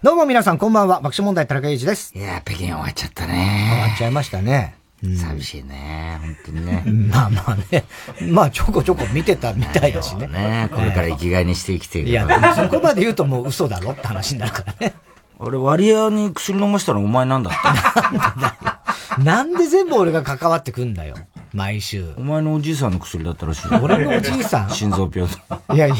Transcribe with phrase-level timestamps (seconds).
[0.00, 1.00] どうも皆さんこんばんは。
[1.00, 2.16] 爆笑問題田中裕二です。
[2.16, 3.68] いや、北京終わっちゃったね。
[3.68, 4.76] 終わっちゃいましたね。
[5.02, 6.84] うん、寂しいね、本当にね。
[7.10, 7.84] まあまあね。
[8.32, 10.26] まあちょこちょこ見てたみたいだしね。
[10.26, 12.08] ねこれから生きがいにして生きていく。
[12.10, 13.92] いや、でもそこまで言うともう嘘だろ？
[13.92, 14.94] って話になるからね。
[15.38, 17.54] 俺、割合に薬飲ましたのお前なんだっ
[19.16, 19.22] て。
[19.22, 21.14] なんで全部俺が関わってくんだよ。
[21.52, 22.12] 毎週。
[22.16, 23.68] お前のおじいさんの薬だったらしい。
[23.82, 24.70] 俺のおじいさん？
[24.70, 25.30] 心臓病
[25.74, 25.96] いやいや。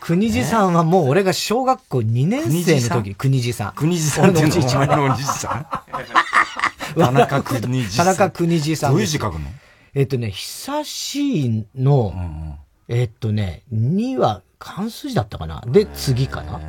[0.00, 3.72] 国地さんはもう俺が小学校2年生の時、国地さん？
[3.72, 4.48] 国地さんってお
[4.78, 5.66] 前のおじいさん？
[6.98, 8.06] 田中国地さん。
[8.06, 8.92] 田中国地さん。
[8.92, 9.40] どういう字書くの？
[9.94, 12.14] えっとね、久しいの、
[12.88, 16.60] えっとね、2は関数字だったかなで、次かな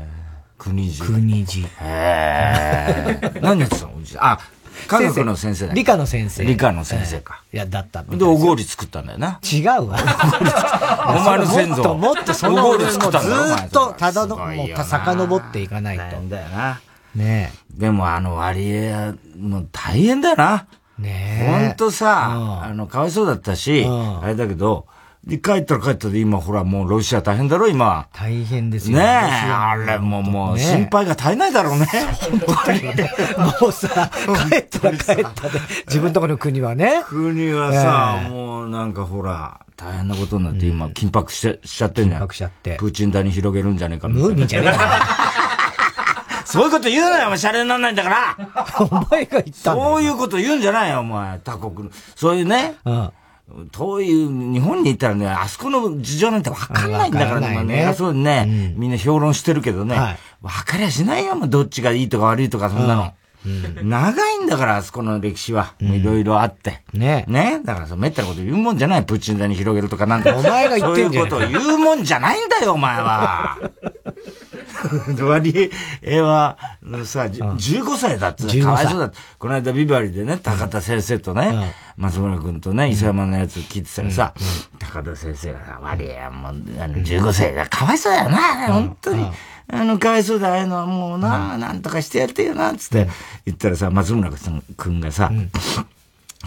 [0.57, 1.01] 国地。
[1.01, 1.65] 国地。
[1.81, 3.41] へー。
[3.41, 3.93] 何やってたの？
[3.97, 4.25] おじいさん。
[4.25, 4.39] あ、
[4.87, 6.45] 科学の先生だ理科の先生。
[6.45, 7.41] 理科の先生か。
[7.53, 9.39] いや、だったで、お氷作ったんだよな。
[9.43, 9.97] 違うわ。
[11.09, 11.75] お前の先祖。
[11.75, 13.45] もっと、もっとその、お氷作ったんだよ。
[13.57, 16.03] ずっと、ただの、もう、遡っていかないと。
[16.29, 16.79] だよな。
[17.15, 17.79] ねえ。
[17.79, 20.67] でも、あの割合、もう大変だよな。
[20.99, 21.67] ねえ。
[21.67, 24.85] ほんとさ、あの、かわいそうだったし、あれだけど、
[25.27, 28.07] で、帰ったら帰ったで、今ほらもうロシア大変だろ、今。
[28.13, 29.03] 大変ですよね。
[29.03, 31.85] ねえ、あれももう心配が絶えないだろうね。
[31.85, 33.11] 本当にね。
[33.61, 34.09] もうさ、
[34.49, 37.03] 帰ったら帰ったで、自分とこの国はね。
[37.05, 42.21] 国はさ、もうなんかほら、大変なことになって今、緊迫ししちゃってんじゃん。
[42.21, 42.77] 緊迫しちゃって。
[42.77, 45.37] プーチン大に広げるんじゃねえか無理じゃねえか。
[46.47, 48.37] そういうこと言うなよ、お前、シャレになんないんだから。
[48.79, 51.89] お前が言ったそういうこと言うんじゃないよ、お前、他国の。
[52.15, 52.75] そういうね。
[52.85, 53.11] うん。
[53.71, 57.63] 遠い日本に行ったらね、あそこの事情なんてわかんないんだからね。
[57.63, 59.95] ねそうにね、みんな評論してるけどね。
[60.41, 63.13] わ、かりゃしないよ、もうどっちがいいとか悪いとか、そんなの。
[63.83, 65.73] 長いんだから、あそこの歴史は。
[65.79, 66.81] いろいろあって。
[66.93, 69.03] ねねだからさ、めったなこと言うもんじゃない。
[69.03, 70.31] プーチン大に広げるとかなんて。
[70.31, 71.29] お前が言ってんじゃん。
[71.29, 73.57] そういうこと言うもんじゃないんだよ、お前は。
[75.23, 75.71] 割
[76.05, 76.57] 合は、
[77.05, 84.33] さ、15歳だって、かわいそうだこの間ビバリでね、高田先生とね、松村君とね、伊佐山のやつ聞いてたらさ、
[84.79, 89.25] 高田先生が割合もう、あの、15歳だ、かわいそうだよな、本当に。
[89.69, 93.09] あの、かわいそうだ、ああいうのはもうな、なんとかしてやってよな、つって
[93.45, 94.31] 言ったらさ、松村
[94.77, 95.31] 君がさ、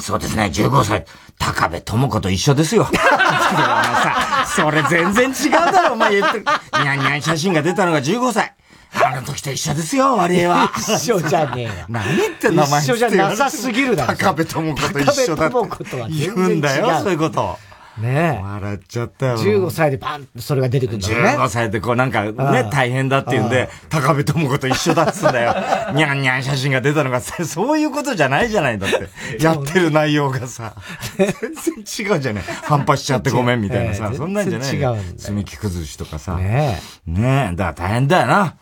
[0.00, 1.04] そうですね、15歳。
[1.38, 2.84] 高部智子と一緒ですよ。
[2.92, 6.44] さ、それ全然違うだろ、お前言ってる。
[6.82, 8.54] にゃんにゃん写真が出たのが15歳。
[8.92, 10.72] あの時と一緒ですよ、割合は。
[10.76, 11.70] 一緒じゃねえよ。
[11.88, 12.82] 何言ってんの、お前。
[12.82, 14.16] 一緒じゃなさすぎるだろ。
[14.16, 15.54] 高部智子と一緒だって。
[15.54, 17.58] 高部智子とは言うんだよ、そういうこと。
[17.98, 18.42] ねえ。
[18.42, 19.38] 笑っちゃったよ。
[19.38, 21.28] 15歳でバンそれが出てくるんだよね。
[21.38, 25.54] 15歳でこうなんかね、大変だって言うんで、高部智子と一緒だっつうんだよ。
[25.94, 29.42] にゃんにゃん写真が出たのが、 そういうことじゃないじゃないだって。
[29.42, 30.74] やってる内容がさ、
[31.16, 32.44] 全然違うじゃない。
[32.62, 34.74] 反発しちゃってごめんみたいなさ、そんなんじゃない。
[34.74, 35.18] 違う。
[35.18, 36.36] 積み木崩しとかさ。
[36.36, 37.10] ねえ。
[37.10, 38.54] ねえ、だから大変だよな。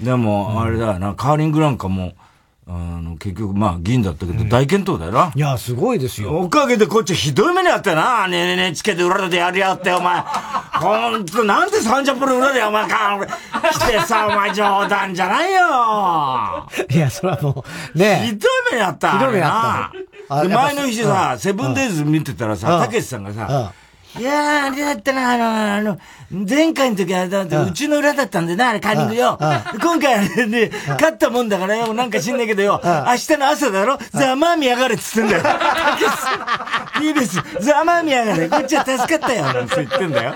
[0.00, 2.14] でも、あれだよな、カーリングなんかも、
[2.74, 5.30] あの、結局、まあ、銀だったけど、大健闘だよな。
[5.34, 6.38] いや、すごいですよ。
[6.38, 8.26] おかげでこっちひどい目にあったよな。
[8.28, 10.20] ねえねえねえ、つけて裏でやりやって、お前。
[10.80, 13.20] ほんと、なんでサンジャポの裏でお前か、
[13.72, 16.68] 来てさ、お前冗談じゃないよ。
[16.90, 19.12] いや、それはもう、ねひどい目にあった。
[19.12, 19.96] ひどい目にあっ
[20.28, 20.42] た。
[20.42, 23.72] で、前の日さ、セブンデイズ見てたらさ、たけしさんがさ、
[24.18, 25.98] いやー、あれだったな、あの、あの、
[26.48, 29.38] 前回の時は、だってうちの裏だったんでな、あれカーリングよ。
[29.80, 33.98] 今回はね、勝ったもんだからよ、なんか知んないけどよ、明日の朝だろ？
[34.10, 35.42] ざまみやがれっつってんだよ。
[37.02, 37.42] いいです。
[37.60, 38.48] ざまみやがれ。
[38.50, 39.44] こっちは助かったよ。
[39.44, 40.34] なんて言ってんだよ。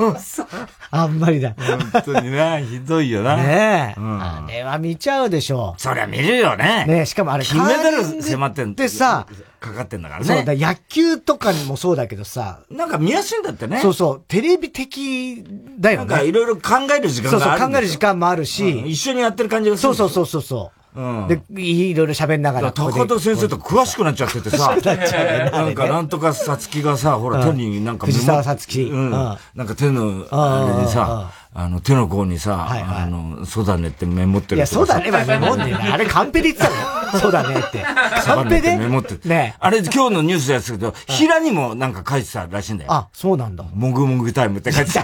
[0.00, 0.46] もうさ。
[0.90, 1.54] あんまりだ。
[1.56, 3.36] 本当にな、ひどいよな。
[3.36, 4.00] ねえ。
[4.00, 5.74] あれは見ちゃうでしょ。
[5.78, 6.84] そりゃ見るよね。
[6.86, 9.26] ねしかもあれ、金メダル迫ってんでさ、
[9.64, 10.26] かかってんだからね。
[10.26, 12.60] そうだ、野球とかにもそうだけどさ。
[12.70, 13.80] なんか見やすいんだってね。
[13.80, 15.44] そうそう、テレビ的
[15.78, 16.06] だよね。
[16.06, 18.80] なんかいろいろ考える時間があるそうそう、考える時間もあるし。
[18.86, 19.94] 一緒にやってる感じがする。
[19.94, 20.80] そうそうそうそう。
[20.96, 22.72] うん、で、いろいろ喋んながら。
[22.72, 24.76] 高田先生と詳しくなっちゃっててさ。
[25.52, 28.82] なんか、なんとかさつきがさ、ほら、手になんか藤沢さつき。
[28.82, 29.10] うん。
[29.10, 34.56] なんか手の、あれにさ、あの、手の甲にさ、あの、そうだねってメモってる。
[34.56, 35.74] いや、そうだねはメモってね。
[35.92, 37.84] あれカンペで言ってたのそうだねって。
[38.24, 42.92] カンペでメモってねあれ今日のニュースですけど、平にもなんか書いてたらしいんだよ。
[42.92, 43.64] あ、そうなんだ。
[43.72, 45.02] もぐもぐタイムって書いてた。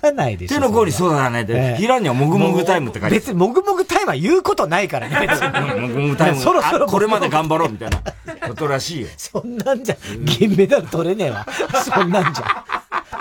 [0.00, 0.54] かないでしょ。
[0.54, 5.26] 手の甲にそうだねって、平にはもぐもぐタイムって書いて別にもぐもぐタイムは言うことないからね。
[5.80, 6.40] もぐもぐタイム。
[6.40, 6.86] そろそろ。
[6.86, 8.02] これまで頑張ろうみたいな
[8.48, 9.08] ことらしいよ。
[9.16, 11.46] そんなんじゃ、銀メダル取れねえわ。
[11.84, 12.64] そんなんじゃ。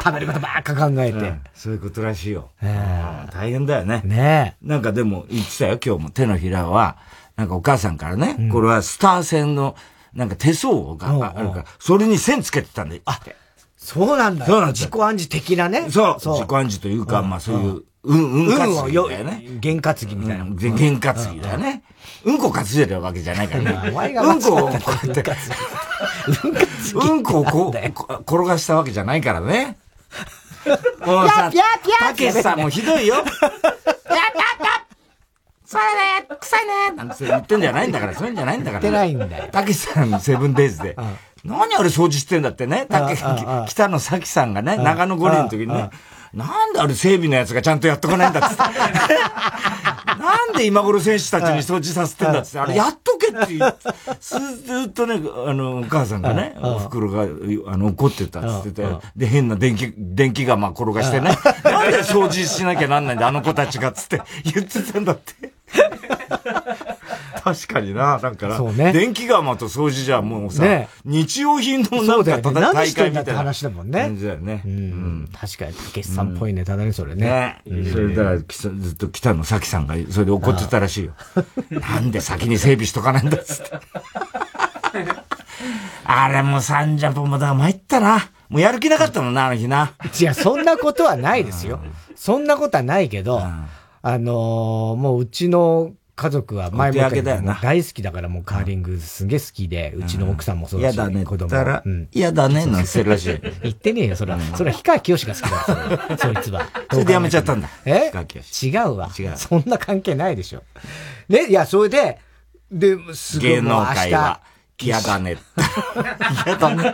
[0.02, 1.34] 食べることばっか考えて。
[1.54, 2.50] そういうことらしいよ。
[2.62, 4.02] 大変だよね。
[4.04, 6.98] ねなんかでも言ってたよ、今日も手のひらは、
[7.36, 9.76] なんかお母さんからね、これはスター線の、
[10.14, 13.02] なんか手相があるから、それに線つけてたんで。
[13.06, 13.20] あ、
[13.90, 14.46] そうなんだ。
[14.46, 15.90] そうなん自己暗示的なね。
[15.90, 16.14] そう。
[16.20, 19.44] 自己暗示というか、まあそういう、うん、うん担ぎだよね。
[19.60, 20.46] 験担ぎみたいな。
[20.46, 21.82] 験担ぎだよね。
[22.24, 23.90] うんこ担いでるわけじゃないからね。
[23.90, 25.24] うんこをこうやって、
[26.94, 29.80] うんこをこう、転がしたわけじゃないからね。
[31.04, 31.52] もうさ、
[32.00, 33.16] たけしさんもひどいよ。
[33.16, 33.56] やったやっ
[34.60, 34.86] た
[35.66, 38.82] そうやね臭いねなんて言ってんじゃないんだから、そういうんじゃないんだから。
[38.82, 39.50] 言ってないんだよ。
[39.52, 40.96] たけしさん、セブンデイズで。
[41.44, 42.86] 何あれ掃除してんだってね。
[42.90, 43.16] たけ、
[43.68, 45.90] 北野咲さんがね、長野五輪の時にね。
[46.34, 48.64] なんであれ整備のやつがちゃんとやっとかないんだっつって。
[50.20, 53.80] なんで今頃選手たちに掃除させてんだっつって、あれやっとけって言って、
[54.20, 57.24] ずっとね、あの、お母さんがね、お袋が、
[57.68, 65.54] あの、怒ってたっつってて、で、変な電気、電気釜転がしてね、なんで掃除しなきゃなんないんだ、あの子たちがっつって言ってたんだって。
[67.56, 68.58] 確かにな、なんかな。
[68.58, 68.92] そうね。
[68.94, 72.42] 電気釜と掃除じゃもうさ、ね、日用品のなんか、ね、
[72.74, 74.02] 大会みたいな話だもんね。
[74.02, 74.62] 感じだよね。
[74.66, 75.30] うん。
[75.34, 77.62] 確かに、たけしさんっぽいネタだね、それね。
[77.66, 77.92] ね。
[77.92, 78.44] それだから、ず
[78.94, 81.14] っと北野咲さんが、それで怒ってたらしいよ。
[81.72, 83.72] なんで先に整備しとかないんだっつって。
[86.06, 88.30] あれもサンジャポもだ、参ったな。
[88.50, 89.94] もうやる気なかったもんな、あの日な。
[90.20, 91.80] いや、そんなことはないですよ。
[92.16, 93.42] そんなことはないけど、
[94.02, 96.98] あのもううちの家族は前も
[97.62, 101.24] 大好きだからもうカーリングすげえ好きで、うちの奥さんもそうだし、嫌だね。
[101.24, 101.82] 子供ら、
[102.12, 103.40] 嫌だね、なんてるらしい。
[103.64, 104.40] 言ってねえよ、それは。
[104.58, 106.68] それは氷川きよしが好きだ、そいつは。
[106.92, 107.70] それでやめちゃったんだ。
[107.86, 108.12] え？
[108.62, 109.10] 違うわ。
[109.18, 109.34] 違う。
[109.38, 110.64] そんな関係ないでしょ。
[111.30, 112.20] ね、いや、それで、
[112.70, 113.50] で、すごい。
[113.50, 114.42] 芸能界は
[114.82, 115.38] 嫌だね。
[116.46, 116.94] 嫌だね。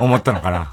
[0.00, 0.72] 思ったのかな。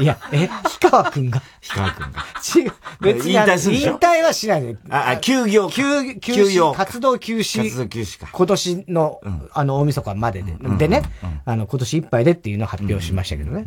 [0.00, 1.40] いや、え、氷川くんが？
[1.68, 2.24] 氷川くんが。
[2.56, 2.72] 違う。
[3.00, 3.32] 別に。
[3.32, 4.76] 引退する引退はしないで。
[4.90, 5.70] あ、休業。
[5.70, 6.74] 休、休止。
[6.74, 7.62] 活動休止。
[7.62, 8.28] 活動休止か。
[8.30, 9.20] 今年の、
[9.52, 10.52] あの、大晦日までで。
[10.78, 11.02] でね、
[11.44, 13.64] あの、今年いっぱいでっていうのを発表しましたけどね。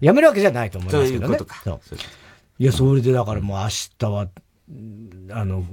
[0.00, 1.38] やめるわけじゃないと思いますけどね。
[1.64, 1.80] そう。
[2.58, 3.68] いや、それでだからもう明
[3.98, 4.28] 日は、
[5.32, 5.64] あの、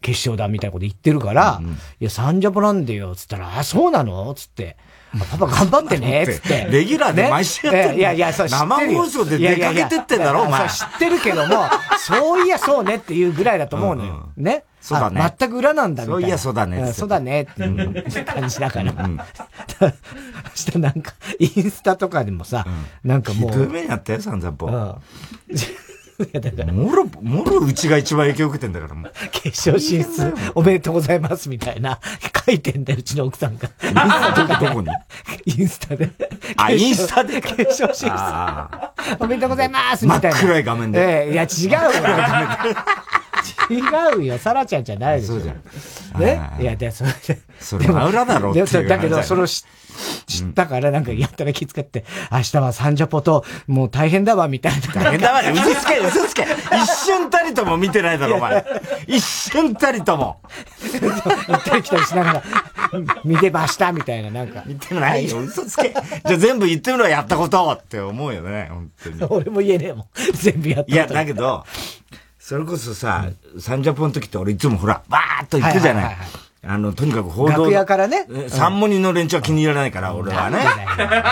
[0.00, 1.60] 決勝だみたいなこと言ってるから、
[2.00, 4.32] いや、サンジャポなんでよ、つったら、あ、そうなの？
[4.34, 4.76] つって。
[5.18, 6.68] パパ頑張ってね、 つって。
[6.70, 10.68] レギュラーで毎週やってる、いやいや、そう、生放送で出かけてってんだろ、お前。
[10.68, 11.64] 知ってるけども、
[12.00, 14.28] そういやそうねっていうぐらいだと思うのよ。
[14.36, 14.64] ね。
[14.80, 15.34] そうだね。
[15.38, 16.20] 全く裏なんだみたいな。
[16.20, 16.92] そういやそうだね。
[16.92, 18.92] そうだねっていう感じだから。
[20.54, 22.66] したなんか、インスタとかでもさ、
[23.04, 23.50] なんかもう。
[23.50, 24.98] ひどい目にあったよ、散々ぽ。
[26.32, 26.72] や、だから。
[26.72, 29.12] もろ、もろうちが一番影響受けてんだからもう。
[29.32, 32.00] 決勝進出おめでとうございますみたいな、
[32.46, 33.68] 書いてんだよ、うちの奥さんが。
[33.82, 34.88] インスタとかどこに？
[35.46, 36.10] インスタで。
[36.56, 37.40] あ、インスタで？
[37.40, 38.14] 決勝進出。
[39.20, 40.30] おめでとうございますみたいな。
[40.32, 41.24] 真っ暗い画面で。
[41.24, 41.78] ええ、いや、違うよ。
[43.70, 43.80] 違
[44.18, 45.34] うよ、サラちゃんじゃないでしょ。
[45.34, 46.20] そうじゃん。
[46.20, 46.50] ね？
[46.60, 47.40] いや、で、それで。
[47.58, 49.81] それ真裏だろうってだけど、その知っ
[50.54, 55.02] たからなんかやったら気遣って、明日はサンジャポと、もう大変だわ、みたいな。
[55.02, 56.42] 大変だわ、嘘つけ、嘘つけ。
[56.42, 58.64] 一瞬たりとも見てないだろ、お前。
[59.06, 60.40] 一瞬たりとも。
[61.00, 62.42] 行ったり来たりしながら、
[63.24, 64.62] 見てました、みたいな、なんか。
[64.66, 65.90] 見てないよ、嘘つけ。
[65.90, 69.24] じゃあ全部言ってみろ、やったことって思うよね、本当に。
[69.24, 70.06] 俺も言えねえもん。
[70.34, 70.94] 全部やったこと。
[70.94, 71.64] いや、だけど、
[72.38, 76.16] それこそさ、サンジャポの時って俺いつもほら、バーっと行くじゃない。
[76.64, 77.64] あの、とにかく報道。
[77.64, 78.26] 楽屋からね。
[78.48, 80.58] 三モニの連中は気に入らないから、俺はね。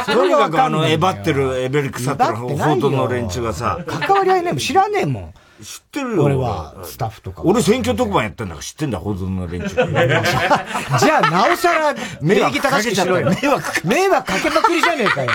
[0.07, 3.79] とにかくあの、えばってるエベリクサットの報道の連中がさ。
[3.87, 5.35] 関わり合いね、知らねえもん。
[5.63, 6.25] 知ってるよ。
[6.25, 7.43] 俺は、スタッフとか。
[7.45, 9.69] 俺選挙特番やってんだから知ってんだ、報道の連中。
[9.77, 13.31] じゃあ、なおさら、礼儀正しくしろよ。
[13.31, 13.87] 迷惑。
[13.87, 15.31] 迷惑かけまくりじゃねえかよ。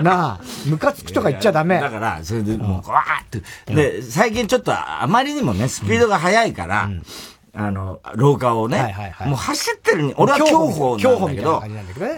[0.00, 1.80] なあ、ムカつくとか言っちゃダメ。
[1.80, 3.26] だから、それで、もう、わーっ
[3.66, 3.74] て。
[3.74, 6.90] で、最近ちょっとあまりにもね、スピードが速いから、
[7.58, 11.62] あの、廊下をね、はいはいはい、もう走ってるに、俺は競歩なんだけど、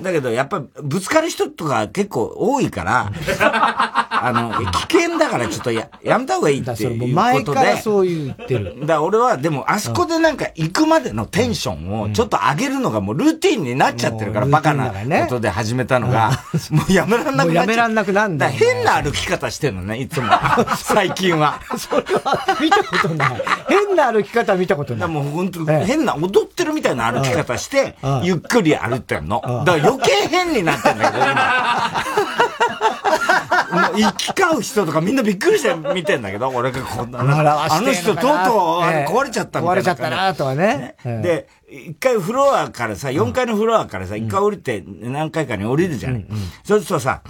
[0.03, 3.13] だけどやっぱぶつかる人とか結構多いから、
[4.21, 7.15] あの、危険だからちょっとや、やめた方がいいっていうことで。
[7.15, 8.85] 前からそう言ってる。
[8.85, 16.33] だ俺は、でもあそこでなんか行くまでのテンションをちょっと上げるのがもうルーティンになっちゃってるから、バカなことで始めたのが、
[16.71, 17.55] もうやめらんなくなっちゃう。
[17.55, 18.49] やめらんなくなんだ。
[18.49, 20.29] 変な歩き方してるのね、いつも。
[20.77, 21.61] 最近は。
[21.77, 23.43] それは見たことない。
[23.69, 25.09] 変な歩き方見たことない。
[25.29, 29.41] もう本当変なな踊ってるみたいな歩き方して、ゆっくり歩ってんの。
[29.43, 32.05] だから余計変になってんだけど、今。
[33.99, 39.75] 行き交う人とかみんなびっくりして見てんだけど、俺がこんな、あの人とうとう壊れちゃったみたいな。
[39.75, 40.97] 壊れちゃったなとはね。
[41.05, 46.27] で、一回フロアからさ、4階のフロアからさ、一回降りて何回かに降りるじゃない。
[46.65, 47.23] そうするとさ、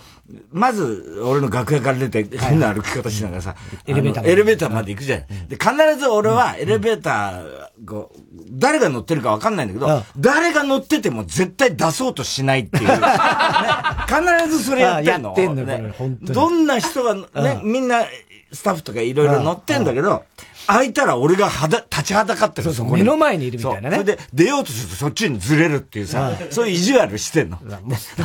[0.53, 3.57] まず、俺の楽屋から出て、変な歩き方しながらさ、
[3.87, 5.21] エレベーターエレベーターまで行くじゃん。
[5.49, 8.19] で、必ず俺はエレベーター、こう、
[8.51, 12.89] 誰が乗ってるかわかんないんだけど、誰が乗ってても絶対出そうとしないっていう。
[14.09, 15.29] 必ずそれやってんの。
[15.29, 18.05] やってんの、ね、どんな人が、ね、みんな、
[18.53, 20.25] スタッフとかいろいろ乗ってんだけど、
[20.69, 22.65] 開いたら俺がはだ立ちはだかってる。
[22.65, 23.97] そうそう、目の前にいるみたいなね。
[23.97, 27.59] それで出ようとするとそっちにずれるっていうさ、そういう意地悪してんの。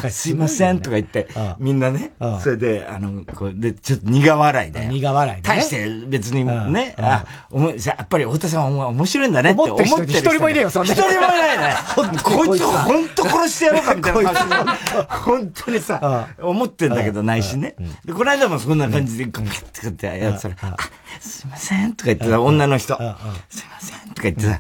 [0.10, 4.86] すいませんとか言って、みんなね、それで、あの、こう、で、ちょっと苦笑いで。
[4.88, 5.48] 苦笑いで。
[5.48, 10.04] 大して別にね、あ、おも、やっぱり太田さんは面白いんだねって思ってる人。
[10.04, 10.94] 一人もいねえよ、そんな。
[10.94, 11.76] 一人もいないね。
[12.24, 14.34] こいつ本当殺してやろうかみたいな。
[14.34, 17.76] 感じで、本当にさ、思ってんだけどないしね。
[18.04, 20.78] で、この間もそんな感じで、こう、ってってやってたら、あ、
[21.20, 22.98] すいませんとか言ってた女の人。
[22.98, 24.60] すいませんとか言ってさ、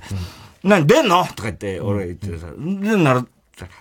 [0.64, 1.26] 何出んの？
[1.26, 3.26] とか言って俺言ってさ、出んなら、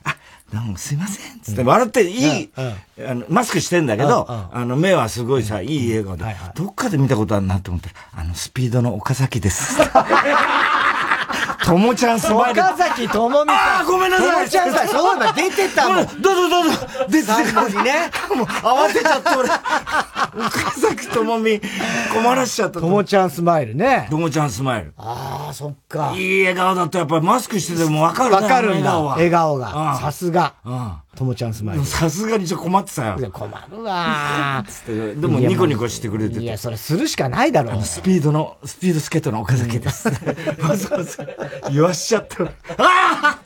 [0.05, 0.17] あ、
[0.53, 9.79] どうもすいませんつって笑っていい、あの、マスクしてんだけど、あの、目はすごいさ、いい笑顔で、どっかで見たことあるなと思ったら、あの、スピードの岡崎です。
[11.65, 12.61] ともちゃんスマイル。
[12.61, 13.81] 岡崎ともみさん。
[13.83, 14.33] あごめんなさい。
[14.33, 16.07] ともちゃんさん、そうだ、出てたもん。
[16.21, 16.77] どうぞどうぞ。
[17.09, 18.11] 出てたにね。
[18.35, 19.49] もう慌てちゃって俺。
[21.13, 21.61] ともみ、
[22.13, 22.81] 困らしちゃった。
[22.81, 24.07] ともちゃんスマイルね。
[24.11, 24.95] ともちゃんスマイル。
[24.97, 26.13] ああ、そっか。
[26.17, 28.99] いい笑顔だとやっぱりマスクしててもわかるわかるんだ。
[28.99, 29.99] 笑顔が。
[30.01, 30.55] さすが。
[31.15, 31.85] ともちゃんスマイル。
[31.85, 33.31] さすがにちょ困ってたよ。
[33.31, 34.65] 困るわ。
[34.87, 36.43] でもニコニコしてくれてて。
[36.43, 37.83] いや、それするしかないだろう。
[37.83, 40.09] スピードの、スピードスケートの岡崎です。
[40.61, 41.27] わざわざ
[41.71, 42.45] 言わしちゃった。
[42.45, 43.39] ああ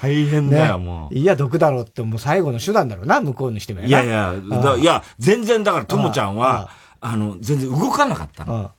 [0.00, 1.14] 大変だよ、もう。
[1.14, 4.34] いや、毒だろうって、もう最後の手段だろうな、向こうにしてもいやいや、
[4.78, 8.70] いや、全然だからともちゃんは、あの、全然動かなかったの。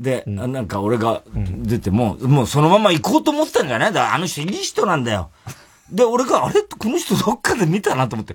[0.00, 5.30] で、なんか俺が出ても、もうそのまま行こうと思ったんじゃないだあの人いい人なんだよ。
[5.92, 6.62] で、俺が、あれ？
[6.62, 8.34] この人どっかで見たなと思って。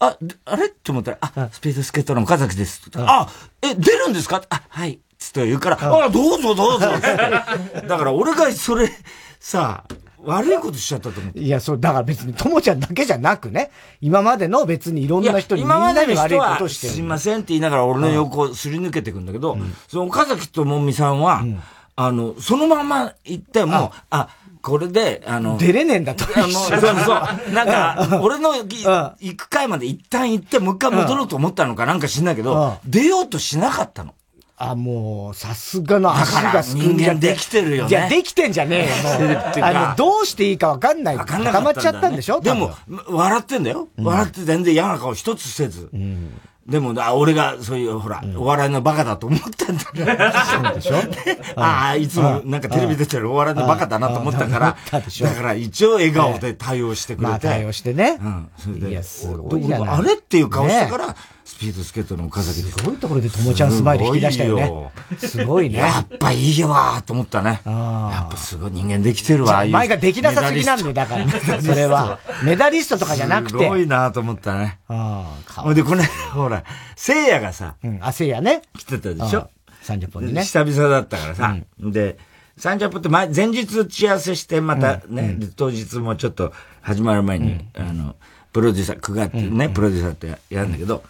[0.00, 0.66] あ、あれ？
[0.66, 2.82] って思ったら、あ、スピードスケートの岡崎です。
[2.96, 3.28] あ、
[3.62, 4.42] え、出るんですか？
[4.50, 4.98] あ、はい。
[5.16, 6.88] つって言うから、あ、どうぞどうぞ。
[6.98, 8.90] だから俺がそれ、
[9.38, 9.94] さあ、
[10.26, 11.40] 悪いことしちゃったと思って。
[11.40, 16.92] いや、そう、だから別に、ともちゃんだけじゃなくね、今までの別にいろんな人にみんなに悪いことしてる。
[16.92, 21.60] すいませんって言いながら俺の横をすり抜けていくんだけど、うん、その岡崎ともみさんは、うん、
[21.96, 24.28] あの、そのまま行っても、あ
[24.64, 26.24] これで、あの、出れねえんだと。
[26.34, 27.52] あの、そうそう。
[27.52, 34.14] なんか、俺の行く回まで一旦行って、もう一回戻ろうと思ったのかなんか知んないけど、出ようとしなかったの。
[34.56, 37.90] あ、もう、さすがの足がすくんじゃできてるよね。
[37.90, 39.38] いや、できてんじゃねえよ、もう。
[39.64, 41.16] あの、どうしていいかわかんない。
[41.16, 42.72] 固まっちゃったんでしょでも、
[43.08, 43.88] 笑ってんだよ。
[43.98, 45.88] 笑って全然嫌な顔一つせず。
[45.92, 46.40] うん。
[46.66, 50.96] でも、あ、俺が、そういう、ほら、うん、お笑いのバカだと思ったんだそうでしょ。
[51.60, 55.00] ああ、いつも、なんかテレビ出てるお笑いのバカだなと思ったから、だ
[55.34, 57.30] から一応笑顔で対応してくれて。
[57.30, 58.18] まあ対応してね。
[58.18, 58.48] うん。
[58.56, 61.16] それで、いや、すごいあれっていう顔したから、
[61.54, 62.78] スピードスケートの岡崎です。
[62.78, 64.90] すごいところでともちゃんスマイル引き出したよね。
[65.18, 65.78] すごいね。
[65.78, 67.60] やっぱいいわと思ったね。
[67.64, 69.64] やっぱすごい人間できてるわ。
[69.64, 71.28] 前ができなさすぎなんだよ、だから。
[71.62, 72.18] それは。
[72.42, 73.58] メダリストとかじゃなくて。
[73.58, 74.80] すごいなと思ったね。
[74.88, 75.74] ああ。
[75.74, 76.64] で、これ、ほら、
[76.96, 77.76] 聖夜がさ。
[77.84, 78.62] うん、あ、聖夜ね。
[78.76, 79.48] 来てたでしょ
[79.84, 80.42] ？30分にね。
[80.42, 81.56] 久々だったからさ。
[81.78, 82.18] で、
[82.58, 88.16] 30分って前、前日打ち合わせして、またね、当日もちょっと始まる前に、あの、
[88.52, 91.04] プロデューサー、9月ね、プロデューサーってやるんだけど、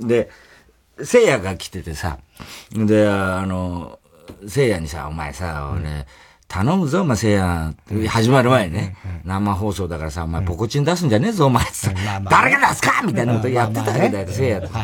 [0.00, 0.30] で、
[1.02, 2.18] 聖夜が来ててさ、
[2.72, 3.98] で、あの、
[4.46, 6.06] 聖夜にさ、お前さ、俺、
[6.50, 7.72] 頼むぞ、お前、聖夜。
[8.08, 11.64] 始まる前にね、生放送だからさ、お前、ポコチン出すんじゃねえぞ、お前。
[12.28, 14.74] 誰が出すかみたいなことやってたわけだよ、聖夜と。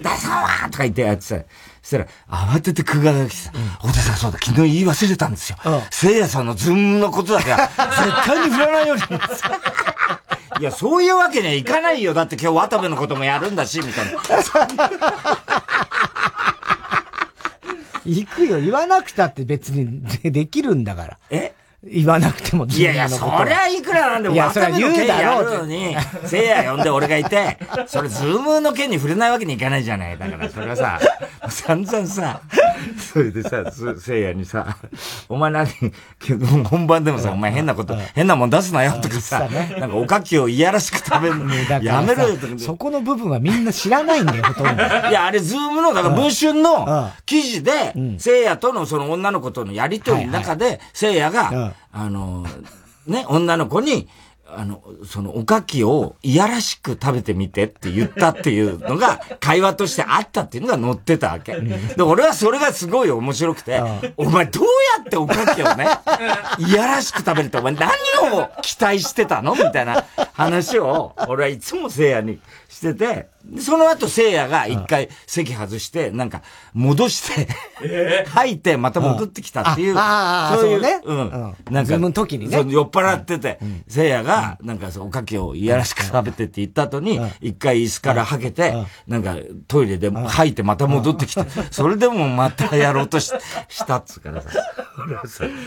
[0.00, 1.36] 出そうわとか言ってやってさ、
[1.82, 2.06] そしたら、
[2.54, 5.58] 慌てて久我が来てさ、太田さんそうだ、昨日言い忘れたんですよ。
[5.90, 9.02] 聖夜さんのズームのことだから、絶対に振らないように。
[10.58, 12.14] いや、そういうわけにはいかないよ。
[12.14, 14.12] だって今日渡部のこともやるんだし、みたいな。
[18.04, 18.60] 行くよ。
[18.60, 21.18] 言わなくたって別にできるんだから。
[21.30, 21.54] え？
[21.82, 25.96] 言わなくてもいやいや、そりゃいくらなんでも、いや、それは言うだろうのに、
[26.26, 30.18] せいや呼んで俺がいて、それズームの件に触れないわけにいかないじゃない。
[30.18, 31.00] だから、それはさ、
[31.48, 32.42] 散々さ、
[32.98, 33.64] それでさ、
[33.98, 34.76] せいやにさ、
[35.30, 35.66] お前何、
[36.64, 42.52] 本番でもさ、お前変なこと、変なもん出すなよとかさ、なんかおかきをいやらしく食べるのやめろよとか。
[42.58, 44.82] そこの部分はみんな知らないんだよ、ほとんど。
[44.82, 52.46] いや、あれズームの、だから文春の記事で、せいやとのその女の子とのやりとりの中で、せいやが、あの、
[53.06, 54.08] ね、女の子に、
[54.52, 61.54] あの、その、おかきをいやらしく食べてみてって言ったっていうのが、 会話としてあったっていうのが載ってたわけ。
[61.60, 63.80] で、俺はそれがすごい面白くて、
[64.16, 64.64] お前どう
[64.98, 65.86] やっておかきをね、
[66.58, 67.90] いやらしく食べるってお前何
[68.32, 69.54] を期待してたの？
[69.54, 77.48] みたいな話を、俺はいつも聖夜にしてて、その後聖夜が一回席外して、なんか、戻して
[78.26, 81.00] 吐いて、また戻ってきたっていう、そういうね。
[81.04, 81.56] うん。
[81.68, 82.64] なんか、の時にね。
[82.68, 83.58] 酔っ払ってて、
[83.88, 88.72] 聖夜が、なんか、おかきをいやらしく食べてって言った後に、一回椅子から吐けて、
[89.08, 89.34] なんか、
[89.66, 93.32] トイレで吐いてまた戻ってきて、それでもまたやろうとし
[93.68, 94.48] したっつうからさ。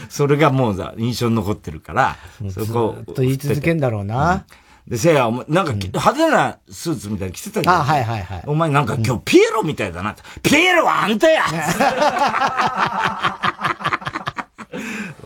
[0.07, 2.15] それがもうさ、印象に残ってるから、
[2.49, 2.95] そこ。
[3.05, 4.45] ずっと言い続けんだろうな。
[4.87, 7.75] で、せいや、なんか、派手なスーツみたいに着てたじゃん。
[7.75, 8.43] あ、はいはいはい。
[8.45, 10.15] お前なんか今日ピエロみたいだな。
[10.41, 11.43] ピエロはあんたや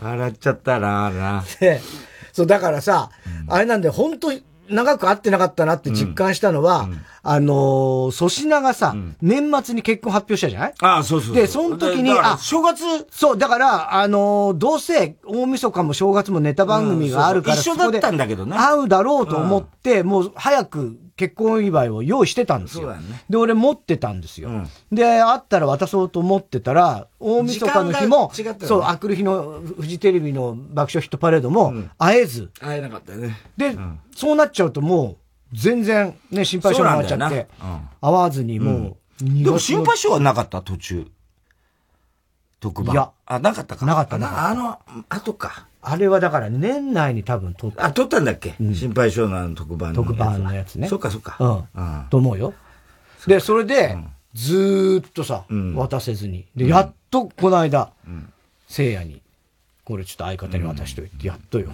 [0.00, 1.44] 笑っちゃったな、あな。
[2.32, 3.10] そう、だからさ、
[3.48, 4.32] あれなんで、本当
[4.70, 6.90] 長く会ってなかったなって実感したのは、うん。
[6.90, 10.74] うん、あのー、粗品がさ、うん、年末に結婚発表したじゃない？
[10.80, 12.84] ああ、そうそうで、その時に、あ、正月？
[13.10, 18.56] そう、だから、あのー、どうせ、大晦日も正月もネタ番組があるから、一緒だったんだけどね。
[18.56, 22.94] 会うだろうと思って、もう早く結婚祝いを用意してたんですよ。
[22.94, 24.48] ね、で、俺持ってたんですよ。
[24.48, 33.36] うん、で、会ったら渡そうと思ってたら、大晦日の日も、ね、そう、あくる日のフジテレビの爆笑ヒットパレードも、会えず、会えなかったよね。
[33.56, 33.76] で、
[34.16, 35.18] そうなっちゃうとも
[35.52, 37.48] う、全然ね、心配性になっちゃって、
[38.00, 40.62] 会わずにもう、でも心配性はなかった？
[40.62, 41.06] 途中。
[42.60, 42.94] 特番。
[42.94, 43.10] いや。
[43.26, 43.86] あ、なかったか。
[43.86, 44.48] なかったな。
[44.48, 45.67] あの、後か。
[45.80, 47.86] あれはだから年内に多分撮った。
[47.86, 50.88] あ、撮ったんだっけ、うん、心配性の特番の特番のやつね。
[50.88, 51.36] そっかそっか。
[51.74, 52.06] うん。
[52.10, 52.54] と思うよ。
[53.26, 53.96] で、それで、
[54.34, 55.44] ずーっとさ、
[55.74, 56.46] 渡せずに。
[56.56, 57.90] で、やっとこの間、
[58.68, 59.22] 聖夜に、
[59.84, 61.70] これちょっと相方に渡しといて、やっとよ。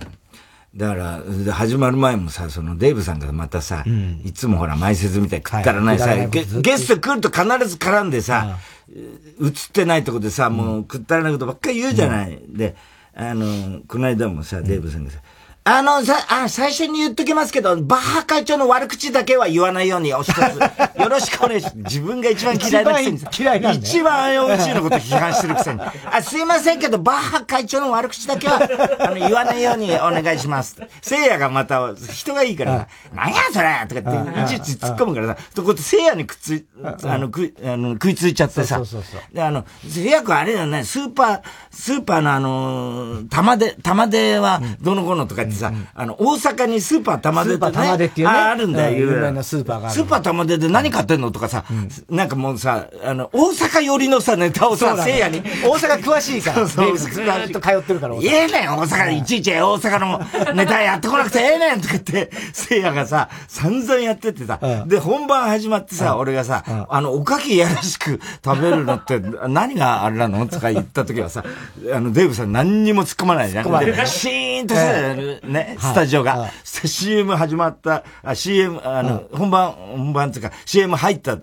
[0.76, 3.84] だから、始まる前もさ、そのデーブさんがまたさ、
[4.24, 6.44] いつもほら、前説みたいにくったらないさ、ゲ
[6.76, 8.58] スト来ると必ず絡んでさ、
[8.88, 12.38] 映ってないとこでさ、もうくったらないことばっかり言うじゃない。
[12.48, 12.76] で、
[13.16, 15.20] あの、この間もさ、デーブさんがさ、
[15.66, 20.36] あの、さ、あ、最初に言っときますけど、バッハ会長の悪口だけは言わないようにお一つ。
[21.00, 21.76] よろしくお願いします。
[21.78, 25.80] 自分が一番嫌いなくせに嫌いなん一番 IOC のこと批判してるくせに。
[25.80, 28.60] あ、すいませんけど、バッハ会長の悪口だけは、
[28.98, 30.76] あの、言わないようにお願いします。
[31.00, 36.66] 聖夜がまた、人がいいからさ、なんやそれとかって、いちいち突っ込むからさ、とこって聖夜にくっつい、
[37.04, 38.76] あの、く、あの、食いついちゃってさ。
[38.76, 48.34] そうそうそうで、あの、聖夜君あれだよね、スーパー、スーパーのあの、玉で、玉ではどの子のとかってさ、あの、大阪にスーパー玉出って、ね、スーパー玉出っていうね。
[48.34, 51.64] あるんだよ、有名なスーパーがスーパー玉出で何買ってんのとかさ、
[52.10, 55.40] なんかもうさ、あの、大阪寄りのさ、ネタをさ、せいやに。
[55.40, 56.66] 大阪詳しいから。
[56.68, 57.10] そうそう。
[57.10, 58.16] ずっと通ってるから。
[58.16, 59.04] 言えねん、大阪。
[59.10, 70.46] でいちいち大阪のネタやってこなくて ええねんとか言って、せいやがさ、散々やっててさ、で、本番始まってさ、俺がさ、あの、おかきやらしく食べるのって 何があれなの？
[70.46, 71.44] とか言った時はさ、
[71.92, 73.64] あの、デーブさん何にも突っ込まないじゃん。
[74.06, 76.50] シーンとしてね、スタジオが。
[76.64, 81.38] CM 始まった、あ、CM、あの、本番、本番っていうか、CM 入った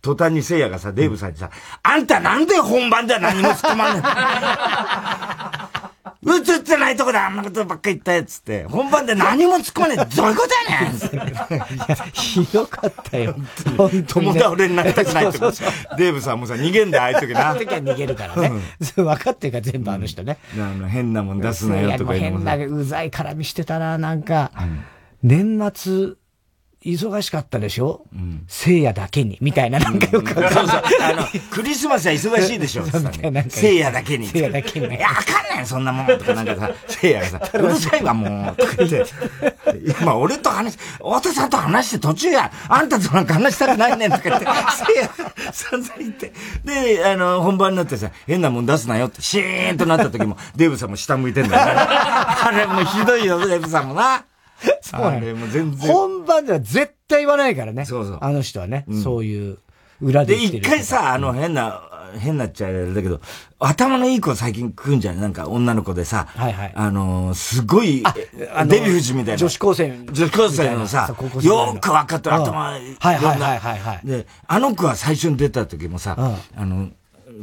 [0.00, 1.50] 途端にせいやがさ、デーブさんにさ、
[1.82, 4.02] あんたなんで本番では何も突っ込まんねん。
[6.26, 10.16] 映ってないとこであんなことばっか言ったやつって、本番で何も突っ込まねえ。
[10.16, 13.36] どういうことやねんひどかったよ。
[13.76, 14.34] 本当に、ね。
[14.34, 17.48] 友倒になりたくないってデーブさんもさ、逃げんだよ、ああいう時な。
[17.48, 18.52] ああいう時は逃げるからね。
[18.96, 20.38] 分かってるから全部あの人ね。
[20.56, 24.50] うん、あの、変なもん出すなよとか言うの変な、うざい絡みしてたな、なんか。
[24.58, 24.84] うん、
[25.22, 26.14] 年末、
[26.92, 28.02] 忙しかったでしょ？
[28.12, 28.44] うん。
[28.48, 29.38] 聖夜だけに。
[29.40, 30.82] みたいな、なんかよく、うん、そうそう。
[31.02, 32.84] あの、クリスマスは忙しいでしょ？
[33.48, 34.26] 聖夜だけに。
[34.28, 34.86] 聖夜だけに。
[34.86, 36.06] いや、あかんねん、そんなもん。
[36.06, 38.56] とかなんかさ、聖夜がさ、 うるさいわ、もう。
[38.56, 39.04] とか言って。
[40.00, 46.32] 今、俺と話、太田さんと話して途中や、あんたとなんか話したくないねん、とか言って、聖夜、散々言って。
[46.64, 51.72] で、あの、本番になってさ、変なもん出すなよって、シーンとなった時も、デーブさんも下向いてんだよ、ね。
[51.76, 54.24] あれもひどいよ、デーブさんもな。
[54.80, 55.92] そうあれも全然。
[55.92, 57.84] 本番では絶対言わないからね。
[57.84, 58.18] そうそう。
[58.20, 59.58] あの人はね、うん、そういう
[60.00, 61.82] 裏でで、一回さ、あの変な、
[62.18, 63.20] 変なっちゃあれだけど、
[63.58, 65.20] 頭のいい子最近来るんじゃない？
[65.22, 66.72] なんか女の子でさ、はいはい。
[66.74, 69.36] あのー、すごい、あデヴィ夫人みたいな。
[69.38, 69.98] 女子高生。
[70.12, 74.06] 女子高生のさ、よく分かった頭、はいはいはいはい。
[74.06, 76.16] で、あの子は最初に出た時もさ、
[76.56, 76.88] あの、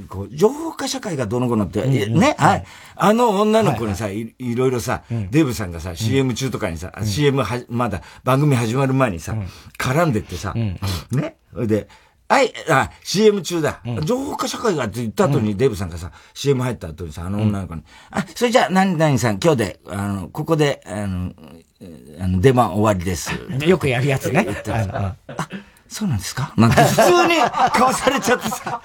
[0.07, 2.65] こう、情報化社会がどの子のって、ね、はい。
[2.95, 9.35] あの女の子にさ、いろいろさ、デーブさんがさ、CM 中とかにさ、CM は、まだ番組始まる前にさ、
[9.77, 11.87] 絡んでってさ、ね、それで、
[12.33, 13.81] はい、あ、CM 中だ。
[13.85, 21.31] うん、情報化社会がって言った後に、デーブさんがさ、CM 入った後にさ、あの女の子に、うん、あ、それじゃあ、何々さん、今日で、あの、ここで、あの、
[22.19, 23.31] あの、出番終わりです。
[23.67, 24.47] よくやるやつね。
[24.67, 25.15] あ、
[25.93, 26.51] そうなんですか？
[26.57, 28.81] なんて普通にかわされちゃってさ。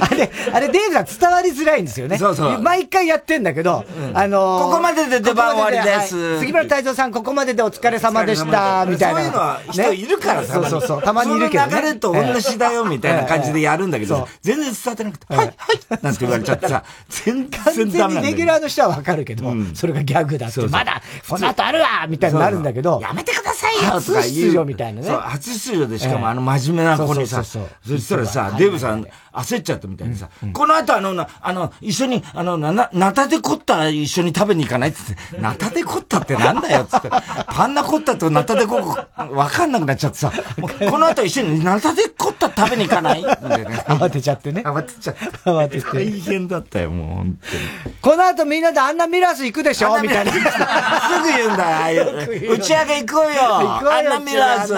[0.00, 2.18] あれ、あれ、デーブさん伝わりづらいんですよね。
[2.18, 2.60] そうそう。
[2.60, 6.16] 毎回やってんだけど、うん、あのー、ここまでで出番終わりです。
[6.16, 9.20] はい、杉村太蔵さん、ここまででお疲れ様でした、みたいな。
[9.20, 11.02] そういうのは人いるからさ、ね、そうそうそう。
[11.02, 11.70] たまにいるけど、ね。
[11.70, 15.54] その流れと同じだよ、みたいな感じでやるんだけど、全然伝わってなくて、はい、はい、
[16.02, 24.22] なんて言われちゃってさ、全然ダメなんだレギュラーの人はわかるけど、それがギャグだって、まだ、この後あるわみたいになるんだけど、やめてくださいよとか言う。
[24.22, 25.06] 初出場みたいなね。
[25.06, 37.10] そう、初出場でしかもあの真面目な子にさ、そしたらさ、デーブさん焦っちゃったみたいにさ、この後あの、あの、一緒に、あの、な、ナタデコッタ一緒に食べに行かないって言って、 ナタデコッタってなんだよっつって、
[37.46, 40.32] パンナコッタとナタデコッタわかんなくなっちゃってさ、
[40.90, 43.22] この後一緒にナタデコッタ食べに行かない？
[43.22, 44.62] 慌てちゃってね。
[44.64, 45.20] 慌てちゃって。
[45.44, 45.86] 慌てて。
[45.92, 47.38] 大変だったよ、もう本
[47.84, 47.94] 当に。
[48.00, 50.00] この後みんなであんなミラス行くでしょ？
[50.00, 50.32] みたいな。
[50.32, 52.06] すぐ言うんだよ。
[52.54, 53.40] 打ち上げ行こうよ。
[53.92, 54.74] あんなミラス。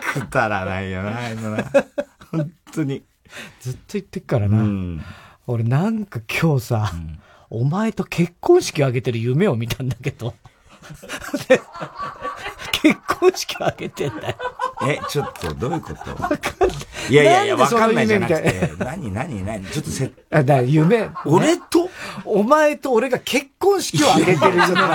[0.00, 1.64] くだらないよな、あのな。
[2.30, 3.02] 本当に。
[3.60, 4.58] ずっと言ってっからな。
[4.58, 5.02] うん、
[5.46, 7.18] 俺なんか今日さ、うん、
[7.50, 10.34] お前と結婚式を挙げてる夢を見たんだけど。
[12.84, 14.34] 結婚式を挙げてんだよ。
[14.86, 16.10] え、ちょっと、どういうこと？
[16.22, 16.38] わかんない。
[17.08, 18.72] いやいやいや、わかんないじゃなくて。
[18.78, 19.64] 何、何、何？
[19.66, 21.08] ちょっとせ、あ、だ夢。
[21.24, 21.88] 俺と？
[22.26, 24.88] お前と俺が結婚式を挙げてる夢なんだよ。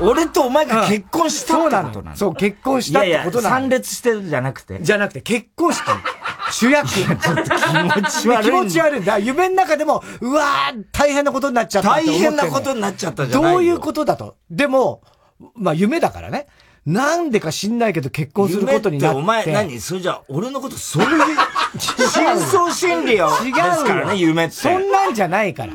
[0.00, 2.16] 俺とお前が結婚したってことなの？
[2.16, 3.56] そう、結婚したってことなの。
[3.56, 4.80] 参列してるじゃなくて。
[4.80, 5.82] じゃなくて、結婚式。
[6.50, 6.88] 主役。
[6.96, 8.44] ちょっと気持ち悪い。
[8.44, 9.18] 気持ち悪いんだ。
[9.18, 14.36] 夢の中でも、うわー、大変なことになっちゃった大変なことになっちゃったじゃないどういうことだと。
[14.50, 15.02] でも、
[15.54, 16.46] まあ夢だからね。
[16.86, 19.18] なんでか知んないけど結婚することになって。
[19.18, 19.78] お前何？
[19.80, 21.10] それじゃ俺のことそういう、
[21.78, 23.30] 真相心理よ。
[23.44, 23.52] 違う
[23.84, 24.54] からね、夢って。
[24.54, 25.72] そんなんじゃないから。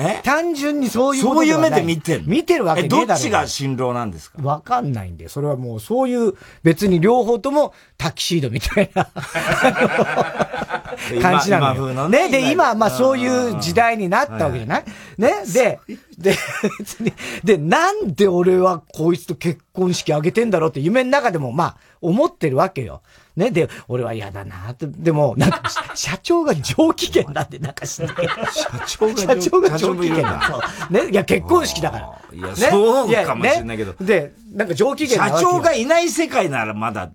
[0.00, 0.20] え？
[0.22, 4.40] 単純にそういうそういう目で見てる見てるわけねえどっちが新郎なんですか？
[4.42, 9.08] わかんないんで、それはもうそういう、別に両方ともタキシードみたいな
[11.22, 11.94] 感じなのよ。
[11.94, 12.28] のね。
[12.28, 14.84] で、今、まあそういう時代になったわけじゃない
[15.18, 15.32] ね？
[15.52, 15.80] で、
[16.18, 16.36] で、
[16.78, 17.12] 別に、
[17.44, 23.02] で、なんで俺はこいつと結婚式あげてんだろうって夢の中でもまあ思ってるわけよ。
[23.36, 23.52] ね？
[23.52, 24.86] で、俺は嫌だなって。
[24.88, 25.62] でも、なんか、
[25.94, 28.08] 社長が上機嫌なんで、なんかしない。
[28.52, 30.60] 社長が社長が上機嫌だ。
[30.90, 31.08] ね？
[31.10, 32.36] いや、結婚式だから。
[32.36, 33.94] いや、そうかもしれないけど。
[34.04, 37.10] で、なんか上機嫌な社長がいない世界ならまだ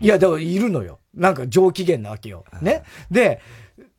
[0.00, 1.00] いや、でもいるのよ。
[1.14, 2.44] なんか上機嫌なわけよ。
[2.60, 2.82] ね。
[3.10, 3.40] で、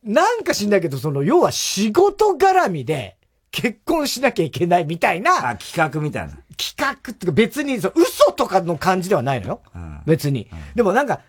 [0.02, 3.16] なんか知んないけど、その、要は仕事絡みで、
[3.50, 5.50] 結婚しなきゃいけないみたいな。
[5.50, 6.36] あ、企画みたいな。
[6.56, 7.92] 企画ってか別に、嘘
[8.32, 9.62] とかの感じではないのよ。
[9.74, 11.20] うん、別に、うん、でもなんか、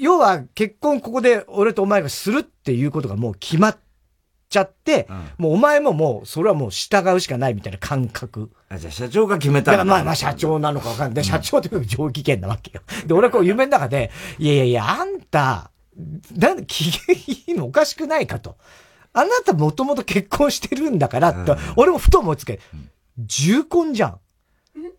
[0.00, 3.78] 要は結婚ここで俺とお前がするっていうことがもう決まっ
[4.52, 8.50] ちゃって、うん、もうお前ももう、それはもう従うしかないみたいな感覚。
[8.68, 9.84] あ、じゃあ社長が決めたら。
[9.84, 11.14] まあまあ社長なのかわかんない。
[11.14, 12.82] で、社長って上機嫌なわけよ。
[13.06, 15.70] で、俺はこう夢の中で、いやいやいや、あんた、
[16.36, 18.56] なんで機嫌いいのおかしくないかと。
[19.14, 22.60] あなたもともと結婚してるんだからって、俺もふと思いつけ、
[23.18, 24.18] 重婚じゃん。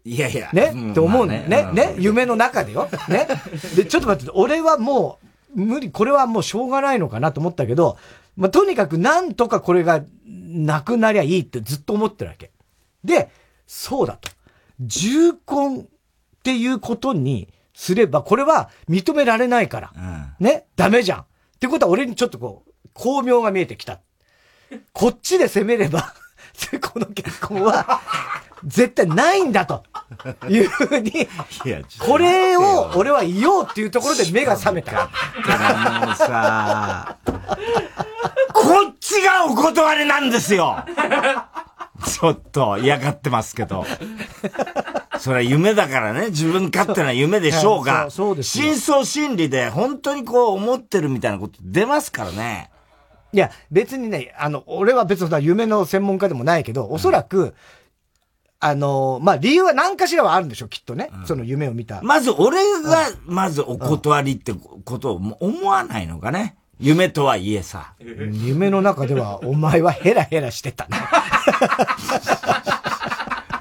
[0.06, 0.50] いやいや。
[0.54, 1.46] ね、うん、って思うね。
[1.48, 2.88] ね、ね、夢の中でよ。
[3.10, 3.28] ね？
[3.76, 5.18] で、ちょっと待って、俺はも
[5.56, 7.98] う、無理、これはもうしょうがないのかなと思ったけど、
[8.36, 12.52] まあ、とにかくなんとかこれがなくなりゃいいってずっと思ってるわけ。
[13.04, 13.30] で、
[13.68, 14.30] そうだと。
[14.80, 15.86] 重婚っ
[16.44, 19.92] ていうことにすれば、これは認められないから。
[19.96, 20.66] うん、ね？
[20.76, 21.20] ダメじゃん。
[21.22, 21.26] っ
[21.60, 24.00] てことは俺にちょっとこう、巧妙が見えてきた。
[24.92, 26.14] こっちで攻めれば
[26.82, 28.02] この結婚は、
[28.64, 29.84] 絶対ないんだと。
[30.50, 31.28] いうふうに、
[32.00, 35.10] これを俺は言おうっていうところで目が覚めた。
[36.06, 37.18] もうさ、
[38.54, 40.84] こっちがお断りなんですよ。
[42.06, 43.86] ちょっと嫌がってますけど。
[45.20, 48.10] それは夢だからね、自分勝手な夢でしょうが、
[48.42, 52.72] 真相心理で本当にこう思ってるみたいなこと出ますからね。
[53.32, 57.54] いや、別にね、あの、俺は別に夢の専門家でもないけど、おそらく、うん、
[58.66, 61.10] あの、まあ、理由は何かしらはあるんでしょ、きっとね。
[61.14, 62.02] うん、その夢を見た。
[62.02, 66.56] まず、俺が、まずお断りってことを思わないのかね。
[66.80, 67.94] 夢とはいえさ。
[68.00, 70.98] 夢の中では、お前はヘラヘラしてたね。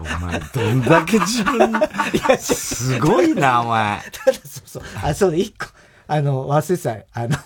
[0.00, 1.72] お前、どんだけ自分、
[2.38, 4.00] すごいな、お前。
[4.12, 4.82] ただ、そうそう。
[5.02, 5.66] あ、そうで、一個、
[6.06, 7.36] あの、忘れてた、あの、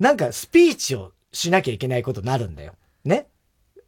[0.00, 2.72] なんかスピーチをしなきゃいけないことになるんだよ。
[3.04, 3.26] ね？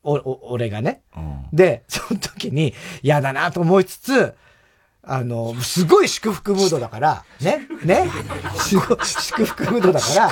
[0.02, 1.02] お、お、俺がね。
[1.16, 4.34] うん、で、 その時に嫌だなと思いつつ、
[5.10, 8.10] あの、すごい祝福ムードだから、ね、ね、
[8.62, 8.94] 祝
[9.46, 10.28] 福ムードだから、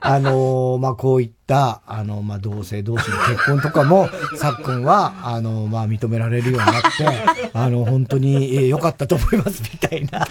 [0.00, 6.88] あの、まあ、こういった、あの、まあ、同性同士の結婚とかも、さっくんは、あの、まあ、認められるようになって、
[7.54, 10.24] あの、本当に良、えー、かったと思います、みたいな。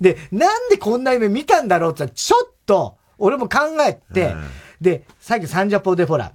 [0.00, 4.34] で、なんでこんな夢見たんだろうってちょっと、俺も考えて、
[4.80, 6.32] で、さっきサンジャポでほら、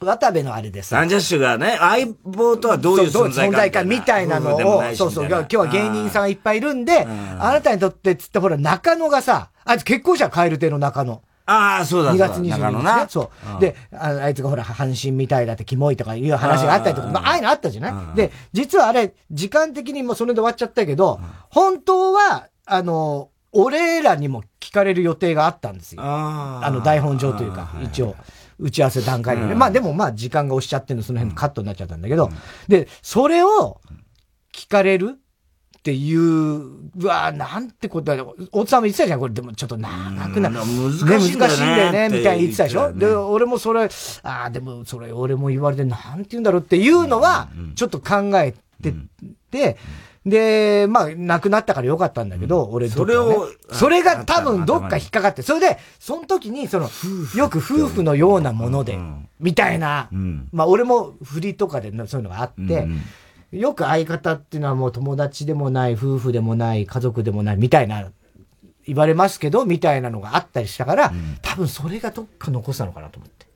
[0.00, 0.96] 渡部のあれでさ。
[0.96, 3.56] サンジャッシュがね、相棒とはどういう存在か。
[3.56, 7.06] 存在かみたいなのを、そうそう、今日は芸人さんがいっぱいいるんで、
[7.38, 11.22] あなたにとってつってほら、中野がさ、あいつ結婚者カエル亭の中野。
[11.46, 13.06] ああ、そうだ、2月22日ね。
[13.08, 13.60] そう。
[13.60, 18.16] であ、あいつがほら、阪神みたいだってキモいとかいう話があったりとか、まあ、ああいうのあったじゃない？
[18.16, 26.02] で、実はあれ、時間的にもそれで終わっちゃったけど、本当は、あの、俺らにも聞かれる予定があったんですよ。
[26.02, 28.14] あの、台本上というか、一応。
[28.58, 29.52] 打ち合わせ段階でね。
[29.52, 32.32] うん、まあでもまあ時間が押しちゃってるの、その辺カットになっちゃったんだけど、うん、
[32.68, 33.80] で、それを
[34.52, 35.16] 聞かれる
[35.78, 36.20] っていう、
[36.96, 40.54] うわなんてことだ大津さんも言ってたじゃん、これでもちょっと長くなる。
[40.54, 42.08] 難しいんだよね。
[42.10, 43.88] みたいに言ってたでしょ、ね、で、俺もそれ、
[44.22, 48.94] ああ、でもそれ俺も言われて、なんて言うんだろうっていうのは、ちょっと考えて
[49.50, 49.76] て、
[50.26, 56.88] で、まあ、亡くなったからよかったんだけど、うん、俺、ね、それを、それが多分どっか引っかかって、それで、その時に、その、
[57.36, 58.98] よく夫婦のようなもので、
[59.38, 62.88] みたいな、うん、まあ、俺も振りとかでそういうのがあって、
[63.52, 68.10] うん、よく相方っていうのはもう友達でもない、夫婦でもない、家族でもない、みたいな、
[68.86, 73.46] 言われますけど、みたいなのがあったりしたから、多分それがどっか残したのかなと思って。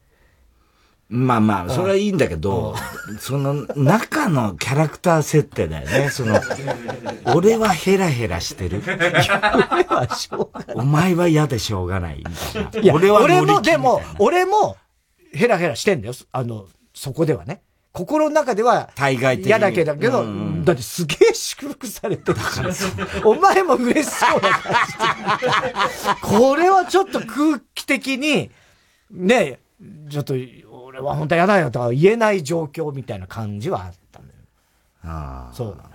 [1.10, 2.74] まあまあ、それはいいんだけど、
[3.18, 6.10] その中のキャラクター設定だよね。
[6.10, 6.38] その、
[7.34, 8.82] 俺はヘラヘラしてる。
[10.74, 12.18] お前は嫌でしょうがない。
[12.18, 12.24] み
[12.66, 12.94] たいな。
[12.94, 14.76] 俺は俺も、でも、俺も
[15.32, 16.14] ヘラヘラしてんだよ。
[16.30, 17.62] あの、そこではね。
[17.92, 18.90] 心の中では
[19.42, 20.24] 嫌だけど、けど、
[20.62, 22.70] だってすげえ祝福されてるから、
[23.24, 24.72] お前も嬉しそうな感
[25.40, 28.50] じこれはちょっと空気的に、
[29.10, 29.58] ね、
[30.10, 30.34] ちょっと
[30.98, 34.32] れは本当は嫌だよとは言えない状況みたいな感じはあったのよ。
[35.04, 35.54] ああ。
[35.54, 35.86] そうなのよ。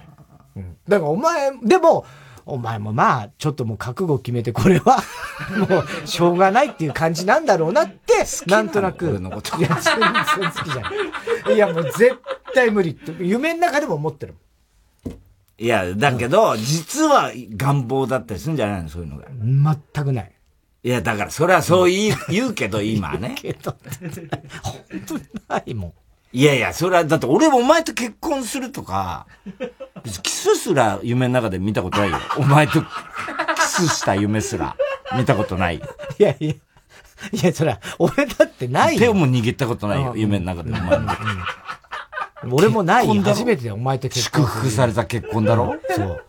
[0.57, 0.77] うん。
[0.87, 2.05] だからお前、でも、
[2.45, 4.97] お前もまあ、ちょっともう覚悟決めて、これは
[5.69, 9.09] もう、しょうがないっていう感じなんだろうなって、なんとなく。
[9.09, 9.57] 俺のこと。
[9.57, 10.91] いや、全然好きじゃな
[11.51, 11.55] い。
[11.55, 12.17] いや、もう絶
[12.53, 14.35] 対無理って、夢の中でも思ってる。
[15.57, 18.89] いや、だけど、実は願望だったりするんじゃないの？
[18.89, 19.27] そういうのが。
[19.95, 20.32] 全くない。
[20.83, 23.35] いや、だから、それはそう言う言うけど、今ね。
[23.37, 23.75] けど、
[24.61, 25.93] 本当にないもん。
[26.33, 29.25] いやいや、それは、だって俺もお前と結婚するとか、
[30.23, 32.17] キスすら夢の中で見たことないよ。
[32.37, 32.87] お前とキ
[33.61, 34.75] スした夢すら
[35.15, 35.77] 見たことない。
[35.77, 35.81] い
[36.21, 36.53] やいや。
[37.31, 38.99] いや、それは、俺だってないよ。
[38.99, 41.03] 手も握ったことないよ、夢の中でお前と。
[42.51, 43.21] 俺もないよ。
[43.21, 44.41] 初めてお前と結婚。
[44.41, 45.77] 祝福された結婚だろ？
[45.95, 46.25] そう。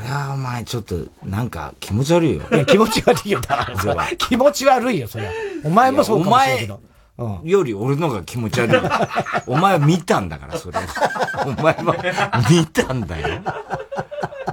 [0.00, 2.42] そりゃお前ちょっと、なんか気持ち悪いよ。
[2.50, 4.06] いや、気持ち悪いよ、だから。
[4.16, 5.30] 気持ち悪いよ、そりゃ。
[5.62, 6.80] お前もそうかもしれないけど。
[7.44, 8.80] より俺のが気持ち悪い。
[9.46, 10.78] お前は見たんだから、それ。
[11.44, 13.40] お前は見たんだよ。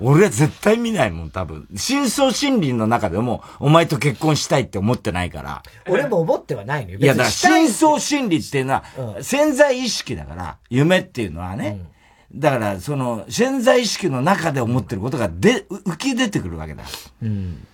[0.01, 1.65] 俺は絶対見ないもん、多分。
[1.75, 5.63] 真相心理の中でも、お前と結婚したいって思ってないから。
[5.87, 6.99] 俺も思ってはないのよ。
[6.99, 8.83] いや、だから真相心理っていうのは、
[9.21, 11.79] 潜在意識だから、夢っていうのはね。
[11.91, 11.96] うん
[12.39, 16.83] だから、その、潜在意識の中で思ってることがで、浮き出てくるわけだ。
[17.21, 17.65] うん。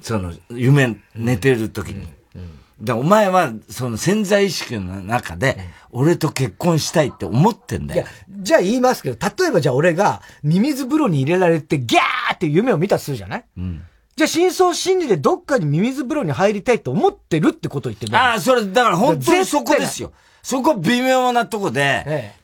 [0.00, 2.06] その、夢、寝てる時に。
[2.34, 2.58] うん。
[2.80, 5.58] だお前は、その潜在意識の中で、
[5.90, 8.02] 俺と結婚したいって思ってんだよ。
[8.02, 13.44] いや、じゃあ言いますけど、例えばじゃあ俺が、ミミズ風呂に入れられて、ギャーって夢を見たとするじゃない？
[13.56, 13.82] うん。
[14.16, 20.12] じゃあ真相心理でどっかにミミズ風呂に入りたいと思ってるってことを言ってるああ、それ、だから本当にそこですよ。
[20.42, 22.41] そこ微妙なとこで、ええ、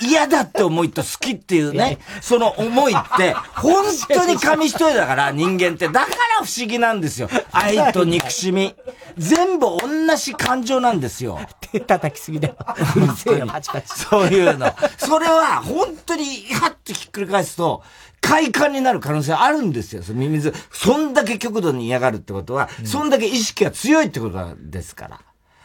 [0.00, 5.88] 嫌だって思いと好きっていうね、 その思いって、 本当に紙一重だから、人間って。
[5.88, 7.30] だから不思議なんですよ。
[7.50, 8.74] 愛と憎しみ。
[9.16, 11.40] 全部同じ感情なんですよ。
[11.72, 12.56] 手叩きすぎだよ。
[12.96, 13.88] うるせえよ、パチパチ。
[13.88, 14.74] そういうの。
[14.98, 17.82] それは、本当に、はってひっくり返すと、
[18.20, 20.02] 快感になる可能性あるんですよ。
[20.02, 20.54] そのミミズ。
[20.70, 25.20] そんだけ極度に嫌がるってことは、うん、そんだけ意識が強いってことですから。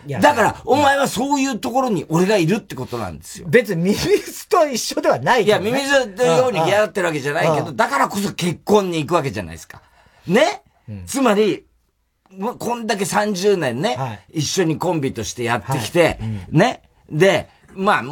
[0.07, 3.47] だから、お前はそういうところに俺がいるってことなんですよ。
[3.49, 9.81] 別にミミズと一緒ではない、ね、いや、ミミズのように嫌がってるわけじゃないけど、だからこそ結婚に行くわけじゃないですか。
[10.27, 11.65] ね、うん、つまり、
[12.59, 16.17] こんだけ30年ね、はい、一緒にコンビとしてやってきて、はい
[16.51, 16.81] うん、ね？
[17.09, 18.03] で、まあ、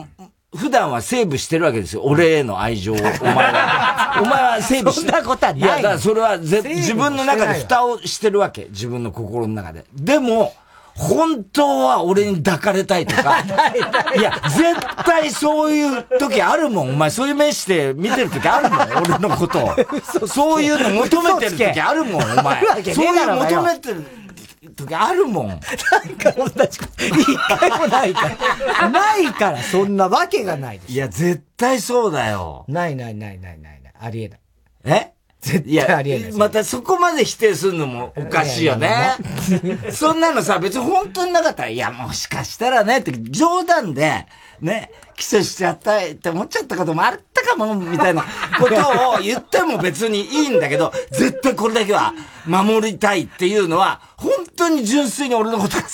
[0.56, 2.04] 普段はセーブしてるわけですよ。
[2.04, 4.20] 俺への愛情を、お前は。
[4.22, 5.12] お前はセーブしてる。
[5.12, 5.62] そんなことはない。
[5.62, 8.68] いや、だからそれはぜ自分の中で蓋をしてるわけ。
[8.70, 9.84] 自分の心の中で。
[9.94, 10.54] でも、
[10.96, 13.40] 本当は俺に抱かれたいとか。
[14.16, 16.90] いや、絶対そういう時あるもん。
[16.92, 19.04] お前そういう目して見てる時あるもん。
[19.04, 20.28] 俺のことを。
[20.28, 22.64] そういうの求めてる時あるもん、お前。
[22.94, 24.06] そういう求めてる。
[24.76, 25.48] 時あるもん。
[25.48, 27.06] なんか同じこと。
[27.06, 28.30] 一回もないか
[28.82, 28.90] ら。
[28.90, 32.66] ないから、そんなわけがないでいや、絶対そうだよ。
[32.68, 33.94] ないないないないないない。
[34.00, 34.40] ありえない。
[34.86, 35.13] え？
[35.44, 36.32] 絶対ありえない。
[36.32, 39.16] またそこまで否定するのもおかしいよね。
[39.92, 44.26] そんなのさ、別に本当になかったら、いや、もしかしたらね、って冗談で、
[44.62, 48.24] ね、キスしちゃったって思っちゃったこともあったかも、みたいな
[48.58, 48.76] こと
[49.18, 52.14] を言っても別にいいんだけど、絶対これだけは
[52.46, 55.94] 守りたいっていうのは、本当に純粋に俺のことが好き。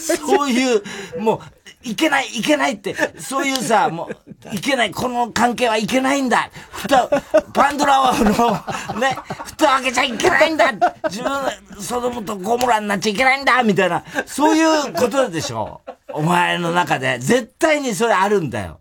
[0.00, 0.82] そういう、
[1.20, 1.40] もう、
[1.82, 6.50] いけない、いけないって、そういうさ、もう、いけない、この関係はいけないんだ。
[6.70, 7.08] 蓋、
[7.52, 10.72] パンドラの、ね、蓋開けちゃいけないんだ。
[11.04, 15.80] 自分、ソドムとゴモラになっちゃいけないんだ、みたいな、そういうことでしょ。
[16.12, 17.18] お前の中で。
[17.18, 18.78] 絶対にそれあるんだよ。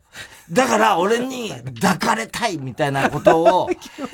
[0.51, 3.69] だから俺に抱かれたいみたいなことを、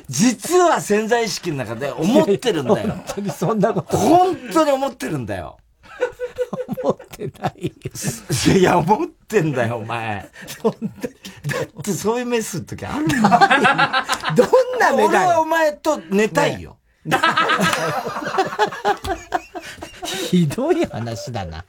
[0.10, 2.88] 実は潜在意識の中で思ってるんだよ。
[2.90, 3.98] 本当にそんなこと。
[3.98, 5.58] 本当に思ってるんだよ。
[6.84, 8.54] 思ってないよ。
[8.56, 10.30] いや、思ってんだよ、お前。
[10.64, 10.70] だ
[11.80, 13.08] ってそういう目するときある。
[13.08, 13.20] どん
[14.80, 15.08] な目だよ。
[15.08, 16.78] 俺はお前と寝たいよ。
[17.06, 17.18] ね、
[20.04, 21.66] ひどい話だな。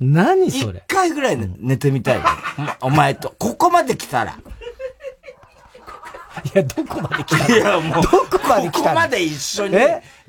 [0.00, 0.82] 何それ。
[0.88, 2.22] 一回ぐらい寝てみたいよ。
[2.80, 3.34] お前と。
[3.38, 4.38] ここまで来たら。
[6.44, 8.02] いや、どこまで来たいや、もう。
[8.02, 9.76] どこまで来たここまで一緒に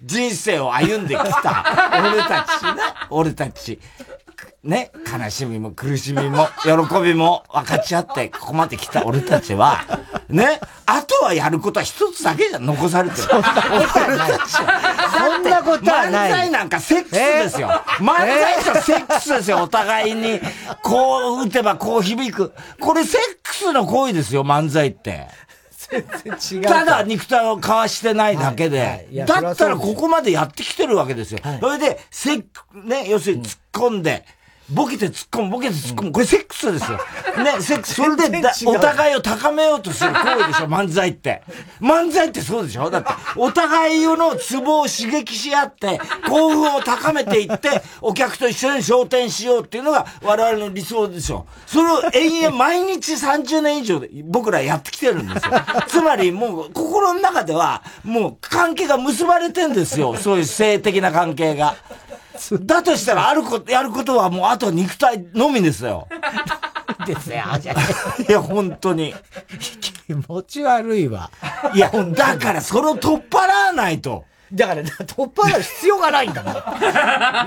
[0.03, 1.65] 人生を歩んできた。
[2.03, 2.81] 俺たちね。
[3.09, 3.79] 俺たち。
[4.63, 9.79] ね、悲しみも苦しみも、喜びも分かち合って、ここまで来た俺たちは、
[10.29, 13.27] ね、あとはやることは一つだけじゃ残されてる。
[13.27, 14.31] そんなことはない。
[15.17, 16.31] そんなことはない。
[16.31, 17.69] 漫才なんかセックスですよ。
[17.97, 20.39] 漫才とセックスですよ、お互いに。
[20.83, 22.53] こう打てばこう響く。
[22.79, 25.27] これセックスの行為ですよ、漫才って。
[25.91, 26.61] 違う。
[26.61, 29.07] ただ肉体を交わしてないだけで。
[29.25, 31.39] だったらここまでやってきてるわけですよ。
[31.43, 32.43] はい、それで、せっ、
[32.85, 34.25] ね、要するに突っ込んで、
[34.73, 36.11] ボケて突っ込む、ボケて突っ込む。
[36.11, 36.97] これセックスですよ。
[37.43, 37.95] ね、セックス。
[37.95, 41.43] それでお互いを高めようとする行為でしょ、漫才って。
[41.79, 42.89] 漫才ってそうでしょ？
[42.89, 51.45] だって、お互いのツボを刺激し合って、興奮を高めていって、お客と一緒に昇天しようっていうのが我々の理想でしょ。
[51.65, 55.53] それを延々毎日30年以上で僕らやってきてるんですよ。
[55.87, 60.15] つまりもう心の中では、もう関係が結ばれてんですよ。
[60.15, 61.75] そういう性的な関係が。
[62.63, 66.07] だとしたら、あること、やることはもうあと肉体のみですよ。
[67.05, 67.37] ですよ、
[68.27, 69.13] いや、本当に。
[70.07, 71.31] 気持ち悪いわ。
[71.73, 74.25] いや、だからそれを取っ払わないと。
[74.53, 76.53] だから、取っ払う必要がないんだもん。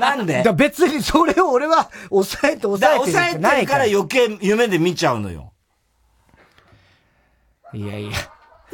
[0.01, 0.43] なんで？
[0.55, 5.53] 別にそれを俺は抑えて抑えて抑えてるから余計夢で見ちゃうのよ。
[7.75, 8.13] いやいや。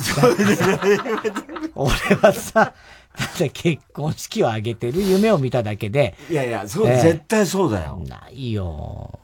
[1.75, 1.91] 俺
[2.23, 2.73] はさ、
[3.53, 6.17] 結婚式を挙げてる夢を見ただけで。
[6.31, 8.03] いやいや、そう、えー、絶対そうだよ。
[8.09, 9.19] ないよ。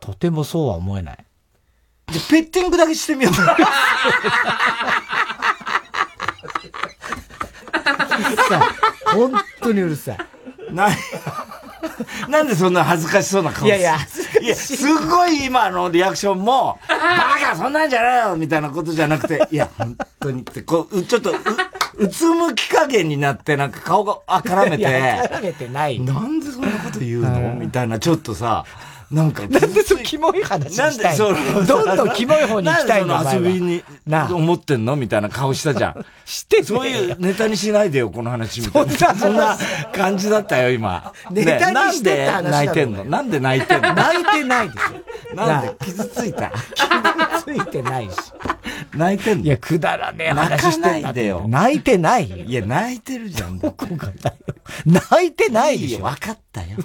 [0.00, 1.24] とてもそうは思えない。
[2.10, 3.32] じゃ、ペッティングだけしてみよう。
[9.14, 10.18] 本当にうるさい。
[10.72, 10.88] な、
[12.28, 13.96] なんでそんな恥ずかしそうな顔いやいや、
[14.42, 16.96] いや、すごい今のリアクションも、バ
[17.50, 21.32] カそんなんじゃないよみたいなことじゃなくて、いや、本当にって、こう、ちょっと、
[21.96, 24.86] うつむき加減になって、なんか顔があからめて。
[24.86, 26.00] 絡めてない。
[26.00, 27.54] なんでそんなこと言うの？
[27.54, 28.64] みたいな、ちょっとさ、
[29.10, 29.42] なんか。
[29.48, 34.94] なんでそのキモい話したいなんでその、どんどんキモい方に行きたいの遊びに、な思ってんの？
[34.94, 36.06] みたいな顔したじゃん。
[36.24, 39.14] してそういうネタにしないでよ、この話みたいな。
[39.16, 39.58] そんな
[39.92, 41.12] 感じだったよ、今。
[41.30, 43.04] ネタにしてなんで泣いてんの？
[43.04, 43.40] なんで？
[43.40, 43.94] 泣いてんの？
[43.94, 45.00] 泣いてないですよ。
[45.34, 46.52] なんで傷ついた？
[46.74, 48.16] 傷ついてないし。
[48.94, 49.44] 泣いてんの？
[49.44, 51.46] いや、くだらねえ話してないでよ。
[51.48, 53.58] 泣いてないいや、泣いてるじゃん。
[53.58, 54.36] どこがだよ。
[54.86, 56.04] 泣いてないでしょ。
[56.04, 56.78] わかったよ。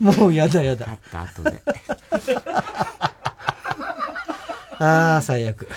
[0.16, 0.86] もうやだやだ。
[0.88, 1.60] あった後で。
[4.80, 5.68] ああ、最悪。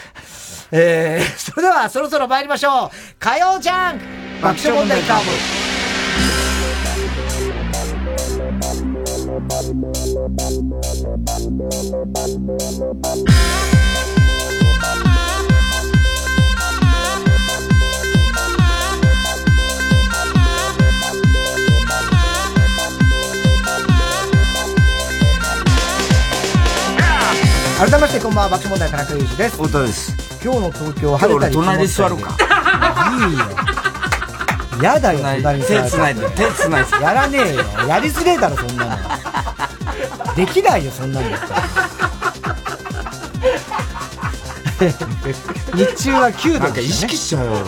[0.71, 2.89] えー、それではそろそろ参りましょう。
[3.19, 3.99] 火曜ジャン
[4.41, 5.19] 爆笑問題カー
[13.27, 13.32] ブ。
[27.83, 33.39] 改めましてこんばんは爆笑問題田中裕二です太田です今日の東京晴れたり隣座ろうかいいよ。
[34.81, 36.91] やだよ、隣に手繋いで、手繋いで。
[37.03, 37.61] やらねえよ。
[37.85, 38.95] やりづれえだろ、そんなの。
[40.33, 41.61] できないよ、そんなんだったら。
[45.75, 47.65] 日中は9度、ね、なんか意識しちゃうよ、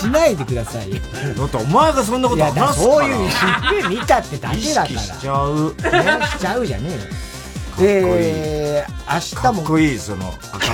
[0.00, 0.96] しないでくださいよ。
[1.36, 3.30] だってお前がそんなこと話すからそういう
[3.82, 5.00] 夢見たってだけだから。
[5.00, 5.74] しちゃう。
[5.80, 6.98] ね、しちゃうじゃねえよ。
[7.78, 8.61] で、
[9.14, 9.42] 明日も。
[9.42, 10.72] かっこいい、その、赤ペン。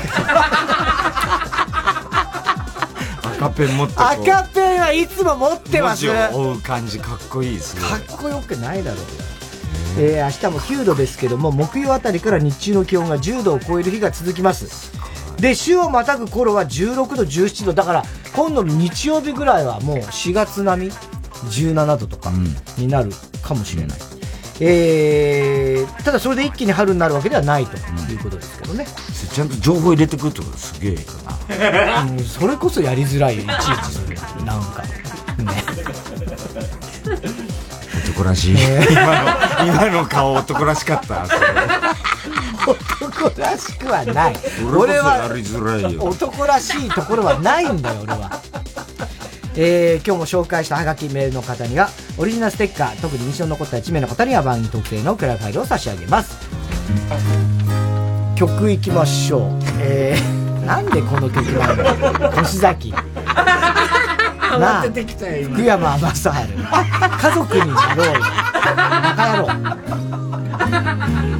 [3.38, 6.06] 赤ペン持って赤ペンはいつも持ってます。
[6.08, 9.06] 追う感じ、かっこいいですかっこよくないだろうよ。
[10.00, 14.92] えー、明日も9度ですけども、木曜あたりから日中の気温が10度を超える日が続きます。
[15.40, 17.72] で、週をまたぐ頃は16度、17度。
[17.72, 22.32] だから、今度の日曜日ぐらいはもう4月並み ?17 度とか
[22.76, 23.10] になる
[23.42, 23.98] かもしれない。
[23.98, 24.07] うん、
[24.60, 28.84] えー、ただそれで一気に春になるわけではないということですけどね。
[28.84, 32.02] うん、ちゃんと情報入れてくるってことすげえな。
[32.02, 33.58] うん、それこそやりづらいよ、いちいち。
[34.44, 34.82] なんか。
[34.82, 34.88] ね。
[38.18, 38.56] 男らしい。
[38.58, 38.92] えー、
[39.64, 41.26] 今の、今の顔男らしかった。
[42.66, 44.36] 男らしくはない。
[44.76, 45.30] 俺は
[46.00, 48.40] 男らしいところはないんだよ、俺は。
[49.60, 56.38] えー、今日も紹介したハガキメールの方には、オリジナルステッカー、特に印象に残った1名の方には番組特製のクラファイルを差し上げます。
[58.36, 59.42] 曲いきましょう。
[59.80, 62.30] えー、なんでこの曲なんだ？
[62.40, 62.94] 星崎。
[64.60, 66.28] なあ、福山雅治。
[66.28, 68.12] 家族になろうよ。
[68.64, 69.42] バカ野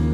[0.03, 0.08] 郎。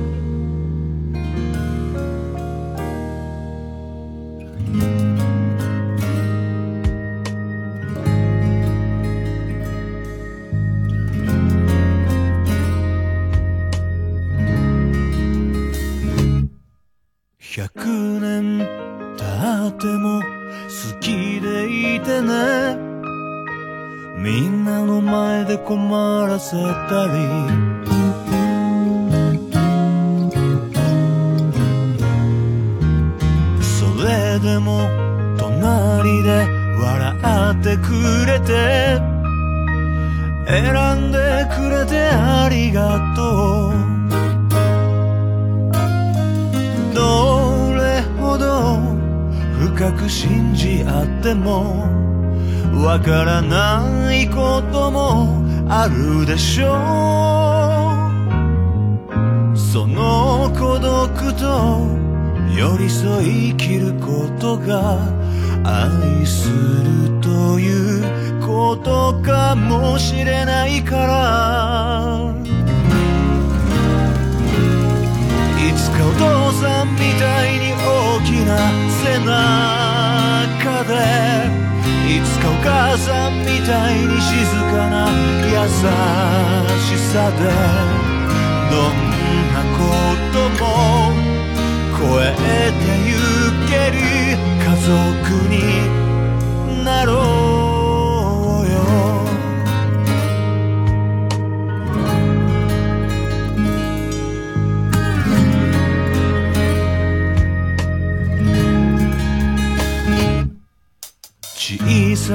[19.81, 22.77] 好きでいてね。
[24.17, 27.13] みんなの前で困らせたり。
[33.61, 34.89] それでも
[35.37, 36.47] 隣で
[36.81, 37.93] 笑ってく
[38.27, 39.15] れて。
[40.47, 40.75] 選
[41.09, 41.19] んで
[41.57, 43.75] くれてありがとう。
[46.95, 48.84] どれほど
[49.75, 51.83] 深く信じ合っても
[52.85, 56.71] わからないこともあるでしょ
[59.53, 59.59] う。
[59.59, 61.89] その孤独と
[62.57, 64.97] 寄り添い生きることが
[65.65, 72.54] 愛するということかもしれないから。
[75.73, 78.59] つかお父さんみたいに大きな
[79.03, 80.93] 背中で
[82.07, 85.09] いつかお母さんみたいに静かな
[85.47, 85.53] 優
[86.79, 87.39] しさで
[88.71, 88.95] どん
[89.55, 89.81] なこ
[90.33, 90.63] とも
[91.99, 93.15] 超えてゆ
[93.69, 93.97] ける
[94.59, 94.89] 家族
[95.49, 95.55] に
[96.85, 97.54] なろう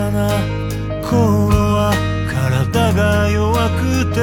[0.10, 0.28] 小さな
[1.08, 1.94] 頃は
[2.28, 4.18] 体が弱くて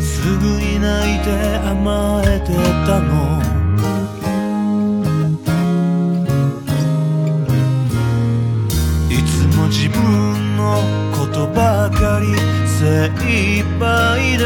[0.00, 1.28] すぐに泣いて
[1.68, 2.46] 甘えて
[2.86, 3.42] たの。
[9.10, 10.80] いつも自分の
[11.12, 12.34] ことばかり
[12.66, 14.42] 精一杯で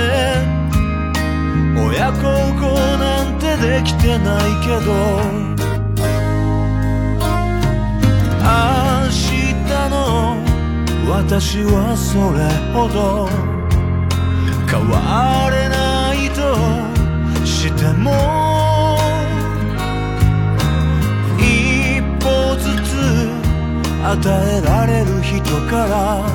[1.79, 2.23] 親孝
[2.55, 2.63] 行
[2.99, 5.47] なんてできてないけど。
[11.09, 13.29] 私はそれほど
[14.69, 16.43] 変われないと
[17.47, 18.11] しても
[21.39, 22.91] 一歩ずつ
[24.05, 24.19] 与
[24.59, 26.27] えられる人から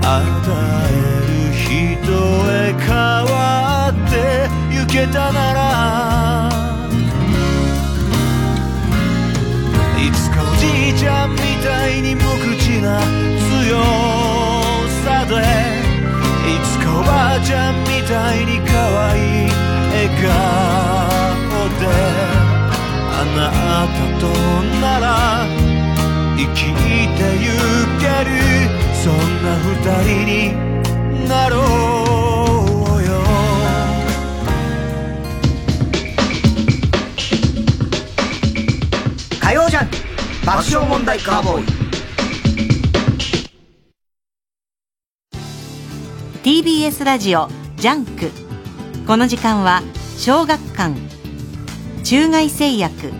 [0.00, 0.48] 与
[0.88, 0.96] え
[1.28, 1.68] る人
[2.50, 6.48] へ変わってゆけたなら
[9.98, 12.22] いつかおじいちゃんみたいに無
[12.56, 13.39] 口な
[13.70, 13.78] 強
[15.04, 15.34] さで
[16.50, 18.72] いつかおばあちゃんみたいに可
[19.10, 19.14] 愛
[19.46, 19.48] い
[19.92, 20.26] 笑顔
[21.78, 21.86] で
[23.12, 23.38] あな
[23.86, 24.26] たと
[24.80, 25.06] なら
[26.36, 26.58] 生き
[27.16, 27.46] てゆ
[28.00, 28.30] ける
[28.92, 29.14] そん
[29.44, 29.70] な二
[30.02, 33.08] 人になろうよ。
[39.40, 39.88] 火曜ジャンク
[40.44, 41.79] 爆笑問題カーボーイ。
[46.50, 47.46] TBS ラジオ
[47.76, 48.32] ジャンク
[49.06, 49.82] この時間は
[50.18, 50.96] 小学館
[52.02, 53.12] 中外製薬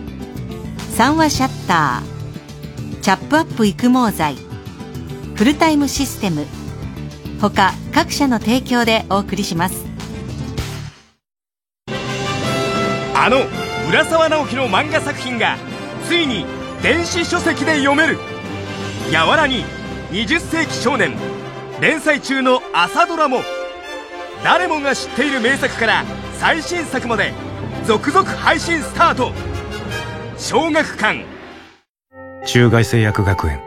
[0.96, 4.34] 三和シヤッターチャップアップ育毛剤
[5.36, 6.44] フルタイムシステム
[7.40, 9.86] 他各社の提供でお送りします。
[13.14, 13.42] あの
[13.88, 15.56] 浦沢直樹の漫画作品が
[16.08, 16.44] ついに
[16.82, 18.18] 電子書籍で読める
[19.12, 19.64] 「やわらに
[20.10, 21.14] 20世紀少年」
[21.80, 23.40] 連載中の朝ドラも
[24.44, 26.04] 誰もが知っている名作から
[26.38, 27.32] 最新作まで
[27.86, 29.32] 続々配信スタート
[30.36, 31.24] 小学館
[32.46, 33.60] 中外製薬学園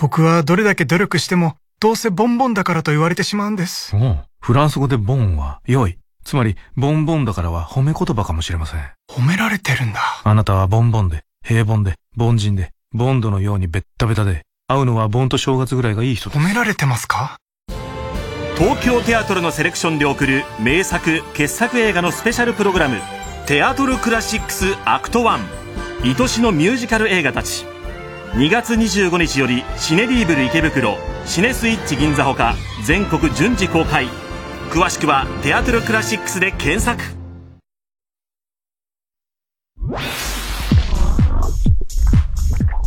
[0.00, 3.94] 僕はどれだけ努力してもどうせボンボンだからと言われてしまうんです。
[4.40, 5.98] フランス語でボンは良い。
[6.24, 8.80] つまり、ボンボンだからは褒め言葉かもしれません。
[9.10, 10.00] 褒められてるんだ。
[10.24, 16.30] あなたはボンボンで、平凡で、凡人で、ボンドのようにベッタベタで、会うのは盆と正月ぐらいがいい人。
[16.30, 17.36] 褒められてますか？
[18.56, 23.00] 東京テアトルのセレクションで送る名作、傑作映画のスペシャルプログラム、
[23.46, 25.40] テアトルクラシックスアクト1。
[26.04, 27.66] 愛しのミュージカル映画たち。
[28.34, 34.08] 2月25日よりシネディーブル池袋シネスイッチ銀座ほか全国順次公開
[34.70, 37.00] 詳しくは「テアトルクラシックス」で検索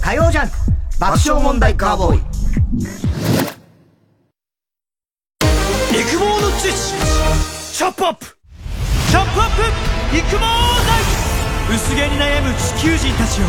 [0.01, 2.18] 火曜ジャン爆笑問題カーボーイ。
[2.18, 2.26] 育
[6.18, 6.98] 毛の知識
[7.78, 7.84] チ。
[7.84, 8.26] ョップアップ。
[8.26, 9.62] チョップアップ。
[10.18, 10.41] 育毛剤
[11.76, 13.43] 薄毛に悩む地球人たちを。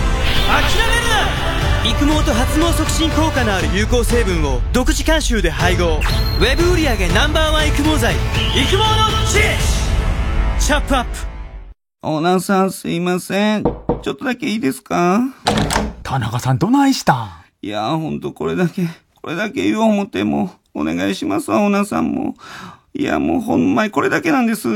[0.46, 1.90] 諦めるな。
[1.90, 5.86] 育毛と発毛促進効果のある有効成分を独自監修で配合。
[5.86, 8.82] ウェブ売上 Ｎｏ.1 育毛剤育毛の
[9.26, 9.56] 知恵
[10.60, 11.10] チャップアップ。
[12.02, 13.62] オーナーさんすいません。
[13.62, 15.22] ちょっとだけいいですか？
[16.02, 17.30] 田中さんどないしたん？
[17.60, 18.86] いやほんとこれだけ、
[19.20, 22.36] これだけ言おう思っても、お願いしますわ、オーナーさんも。
[22.94, 24.68] いやもうほんまにこれだけなんです。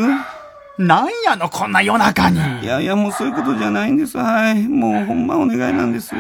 [0.79, 2.39] なんやの、こんな夜中に。
[2.63, 4.19] いやいやもうそういうことじゃないんです。
[4.19, 4.67] はい。
[4.67, 6.15] もうほんまお願いなんです。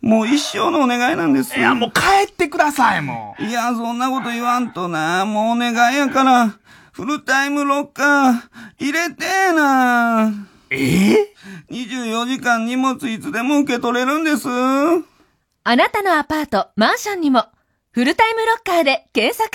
[0.00, 1.58] もう一生のお願いなんです。
[1.58, 3.44] いや、もう帰ってください、もう。
[3.44, 5.24] いや、そんなこと言わんとな。
[5.24, 6.54] もうお願いやから、
[6.92, 8.34] フルタイムロッカー、
[8.78, 10.32] 入れてーな。
[10.70, 11.12] え？
[11.12, 11.34] え
[11.70, 14.48] ?24 時間荷物いつでも受け取れるんです。
[15.64, 17.44] あなたのアパート、マンションにも、
[17.92, 19.48] フルタイムロッカーで検索。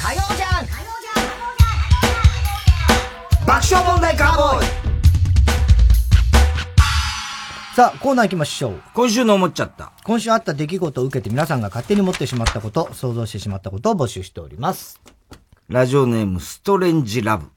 [0.00, 0.66] 火曜じゃん
[3.44, 4.66] 爆笑問題カーボーイ
[7.74, 8.82] さあ、コーナー行きましょう。
[8.94, 9.90] 今週の思っちゃった。
[10.04, 15.00] 今週あった出来事を受けて皆さんが勝手に持ってしまったこと、想像してしまったことを募集しております。
[15.66, 17.50] ラジオネーム、ストレンジラブ。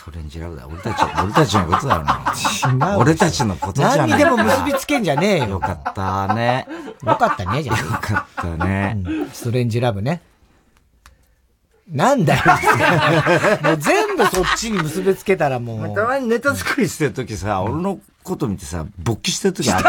[0.00, 0.04] うん。
[0.04, 0.66] ストレンジラブだ。
[0.66, 2.92] 俺たち、 俺たちのことだろうな。
[2.92, 2.98] 違う。
[2.98, 3.98] 俺たちのことじゃない。
[3.98, 5.48] 何にでも結びつけんじゃねえよ。
[5.48, 6.66] よかったね。
[7.04, 9.30] よかったね、じゃよかったね、うん。
[9.30, 10.22] ストレンジラブね。
[11.90, 12.42] なんだよ。
[13.62, 15.94] もう全部そっちに結びつけたらもう。
[15.94, 19.88] たまにネタ作りしてるときさ、俺のこと見てさ、勃起してるときある。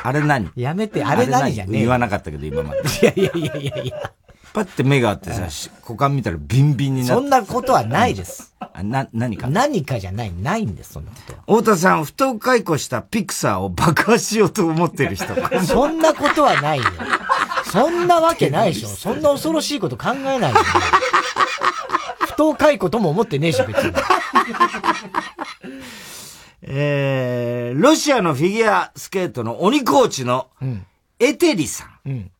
[0.00, 0.50] あれ何？
[0.54, 1.80] やめて、あれ何じゃねえ。
[1.80, 2.80] 言わなかったけど、今まで。
[2.80, 4.12] いやいやいやいやいや。
[4.52, 5.48] パって目があってさ、
[5.82, 7.14] 股間見たらビンビンになって。
[7.14, 8.54] そんなことはないです。
[8.82, 9.48] な、何か？
[9.48, 15.26] 何かじゃない、ないんです、そんなこと太田さん、不当解雇したピクサーを爆破しようと思ってる人。
[15.64, 16.84] そんなことはないよ。
[17.72, 18.88] そんなわけないでしょ。
[18.88, 20.56] そんな恐ろしいこと考えないよ。
[22.20, 23.92] 不当解雇とも思ってねえし、別に。
[26.62, 30.48] えー、ロシアのフィギュアスケートの鬼コーチの、
[31.18, 32.08] エテリさん。
[32.08, 32.30] うん。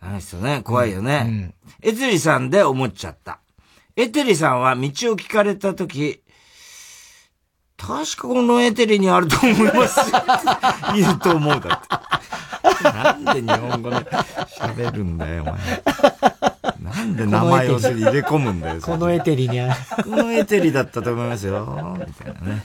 [0.00, 1.24] あの人ね、怖いよね。
[1.26, 3.40] うんうん、エテリさんで思っちゃった。
[3.96, 6.22] エテリさんは道を聞かれたとき、
[7.76, 10.00] 確かこのエテリにあると思います。
[10.96, 12.84] いると思うだって。
[12.84, 15.56] なんで日本語で喋るんだよ、お前。
[16.82, 20.04] なんで名前を入れ込むんだよ、このエテリにある。
[20.04, 22.62] このエテリだったと思いますよ、みたいなね。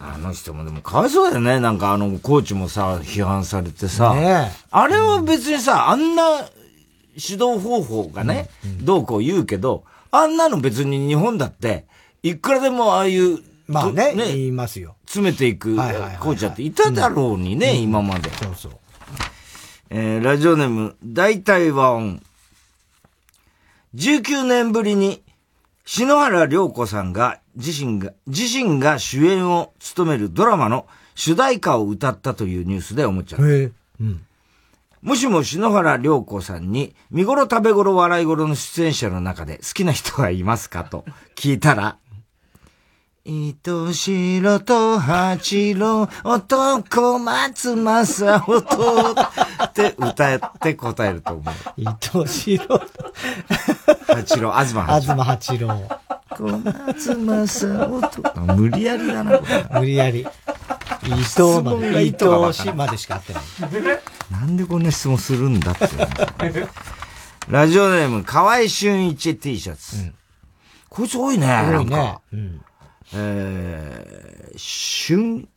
[0.00, 1.58] あの人もでもかわいそうだよね。
[1.58, 4.14] なんかあの、コーチもさ、批判されてさ。
[4.14, 6.48] ねあれは別にさ、あんな
[7.16, 11.86] 指導方法がね、うんうん、どうこう言うけど、あんなの別に日本だって、
[12.22, 14.94] いくらでもああいう、まあね、ね言いますよ。
[15.04, 18.30] 詰めていくコーチだっていただろうにね、うん、今まで。
[18.30, 18.72] そうそう。
[19.90, 22.22] えー、ラジオネーム、大体和音。
[23.94, 25.22] 19年ぶりに、
[25.90, 33.44] 篠原涼子さんが自身が、自身が主演を務めるドラマの主題歌を歌ったというニュースで思っちゃった。
[33.46, 33.72] うん。
[35.00, 41.96] もしも篠原涼子さんに、見頃食べ頃笑い頃の出演者の中で好きな人はいますかと 聞いたら、
[43.24, 49.12] 糸白と八郎、男松正夫
[49.64, 51.54] って歌って答えると思う。
[51.78, 52.82] 糸白
[54.08, 55.00] 八郎、東八郎。
[55.00, 55.88] 東八郎。
[56.30, 59.40] 小松正夫無理やりだな、
[59.72, 60.26] 無理やり。
[61.04, 64.00] 伊藤まで、伊藤氏までしか会ってない。
[64.30, 65.86] なんでこんな質問するんだって。
[67.48, 69.96] ラジオネーム、河合俊一 T シャツ。
[69.96, 70.14] うん、
[70.88, 71.46] こいつ多いね。
[71.46, 72.18] 多いね。
[72.32, 72.60] うん、
[73.14, 75.48] えー、瞬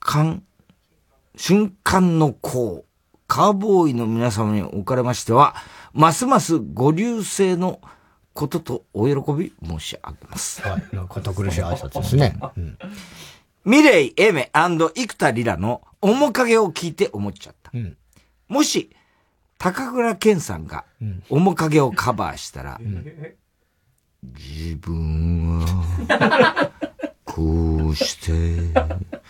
[0.00, 0.42] 間、
[1.36, 2.84] 瞬間の子、
[3.26, 5.56] カーボーイの皆様におかれましては、
[5.92, 7.80] ますますご流星の
[8.32, 10.62] こととお喜び申し上げます。
[10.62, 10.82] はい。
[11.08, 12.38] 堅苦しい挨拶ですね。
[12.56, 12.78] うん、
[13.64, 17.70] ミレイ、エメ生田リラの面影を聞いて思っちゃった。
[17.74, 17.96] うん、
[18.48, 18.90] もし、
[19.58, 20.84] 高倉健さんが
[21.28, 23.36] 面影をカバーしたら、うん、
[24.34, 26.70] 自分は、
[27.24, 28.56] こうして、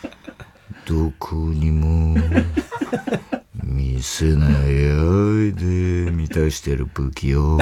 [0.87, 2.17] どこにも、
[3.73, 4.73] 見せない
[5.55, 7.59] で満たしてる武器を、っ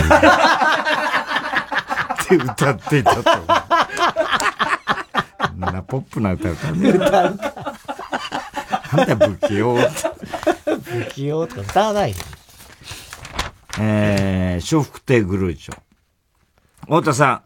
[2.27, 3.47] て歌っていたと思う。
[5.59, 6.93] な、ポップな歌歌うね。
[6.93, 9.91] なんだ不器用不
[11.13, 12.17] 器用とか歌わないよ。
[13.79, 15.79] えー、笑福亭グルーチョ。
[16.83, 17.43] 太田さん、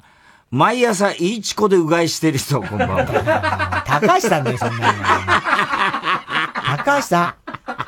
[0.50, 3.84] 毎朝、いいちこでうがいしてる人、こんばんは。
[3.86, 4.98] 高橋さんだよ、そんなの。
[6.78, 7.34] 高橋さん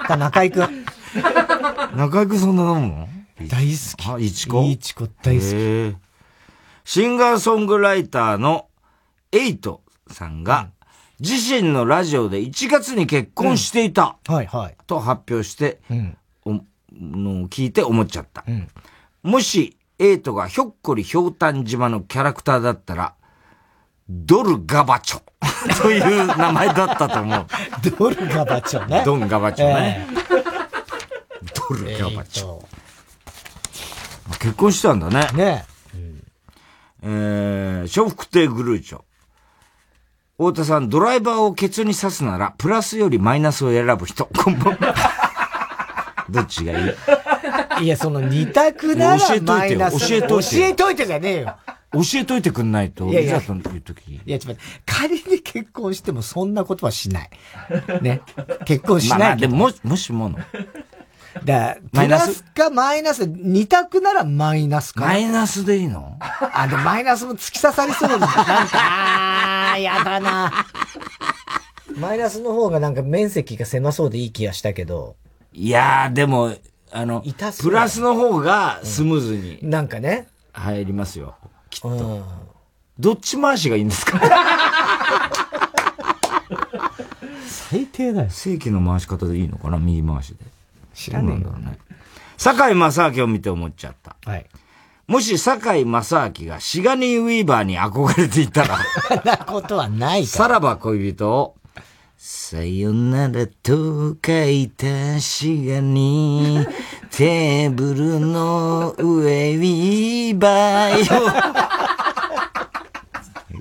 [0.06, 0.84] か中井くん。
[1.96, 2.80] 中井くんそんなの？
[2.80, 3.08] も
[3.48, 4.08] 大好き。
[4.08, 4.64] あ、いちこ？
[4.64, 5.96] いちこ大好き。
[6.84, 8.68] シンガーソングライターの
[9.32, 10.70] エイトさんが、
[11.18, 14.76] 自身のラジオで1月に結婚していた、はいはい。
[14.86, 16.16] と発表して、うん、
[16.92, 18.44] のを聞いて思っちゃった。
[18.46, 18.68] うん、
[19.22, 23.15] もし、エイトがひょっこりひょうたん島のキャラクターだったら、
[24.08, 25.22] ドルガバチョ
[25.82, 27.46] という名前だったと思う。
[27.98, 29.02] ドルガバチョね。
[29.04, 30.06] ドンガバチョね。
[30.10, 32.60] えー、ドルガバチョ。
[34.38, 35.28] 結婚したんだね。
[35.34, 35.96] ねえ。
[35.96, 36.22] うん、
[37.02, 39.02] えー、笑福亭グルーチョ。
[40.38, 44.26] 太田さん、ドライバーをケツに刺すなら、プラスよりマイナスを選ぶ人。
[44.26, 44.94] こんばんは。
[46.28, 46.96] どっちがい
[47.80, 47.84] い？
[47.84, 49.98] いや、その二択ならマイナス。
[50.08, 50.56] 教えといて。
[50.58, 51.56] 教えといてじゃねえよ。
[51.92, 54.14] 教えといてくんないと、いやいや、言うとき。
[54.14, 57.30] いや、ちょっと仮に結婚してもそんなことはしない。
[58.02, 58.22] ね。
[58.64, 59.18] 結婚しない。
[59.20, 60.38] まあ、でも、も、もしもの。
[61.44, 62.42] だマイナス？
[62.44, 65.02] かマイナス、二択ならマイナスか。
[65.02, 66.16] マイナスでいいの？
[66.20, 70.66] あ、でもマイナスも突き刺さりそうなんか、あー、やだな。
[71.98, 75.16] マイナスの方がなんか面積が狭そうでいい気がしたけど。
[75.52, 76.54] いやー、でも、
[76.90, 77.22] あの、
[77.60, 79.70] プラスの方がスムーズに、うん。
[79.70, 80.28] なんかね。
[80.52, 81.36] 入りますよ。
[81.80, 81.96] きっと。
[82.06, 82.24] うん、
[82.98, 84.20] どっち回しがいいんですか？
[87.46, 88.30] 最低だよ。
[88.30, 89.78] 正規の回し方でいいのかな？
[89.78, 90.44] 右回しで。
[90.94, 91.78] 知らないんだろうね。
[92.38, 94.16] 坂井正明を見て思っちゃった。
[94.24, 94.46] はい。
[95.06, 98.78] もし坂井正明がシガニー・ウィーバーに憧れていたら。
[99.08, 101.55] そんなことはないかさらば恋人を、
[102.28, 106.66] さよならと書いたシガニー、
[107.16, 111.22] テーブルの上ウィーバーよ。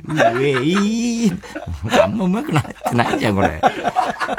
[0.07, 2.03] 上いー。
[2.03, 3.61] あんま上手くなってないじゃん、これ。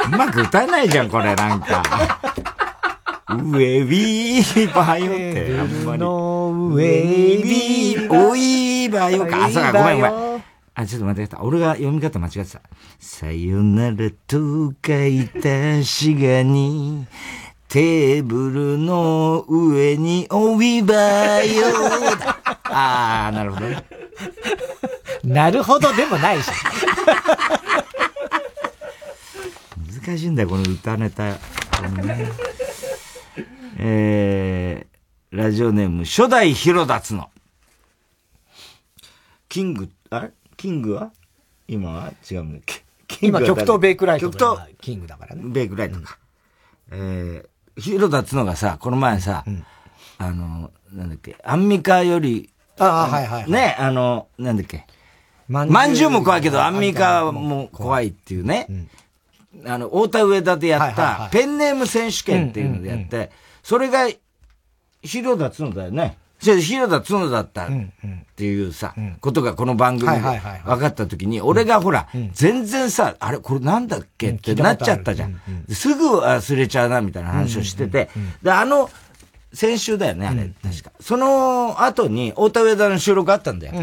[0.06, 1.84] うまく歌えないじゃん、これ、なんか。
[3.28, 5.98] ウェビーバーよって、あんまり。
[6.00, 9.44] のウェビー、おいーバーよか。
[9.44, 10.55] あ、そうか、ごめんごめん。
[10.78, 12.60] あ、ちょっと待って、俺が読み方間違ってた。
[12.98, 17.06] さよならと書いたしがに、
[17.66, 20.94] テーブルの上におびば
[21.42, 21.64] よ。
[22.64, 23.84] あー、なるほどね。
[25.24, 26.50] なるほどでもないし。
[30.04, 31.38] 難しいんだよ、この歌ネタ。
[33.78, 37.30] えー、ラジオネーム、初代ヒロダツの。
[39.48, 39.88] キング、
[40.56, 41.12] キングは？
[41.68, 42.12] 今は？
[42.30, 42.82] 違うんだっけ？
[43.20, 44.30] 今、極東ベイクライト。
[44.30, 44.58] 極東。
[44.80, 45.42] キングだからね。
[45.44, 46.18] ベイクライトか。
[46.90, 49.64] うん、えー、ヒロダツのがさ、この前さ、うん、
[50.18, 53.50] あの、なんだっけ、アンミカより、ああ、はいはい、はい。
[53.50, 54.86] ね、あの、なんだっけ？
[55.48, 58.66] まんじゅうも怖いけど、アンミカも怖いっていうね。
[58.68, 63.30] うん、あの、太田上田でやった、ペンネーム選手権っていうのでやって、
[63.62, 64.08] それが、
[65.02, 66.18] 広田角だよね。
[66.38, 67.68] 広田角だったっ
[68.36, 74.30] ていうさ、ことがこの番組で分かった時に、俺がほら、全然さ、あれこれなんだっけ？
[74.30, 75.40] ってなっちゃったじゃん。
[75.70, 78.10] すぐ忘れちゃうなみたいな話をしてて、
[78.42, 78.90] で、あの、
[79.52, 80.92] 先週だよね、あれ、確か。
[81.00, 83.74] その後に、太田上田の収録あったんだよ。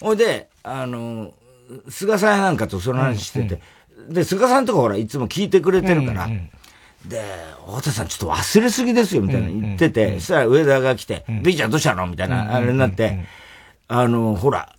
[0.00, 1.34] ほいで、あの、
[1.88, 3.60] 菅さんなんかとその話してて、
[4.08, 6.28] で、菅さんとかほら、いつも聞いてくれてるから、
[7.08, 7.22] で、
[7.66, 12.06] 太田さんちょっと忘れすぎですよ、みたいな言ってて、そしたら上田が来て、ビーちゃんどうしたの？
[12.06, 13.24] みたいな、あれになって、
[13.88, 14.74] あの、ほら、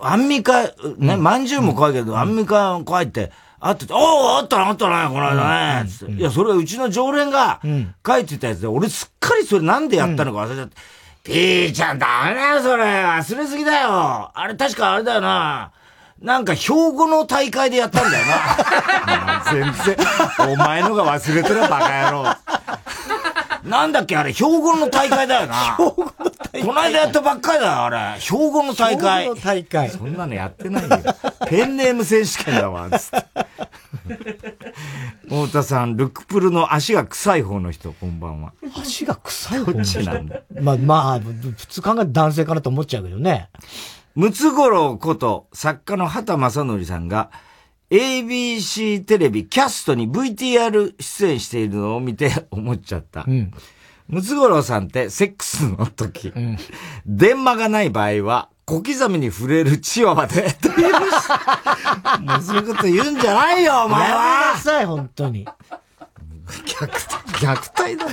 [0.00, 0.64] アンミカ、
[0.98, 6.14] ね、まんじゅうも怖いけど、アンミカ怖いって、あってて、おおあったな、あったな、この間ね、つって。
[6.14, 7.60] いや、それはうちの常連が
[8.06, 10.76] 書いてたやつで、俺すっかりそれなんでやったのか忘れちゃって。
[11.22, 12.84] ピーちゃんダメだよ、それ。
[12.84, 14.30] 忘れすぎだよ。
[14.34, 15.72] あれ確かあれだよな。
[16.20, 19.44] なんか、標語の大会でやったんだよな。
[19.52, 22.36] 全然、お前のが忘れてるバカ野郎。
[23.68, 25.76] なんだっけあれ、標語の大会だよな。
[25.76, 28.20] 標語の大会この間やったばっかりだよ、あれ。
[28.20, 29.24] 標語の大会。
[29.24, 29.90] 標語の大会。
[29.90, 30.98] そんなのやってないよ。
[31.48, 33.26] ペンネーム選手権だわ、つって。
[35.24, 38.52] 太田さん、ルクプルの足が臭い方の人、こんばんは。
[38.80, 40.36] 足が臭い方の人なんだ。
[40.60, 43.48] まあ、まあ、普通考えて男性かなと思っちゃうけどね。
[44.16, 47.30] ムツゴロウこと作家の畑正則さんが
[47.90, 53.24] ABC テレビキャストに VTR 出演しているのを見て 思っちゃった。
[53.28, 53.52] うん、
[54.08, 56.56] ムツゴロウさんってセックスの時、うん、
[57.04, 60.92] 電話がない場合は小刻みに触れるチワワで、という。
[62.22, 65.46] もうそういうこと言うんじゃないよ、お前はやめなさい、本当に。
[66.46, 66.96] 虐待、
[67.44, 68.06] 虐待だ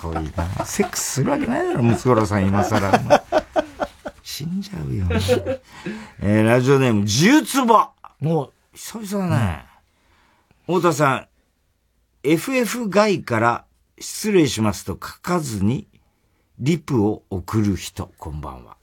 [0.01, 0.64] そういな。
[0.64, 3.22] セックスするわけないだろ、ムツゴロウさん今更。
[4.22, 5.07] 死んじゃうよ。
[6.20, 7.90] えー、ラジオネーム、十坪。
[8.20, 9.66] もう、久々だね。
[10.68, 11.28] うん、太田さん、
[12.22, 13.64] FF 外から
[13.98, 15.86] 失礼しますと書かずに、
[16.59, 18.76] リプを送る人、こんばんは。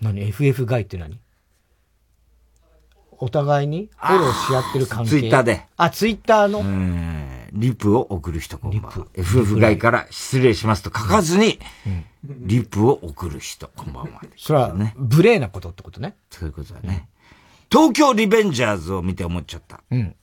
[0.00, 1.18] 何 ?FF 外って何？
[3.18, 5.10] お互いにフォローし合ってる関係？
[5.10, 5.66] ツイッターで。
[5.76, 6.62] あ、ツイッターの。
[7.52, 9.06] リプを送る人こんばんは。
[9.14, 11.58] FF 外から失礼しますと書かずに、
[12.24, 14.22] リプを送る人こんばんは。
[14.36, 16.14] それはね、無礼なことってことね。
[16.30, 17.08] そういうことだね。
[17.70, 19.80] 東京リベンジャーズを見て思っちゃった。
[19.90, 20.14] うん。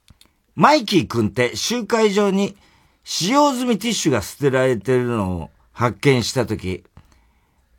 [0.56, 2.56] マイキー君って集会場に
[3.04, 6.84] 使用済みティッシュが捨てられてるのを発見したとき、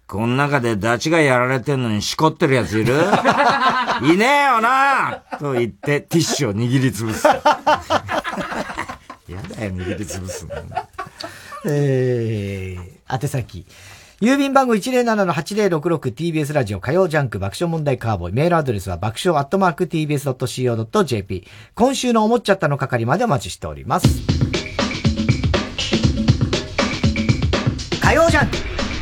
[0.07, 2.94] この中でダチがやられてんのにしこってるやついる？
[4.12, 7.26] いねえよなと言ってティッシュを握りつぶす。
[9.33, 10.55] やだよ、握りつぶすの。
[11.66, 13.66] えー、宛先。
[14.20, 18.35] 郵便番号 107-8066TBS ラジオ火曜ジャンク爆笑問題カーボーイ。
[18.35, 21.47] メールアドレスは爆笑アットマーク TBS.CO.JP。
[21.74, 24.07] 今週の思っちゃったの係までお待ちしております。
[28.03, 28.57] 火曜ジャンク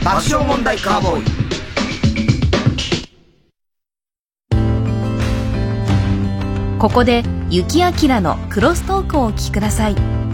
[0.05, 1.38] 爆笑問題カーボーイ
[6.79, 10.28] ここで雪明のクロストークをお聞きください。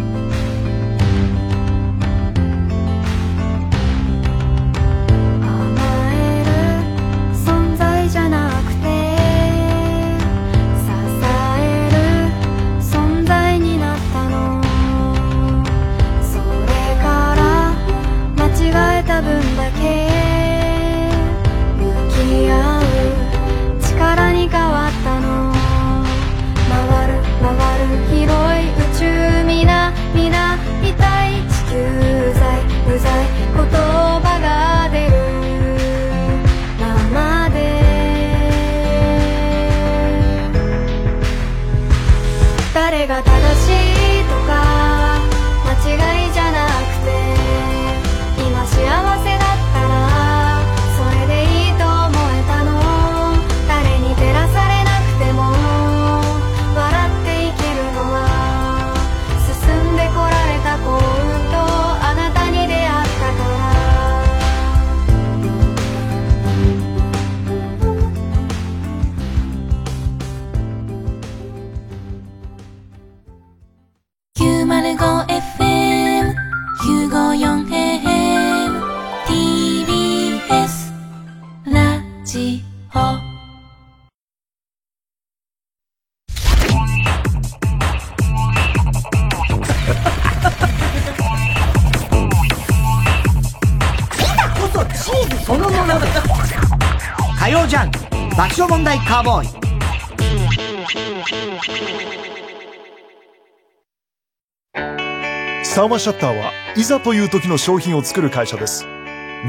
[105.84, 108.86] サーマシャッターはいざという時の商品を作る会社です。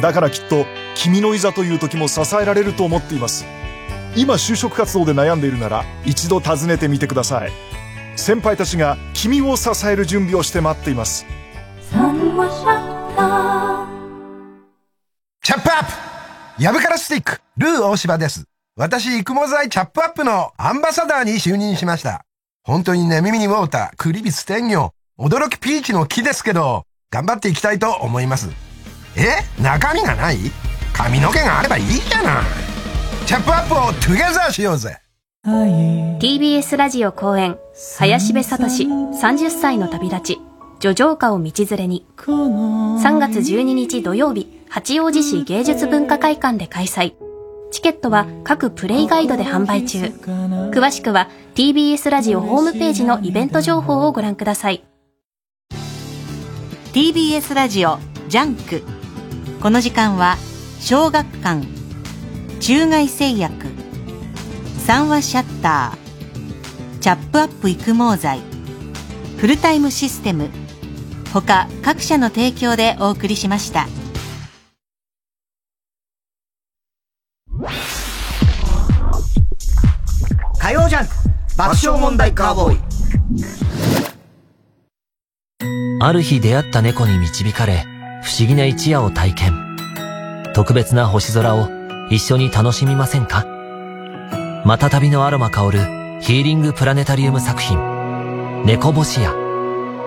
[0.02, 3.46] だからきっと君のいざという時も支えられると思っています。
[4.18, 7.52] 今就職活動で悩んでいるなら一度訪ねてみてください。
[8.18, 11.26] 先輩たちが君を支える準備をして待っています。
[11.80, 13.88] サンマシャッター
[15.42, 18.44] チャップアップヤブカラスティック、ルー大柴です。
[18.76, 22.26] 私、育毛剤チャップアップのアンバサダーに就任しました。
[22.66, 28.49] 本当にね、耳にウォーター、クリビス天魚、驚きピーチの木ですけど、頑張っていきたいと思います。
[29.16, 29.61] え？
[29.63, 30.38] 中身がない？
[30.93, 32.43] 髪の毛があればいいじゃない。
[33.26, 34.97] チャップアップをトゥゲザーしようぜ。
[35.45, 37.57] TBS ラジオ公演、
[37.99, 40.41] 林部聡30歳の旅立ち、
[40.82, 47.13] 叙情歌を道連れに、3月12日土曜日、八王子市芸術文化会館で開催。
[47.72, 49.99] チケットは各プレイガイドで販売中。
[50.74, 54.84] 詳しくは TBS ラジオホームページのイベント情報をご覧ください。
[56.96, 58.82] TBS ラジオジャンク。
[59.62, 60.38] この時間は
[60.80, 61.68] 小学館
[62.62, 63.66] 中外製薬
[64.78, 68.39] 三和シヤッターチャップアップ育毛剤
[69.36, 70.50] フルタイムシステム
[71.34, 73.88] 他各社の提供でお送りしました
[80.62, 81.14] 火曜ジャンク
[81.58, 83.64] 爆笑問題カーボーイ
[86.06, 87.84] ある日出会った猫に導かれ
[88.22, 89.76] 不思議な一夜を体験。
[90.53, 91.68] 特別な星空を
[92.12, 93.43] 一緒に楽しみませんか？
[94.64, 95.80] また旅のアロマ香る
[96.22, 97.80] ヒーリングプラネタリウム作品。
[98.66, 99.34] 猫星屋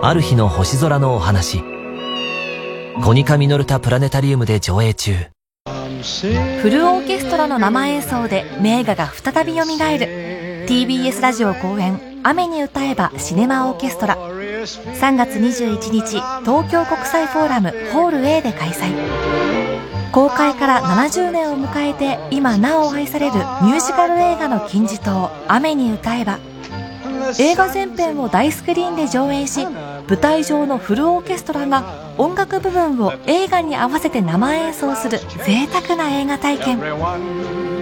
[0.01, 1.65] ある日の星空のお話。
[3.03, 5.17] コニカミノルタプラネタリウムで上映中。
[5.65, 9.67] フルオーケストラの生演奏で名画が再び蘇る。
[10.69, 12.21] TBS ラジオ公演。
[12.23, 14.17] 雨に歌えばシネマオーケストラ。
[14.77, 18.93] 3月21日東京国際フォーラムホール A で開催。
[20.13, 26.39] 公開から70年を迎えて今なお愛されるミュージカル映画の金字塔「雨に歌えば」
[27.39, 29.67] 映画全編を大スクリーンで上映し
[30.09, 31.85] 舞台上のフルオーケストラが
[32.17, 36.81] 音楽部分を映画に合わせて生演奏する贅沢な映画体験。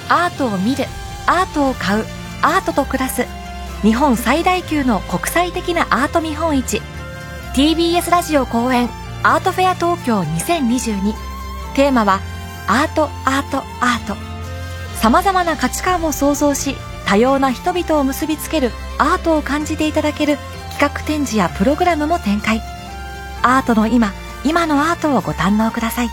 [0.09, 0.85] アートを見る
[1.27, 2.05] アートを買う
[2.41, 3.25] アートと暮らす
[3.81, 6.81] 日本最大級の国際的なアート見本市
[7.53, 8.89] TBS ラジオ公演
[9.23, 11.13] アートフェア東京2022
[11.75, 12.19] テーマは
[12.67, 14.15] アートアートアート。
[15.01, 20.37] 様々な価値観を創造し多様な人々を結びつけるアートを感じていただける
[20.77, 22.61] 企画展示やプログラムも展開。
[23.41, 24.11] アートの今
[24.45, 26.09] 今のアートをご堪能ください。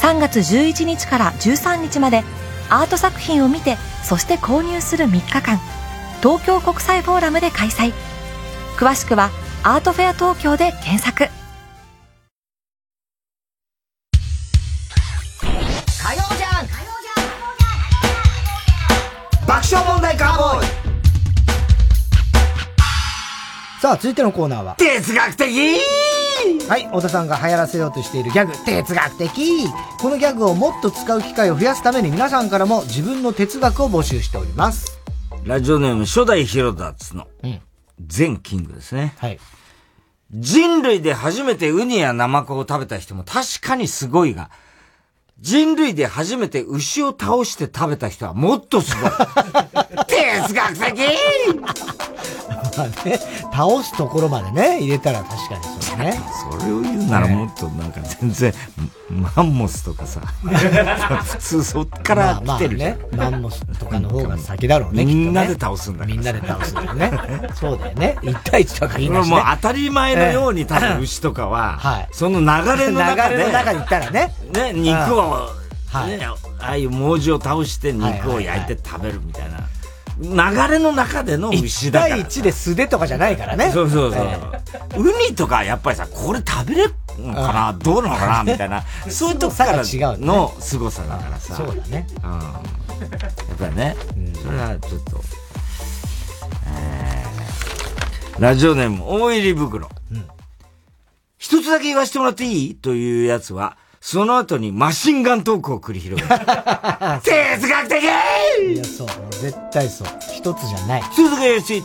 [0.00, 2.24] 3月11日から13日まで
[2.72, 5.60] アート作品を見てそして購入する3日間。
[6.22, 7.92] 東京国際フォーラムで開催。
[8.78, 9.30] 詳しくは
[9.62, 11.26] アートフェア東京で検索。
[16.02, 16.66] 火曜じゃん。
[19.46, 20.66] 爆笑問題カーボーイ。
[23.82, 24.76] さあ、続いてのコーナーは。
[24.78, 25.48] 哲学的
[26.68, 29.66] はい、小田さんが流行らせようとしているギャグ、哲学的
[30.00, 35.00] このギャグをもっと使う機会を増やすために皆さんからも自分の哲学を募集しております。
[35.44, 37.26] ラジオネーム初代ヒロダッツの、
[38.00, 39.14] 全キングですね。
[39.18, 39.38] はい。
[40.32, 44.50] 人類で初めてウニやナマコを食べた人も確かにすごいが、
[45.40, 49.10] 人類で初めて牛を倒して食べた人はもっとすごい。
[50.12, 50.92] 哲学的
[52.76, 53.18] まあね、
[53.52, 56.18] 倒すところまでね、入れたら確かにそうね。
[56.58, 58.52] それを言うならもっとなんか全然、
[59.36, 62.98] マンモスとかさ、 普通そっから来てるじゃん。
[62.98, 65.04] まあ、まあね、マンモスとかの方が先だろうね。
[65.04, 67.12] みんなで倒すんだみんなで倒すんだよね。
[67.54, 68.16] そうだよね。
[68.22, 72.46] 一対一とかいいんだし、ね、もう当たり前のように多分牛とかは、はい、その流
[72.78, 74.34] れの中で、流れの中に行ったらね。
[74.54, 75.50] ね、肉を、
[75.90, 76.26] はい、ね、
[76.58, 79.58] ああいう猛獣を倒して肉を焼いて食べるみたいな。
[80.20, 80.28] 流
[80.70, 82.16] れの中での牛だから。
[82.16, 83.70] 1対1で素手とかじゃないからね。
[83.72, 85.02] そうそうそう。
[85.02, 88.82] ウニとかやっぱりさ、これ食べれるのかな、どうなのかなみたいな。
[89.08, 89.82] そういうとこから
[90.18, 91.56] の凄さだからさ。
[91.56, 92.06] そうだね。
[92.22, 92.30] うん。
[92.30, 92.40] やっ
[93.58, 93.96] ぱりね、
[94.42, 95.20] それはちょっと、
[96.66, 99.88] えー、ラジオネーム、大入り袋。
[101.38, 102.74] 一つだけ言わせてもらっていい？
[102.76, 106.34] というやつは、その後にマシンガントークを繰り広げる。
[107.22, 108.06] 哲学的い
[108.76, 109.08] や、そう。
[109.40, 110.08] 絶対そう。
[110.36, 111.02] 一つじゃない。
[111.02, 111.82] 一つだけし、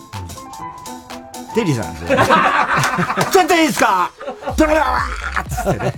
[1.54, 2.18] テリーさんですよ。
[3.32, 4.10] ちょっといいですか？
[4.58, 5.94] ドララーってね。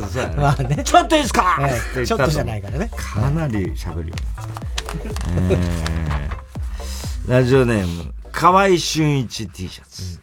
[0.00, 0.36] 必ずそうやね。
[0.36, 0.82] まあね。
[0.82, 2.90] ちょっといいですか、えー、ちょっとじゃないからね。
[2.96, 4.14] かなり喋るよ。
[5.50, 10.18] えー、ラジオネーム、河合俊一 T シャツ。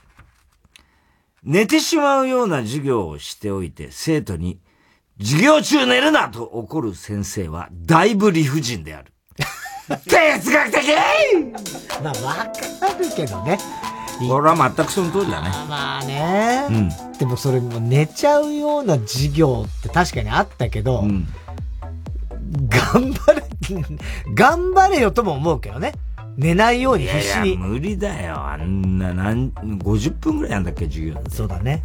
[1.43, 4.59] 寝てしまうような授業をしておいて、生徒に、
[5.22, 9.13] 授業中寝るなと怒る先生は、だいぶ理不尽である。
[10.07, 10.82] 哲学的
[12.03, 13.57] まあ、わかるけどね。
[14.28, 15.49] これは全くその通りだね。
[15.69, 16.65] まあね。
[16.69, 17.17] うん。
[17.17, 21.28] でもそれも寝ちゃうような授業って確かにあったけど、うん、
[22.67, 23.43] 頑張れ、
[24.34, 25.93] 頑張れよとも思うけどね。
[26.38, 27.49] 寝ないように必死に。
[27.49, 28.36] いやいや無理だよ。
[28.39, 31.15] あんな、なん、50分ぐらいやんだっけ、授業。
[31.30, 31.84] そうだね。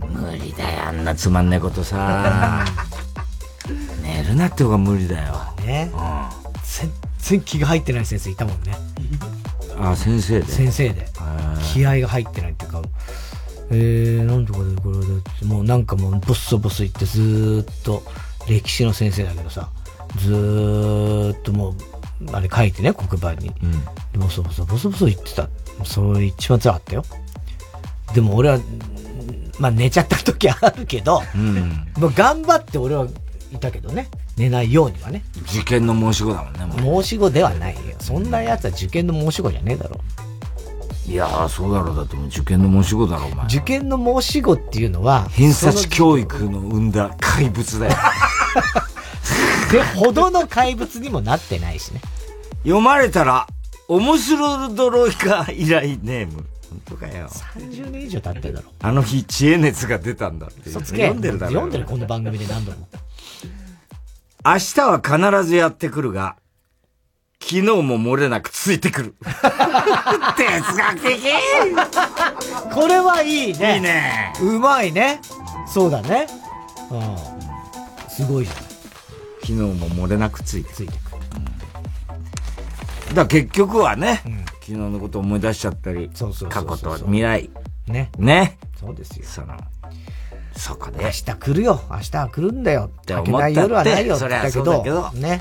[0.00, 2.64] 無理だよ、あんなつまんねえことさ。
[4.02, 5.34] 寝るなって方が無理だよ。
[5.64, 5.90] ね。
[5.92, 6.00] うん。
[6.62, 8.76] 全然気が入ってない先生いたもんね。
[9.78, 10.46] あ、先生で？
[10.46, 11.06] 先生で。
[11.72, 12.82] 気合が入ってないっていうか、
[13.70, 18.02] えー、なんとかでこれで、もうなんかもうボッソボソ言ってずーっと、
[18.48, 19.68] 歴史の先生だけどさ、
[20.18, 21.74] ずーっともう、
[22.32, 23.52] あれ書いてね、黒板に。
[24.14, 25.48] うん、ボソボソボソボソ言ってた。
[25.84, 27.04] それ一番辛かったよ。
[28.14, 28.58] でも俺は、
[29.58, 33.06] まあ寝ちゃった時あるけど、うん、もう頑張って俺は
[33.52, 34.08] いたけどね。
[34.36, 35.24] 寝ないようにはね。
[35.50, 37.80] 受験の申し子だもんね、も申し子ではないよ。
[38.00, 40.00] そんな奴は受験の申し子じゃねえだろ。
[41.08, 41.96] いやー、そうだろう。
[41.96, 43.46] だってもう受験の申し子だろ、お前。
[43.46, 47.92] 受験の申し子っていうのは、偏差値教育の生んだ怪物だよ。
[49.72, 52.00] で、ほどの怪物にもなってないしね。
[52.64, 53.46] 読まれたら、
[53.88, 56.44] 面白驚いか依頼ネーム。
[56.70, 57.28] 本当かよ。
[57.28, 58.70] 30年以上経ってるだろ。
[58.80, 60.70] あの日、知恵熱が出たんだって。
[60.70, 61.52] 読んでるだろ。
[61.52, 62.88] 読んでる、この番組で何度も。
[64.44, 66.36] 明日は必ずやってくるが、
[67.40, 69.14] 昨日も漏れなくついてくる。
[70.36, 71.20] 哲学的
[72.72, 73.76] これはいいね。
[73.76, 74.32] いいね。
[74.40, 75.20] うまいね。
[75.66, 76.26] そうだね。
[76.90, 77.16] うん。
[78.08, 78.64] すごいじゃない。
[79.42, 81.06] 昨日も漏れなくついてついてくる。
[83.10, 87.48] だから結局はね、うん、昨日のこと思い出しちゃったり、そうそう過去と未来。
[87.86, 88.10] ね。
[88.18, 88.58] ね。
[88.80, 89.24] そうですよ。
[89.24, 89.56] その、
[90.56, 91.04] そこで。
[91.04, 91.80] 明日来るよ。
[91.88, 92.90] 明日は来るんだよ。
[93.02, 95.40] って思った夜はないよって言ったけど、けどね。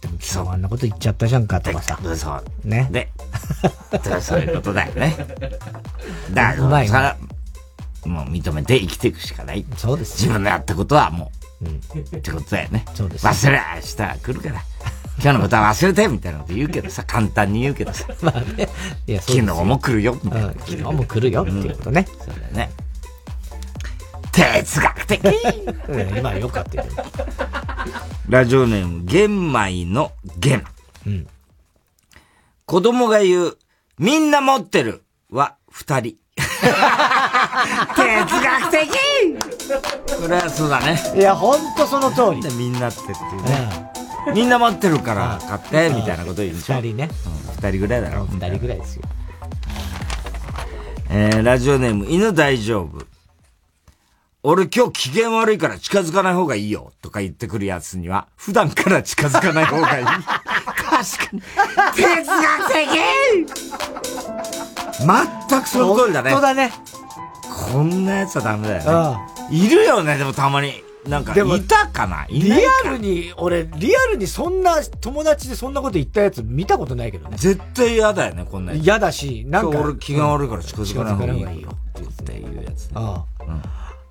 [0.00, 1.96] でも昨日あんなこと言っちゃったじゃんかとかさ。
[2.16, 2.68] そう。
[2.68, 2.88] ね。
[2.90, 3.08] で、
[4.20, 5.14] そういうことだよね。
[6.34, 7.16] だから、うから、
[8.04, 9.64] もう認めて生きていくしかない。
[9.76, 11.30] そうです自分のやったことはも
[11.62, 12.84] う、うん、ってことだよね。
[12.94, 13.24] そうです。
[13.24, 14.73] 忘れ、明日は来るから。
[15.22, 18.06] 今日のことは忘れてみたいなこと言うけどさ、 簡単に言うけどさ。
[18.20, 18.68] まあね。
[19.06, 20.54] いや、昨日も来るよ、みたいな、うん。
[20.54, 22.06] 昨日も来るよっていうことね。
[22.18, 22.70] そうだよね。
[24.32, 25.20] 哲学的
[26.16, 26.84] 今よかったよ。
[28.28, 30.64] ラジオネーム、玄米の玄。
[31.06, 31.26] うん。
[32.66, 33.58] 子供が言う、
[33.98, 36.16] みんな持ってるは二人。
[36.36, 36.64] 哲
[38.40, 38.88] 学的
[40.20, 41.00] これはそうだね。
[41.14, 42.54] いや、ほんとその通り。
[42.56, 44.03] みんなってっていうね。
[44.32, 46.76] みんな持ってるから買って、みたいなこと言うでしょ？
[46.76, 47.08] 二人ね。
[47.56, 48.24] 二人ぐらいだろ。
[48.26, 49.02] 二人ぐらいですよ。
[51.10, 53.04] えー、ラジオネーム、犬大丈夫。
[54.46, 60.04] 俺今日機嫌悪いから近づかない方がいいよとか言ってくるやつには、普段から近づかない方がいい。
[60.06, 61.02] 確か
[61.32, 61.42] に。
[61.94, 62.88] 哲学的
[65.48, 66.30] 全くその通りだね。
[66.32, 66.72] 本当だね。
[67.72, 69.18] こんなやつはダメだよね。
[69.50, 70.82] いるよね、でもたまに。
[71.08, 72.26] なんか、いたかな？
[72.28, 72.52] いリ
[72.84, 77.36] アルに、俺、リアルにそんな、友達でそんなこと言ったやつ見たことないけどね。
[77.38, 79.78] 絶対嫌だよね、こんな嫌だし、なんか。
[79.80, 81.70] 俺気が悪いから近づかない方がいいよ。
[81.98, 82.90] っていうやつ。
[82.94, 83.44] ああ。
[83.44, 83.62] うん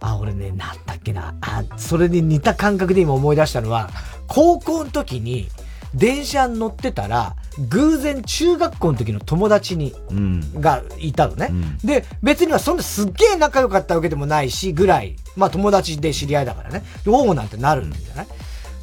[0.06, 1.34] あ、俺ね、なんだっけな。
[1.40, 3.90] あ、それに似た感覚で今思い出したのは、
[4.28, 5.48] 高校の時に、
[5.96, 7.38] 電車に乗ってたら、
[7.70, 16.84] 偶然中学校の時の友達に、うん、がいたのね、うん、で、別にはそんなすっげえ仲良かったわけでもないし、ぐらい、まあ友達で知り合いだからね。
[17.06, 18.28] おおなんてなるんじゃない？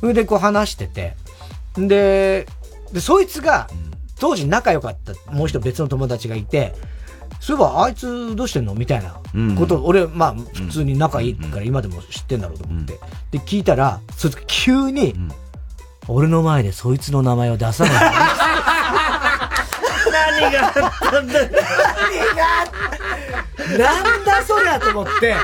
[0.01, 1.17] それでこう話してて、
[1.77, 2.47] で、
[2.93, 3.69] で、そいつが、
[4.19, 6.75] 当時仲良かったもう一人別の友達がいて、
[7.41, 8.75] そういえばあいつどうしてんの？
[8.75, 9.15] みたいな
[9.59, 13.01] こと、うん、俺、まあ普通に仲いいから今でも知ってんだろうと思って。
[13.33, 15.15] で、聞いたら、そいつ急に、
[16.13, 17.93] 俺の前でそいつの名前を出さない。
[20.41, 21.51] 何があったんだ何
[23.79, 25.37] がなんだそりゃと思って、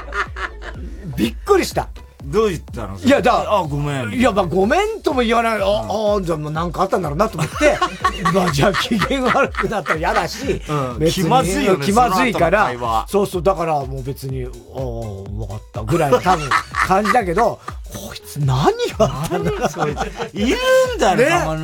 [1.17, 1.89] びっくりした。
[2.27, 2.99] どう言ったの？
[2.99, 4.13] いや、だあ、ごめん。
[4.13, 5.61] いや、まあ、ごめんとも言わない。
[5.61, 7.79] あ、あ、じゃあ、もうなんかあったんだろうなと思って、
[8.35, 10.61] まあ、じゃあ、機嫌悪くなったら嫌だし、
[10.99, 11.87] うん、気まずいよね。
[11.87, 12.73] 気まずいから、
[13.07, 14.83] そうそう、だからもう別に、ああ、
[15.41, 19.61] わかったぐらいの多分、感じだけど、こいつ何があったんだろう
[20.35, 20.57] いる
[20.97, 21.31] んだね、ね。
[21.31, 21.57] いや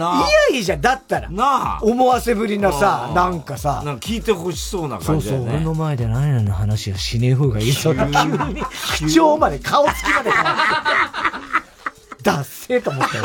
[0.53, 1.29] いいじゃん、だったら。
[1.29, 1.81] なあ。
[1.83, 3.83] 思わせぶりなさ、なんかさ。
[3.85, 5.47] なんか聞いてほしそうな感じだよね。
[5.47, 7.73] そうそう、俺の前で何々の話はしねえ方がいい。
[7.75, 8.63] 急に、
[8.95, 12.23] 口調まで、顔つきまで変わって。
[12.23, 13.25] ダッセーと思ったよ、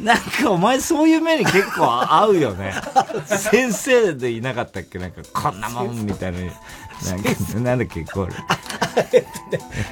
[0.00, 2.72] なんかお前そういう目に結構合うよね。
[3.26, 4.98] 先生でいなかったっけ？
[4.98, 6.38] なんかこんなもんみたいな。
[6.38, 6.50] なん
[7.22, 7.30] か、
[7.60, 8.32] なんだっけこれ。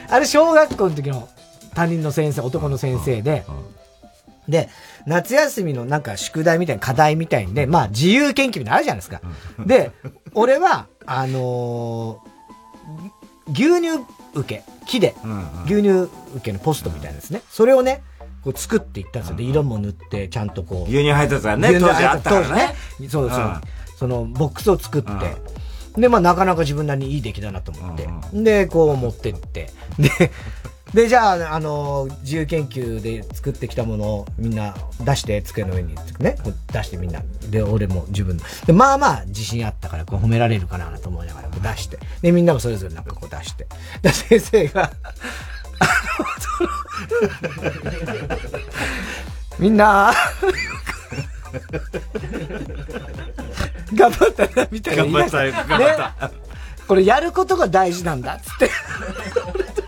[0.08, 1.28] あれ小学校の時の
[1.74, 3.44] 担任の先生、男の先生で、
[4.48, 4.68] で、
[5.06, 9.20] 夏休みのなんか宿題みたいな課題みたいんで、まあ自由研究みたいなのあるじゃないですか。
[9.66, 9.92] で、
[10.34, 12.29] 俺は、あのー、
[13.50, 15.14] 牛乳受け、木で、
[15.66, 15.88] 牛乳
[16.36, 17.42] 受けのポストみたいなですね。
[17.50, 18.02] それをね、
[18.42, 19.36] こう作っていったんですよ。
[19.36, 20.90] で、色も塗って、ちゃんとこう。
[20.90, 22.74] 牛乳配達はね、当時あったからね。
[23.08, 23.60] そうそう。
[23.98, 25.10] その、ボックスを作って、
[26.00, 28.08] で、まあ、なかなか自分なりにいい出来だなと思って。
[28.32, 29.70] で、こう持ってって。
[29.98, 30.30] で、
[30.94, 36.36] で、じゃあ、あの、自由研究で作ってきたものをみんな出して、机の上にね、
[36.72, 37.22] 出してみんな。
[37.48, 41.98] で、俺も自分で、まあまあ自信あったから、こう褒められるかなと思いながら出して。
[42.22, 43.66] で、みんなもそれぞれなんかこう出して。
[44.02, 44.90] で、先生が
[49.58, 50.12] みんな、
[53.94, 55.04] 頑張ったな、みたいな。
[55.04, 56.34] 頑張った、頑張った、ね。
[56.88, 58.70] これやることが大事なんだ、つって。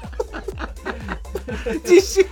[1.84, 2.26] 自信。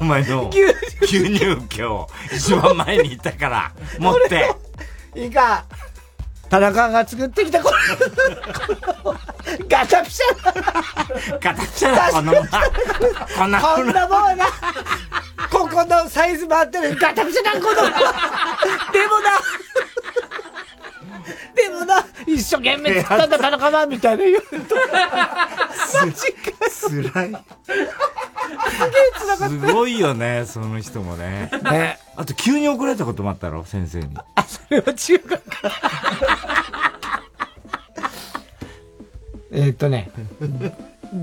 [0.00, 4.54] お前の牛乳今日一番前にいたから持って。
[5.14, 5.64] いいか
[6.48, 7.76] 田中が作ってきたこれ
[9.68, 14.46] ガチャピシャガチャピシャだこんなもんこんなこんなもんな
[15.50, 16.96] ここのサイズもあってる。
[16.96, 17.74] ガチャピシャだこの。
[18.92, 19.30] でもな
[21.54, 24.74] でもな、一生懸命作ったんだ、田中はみたいな言うと。
[24.76, 24.82] マ
[26.10, 26.50] ジか。
[26.68, 26.70] 辛い。
[26.70, 27.10] すげえ
[29.14, 29.48] 辛かった。
[29.48, 31.50] すごいよね、その人もね。
[31.62, 31.98] ね。
[32.16, 34.08] あと急に怒られたこともあったろ、先生に。
[34.34, 35.42] あ、それは中学
[39.52, 40.10] えっとね、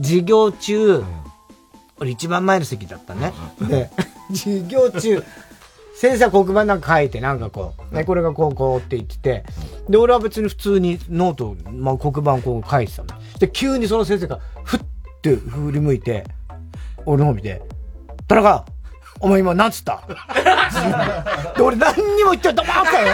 [0.01, 1.03] 授業中、
[1.99, 3.33] 俺一番前の席だったね。
[3.61, 3.89] で、
[4.29, 5.23] 授業中、
[5.99, 9.43] 先生は黒板なんか書いて、なんかこう、ね、これがこうこうって言ってて、
[9.89, 13.09] で、俺は別に普通にノート、まあ、黒板をこう書いてたの。
[13.39, 14.79] で、急にその先生が、ふっ
[15.21, 16.23] て振り向いて、
[17.05, 17.61] 俺の方見て、
[18.27, 18.63] 田中、
[19.19, 20.03] お前今何つった？
[21.57, 23.07] で、俺何にも言って黙ったよ。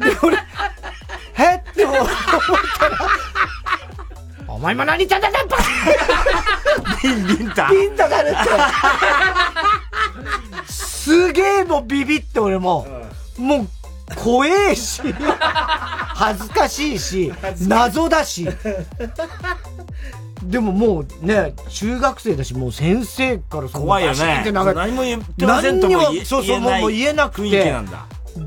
[0.00, 1.96] で、俺、へって思っ
[2.78, 2.98] たら、
[4.54, 5.28] お前今何言った
[7.02, 7.68] ビンビンタ。
[7.70, 8.38] ビンタだるって。
[10.72, 12.86] すげえもうビビって俺も、
[13.38, 13.68] もう
[14.14, 15.02] 怖えし、
[16.14, 18.48] 恥ずかしいし、謎だし。
[20.42, 24.44] でももうね、中学生だし、もう先生からそ怖いよね。
[24.52, 27.74] 何も言ってませんとも言えそうそう、もう言えなくて。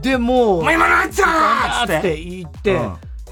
[0.01, 2.15] で、もう、お前今なんちゃーって。
[2.21, 2.79] 言って、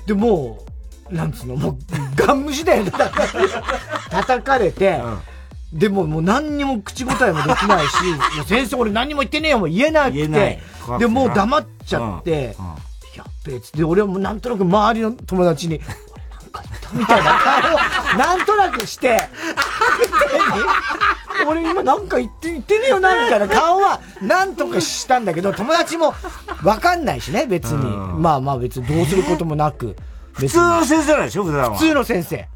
[0.05, 0.72] で、もう、
[1.13, 1.77] なんつうの、もう、
[2.15, 2.85] ガン無視だよ、
[4.09, 5.01] 叩かれて、
[5.71, 7.95] でももう何にも口答えもできないし、
[8.37, 10.59] もう先生俺何にも言ってねえよもう言えなくて、
[10.99, 12.55] で、もう黙っちゃって、
[13.15, 15.87] やっべえつって、俺はもうなんとなく周りの友達に、なん
[16.51, 17.77] か言ったみたいな顔を、
[18.17, 19.29] なんとなくして、
[21.47, 26.13] 俺今なんか言って、言ってねえよな、みたいな顔は、なんとかしたんだけど、友達も
[26.63, 27.97] わかんないしね、別に。
[28.19, 29.95] まあまあ別にどうすることもなく。
[30.33, 31.77] 普通の先生なんでしょ、普段は。
[31.77, 32.47] 普通の先生。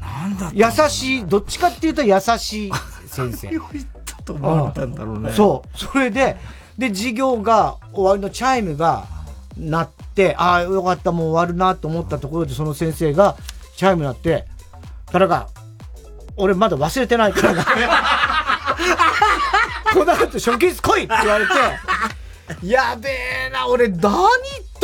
[0.00, 2.72] なんだ優しい、どっちかっていうと優しい
[3.06, 3.46] 先生。
[3.52, 5.32] 何を言ったと思ったんだろうね。
[5.32, 5.78] そう。
[5.78, 6.36] それで、
[6.78, 9.04] で、授業が終わりのチャイムが
[9.56, 13.36] 鳴って、ああ、よかった、もう終わるなと思ったところで、その先生が、
[13.76, 14.46] チャイム鳴って、
[15.10, 15.48] 田中、
[16.36, 17.64] 俺まだ忘れてないから。
[19.92, 21.52] この後初期室来いって言われて、
[22.66, 24.28] やべえな、俺何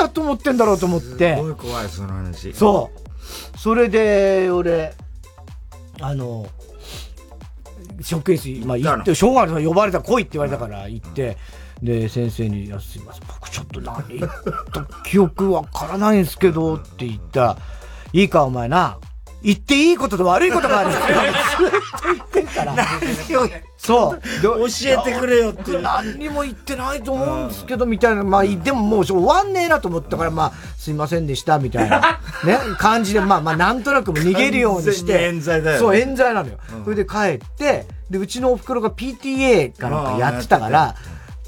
[0.05, 1.37] 言ったと思ってんだろうと思って。
[1.37, 2.53] すごい怖い、その話。
[2.53, 2.91] そ
[3.55, 3.59] う。
[3.59, 4.95] それで、俺、
[6.01, 6.47] あの、
[8.03, 11.39] 職員室、まあ、行って、小学校呼ばれた来いって言われたから行って、
[11.83, 14.19] で、先生に、いや、すいません、僕ちょっと何？
[14.19, 14.31] 言っ
[14.73, 17.57] た記憶わからないんですけど、って言ったら、
[18.13, 18.99] いいか、お前な、
[19.43, 20.91] 言っていいことと悪いことがある。
[22.55, 22.75] から。
[23.77, 24.21] そう。
[24.43, 25.79] 教えてくれよって。
[25.79, 28.25] 何にも言ってないと思うんですけど、みたいな。
[28.25, 32.21] まあ、でももう終わんねえなと思ったから、まあ、すいませんでした、みたいな。
[32.45, 35.25] ね、感じで、まあまあ、なんとなくも逃げるようにして。
[35.25, 36.59] 冤罪だよ、そう、冤罪なのよ。
[36.85, 40.95] それで帰って、で、うちのお袋が PTA かなんかやってたから、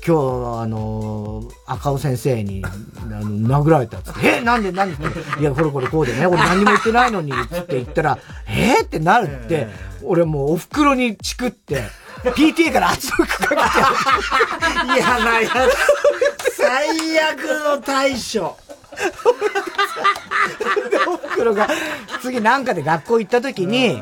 [0.06, 2.68] 今日、あのー、赤尾先生に、あ
[3.06, 5.04] の、殴られたっつって、え、なんでなんで
[5.40, 8.18] いや、これこれこうでね、俺何も言ってないのに、つって言ったら、
[8.48, 9.66] えってなるって、
[10.04, 11.82] 俺もうお袋にチクって、
[12.22, 13.56] PTA から圧力かけて。
[14.94, 16.52] 嫌なやつ。
[16.52, 18.56] 最悪の対処。
[20.88, 21.68] で、お袋が、
[22.22, 24.00] 次なんかで学校行った時に、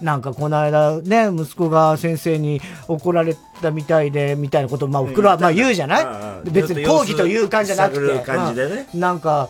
[0.00, 6.00] なんかこの間ね、息子が先生に怒られたみたいで、みたいなことを、まあ、おふくろはまあ言うじゃな
[6.44, 6.50] い？
[6.50, 8.24] 別に抗議という感じじゃなくて。
[8.24, 8.86] 感じでね。
[8.94, 9.48] なんか、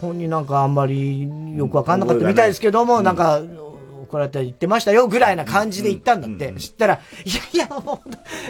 [0.00, 3.40] 本人なんかあんまりよくわかんなかったみたいですけども、なんか、
[4.10, 6.52] 来られたら言ってましたよ、ぐらいな感じで言ったんだって。
[6.58, 6.98] 知ったら、い
[7.56, 8.00] やいや、も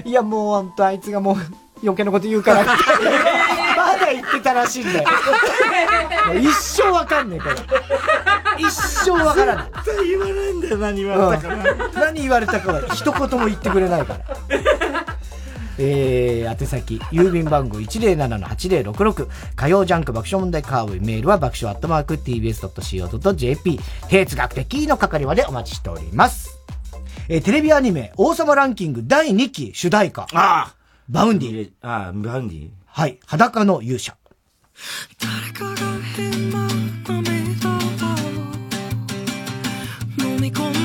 [0.05, 1.37] う、いやもう本当あいつがもう、
[1.83, 2.71] 余計なこと言うからって、
[3.77, 5.09] まだ言ってたらしいんだよ。
[6.41, 7.55] 一生わかんねえ、これ。
[8.59, 9.65] 一生わからない。
[9.85, 14.21] 絶対言わないんだよ、何言われたか、うん、何言われたかは一言も言ってくれないから。
[15.83, 26.59] えー、宛先、郵便番号107-8066、火曜ジャンク爆笑問題カーボーイ、メールは爆笑アットマーク tbs.co.jp、哲学的の係までお待ちしております。
[27.31, 30.27] えー、テレビアニメ、王様ランキング第2期主題歌。
[30.35, 30.80] ああ
[31.11, 31.73] Vaundy。
[31.83, 32.71] ああ、 Vaundy？
[32.87, 34.17] はい、裸の勇者。
[35.19, 36.69] 誰かが変な
[37.09, 37.81] 涙を
[40.21, 40.79] 飲み込んで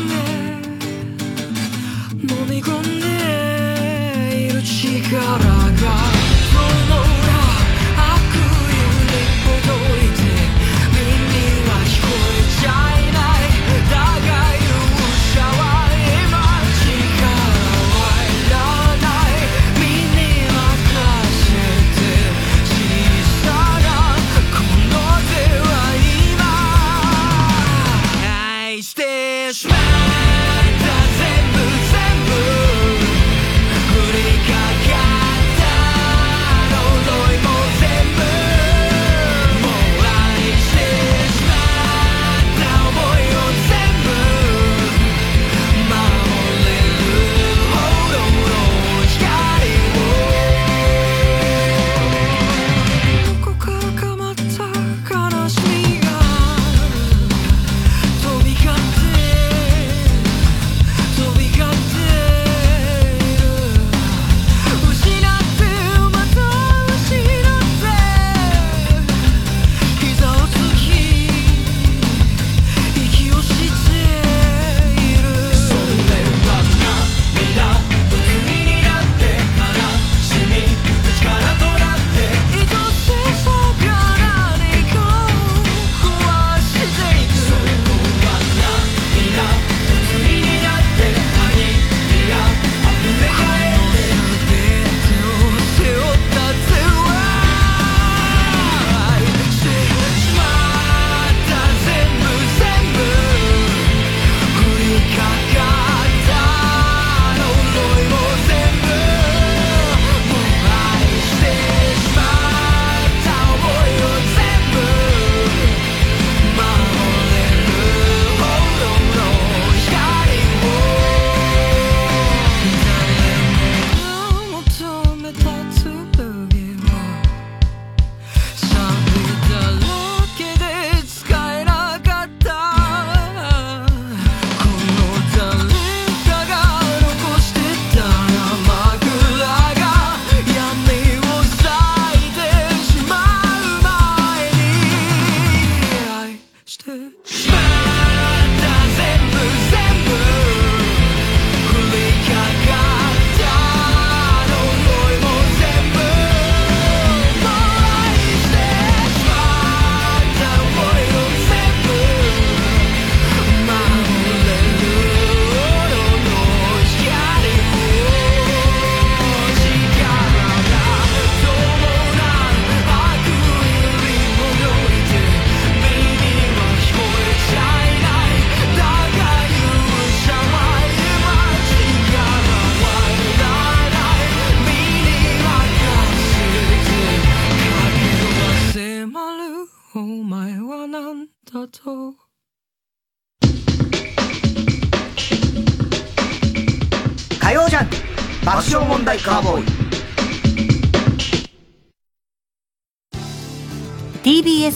[2.34, 5.55] 飲み込んでいる力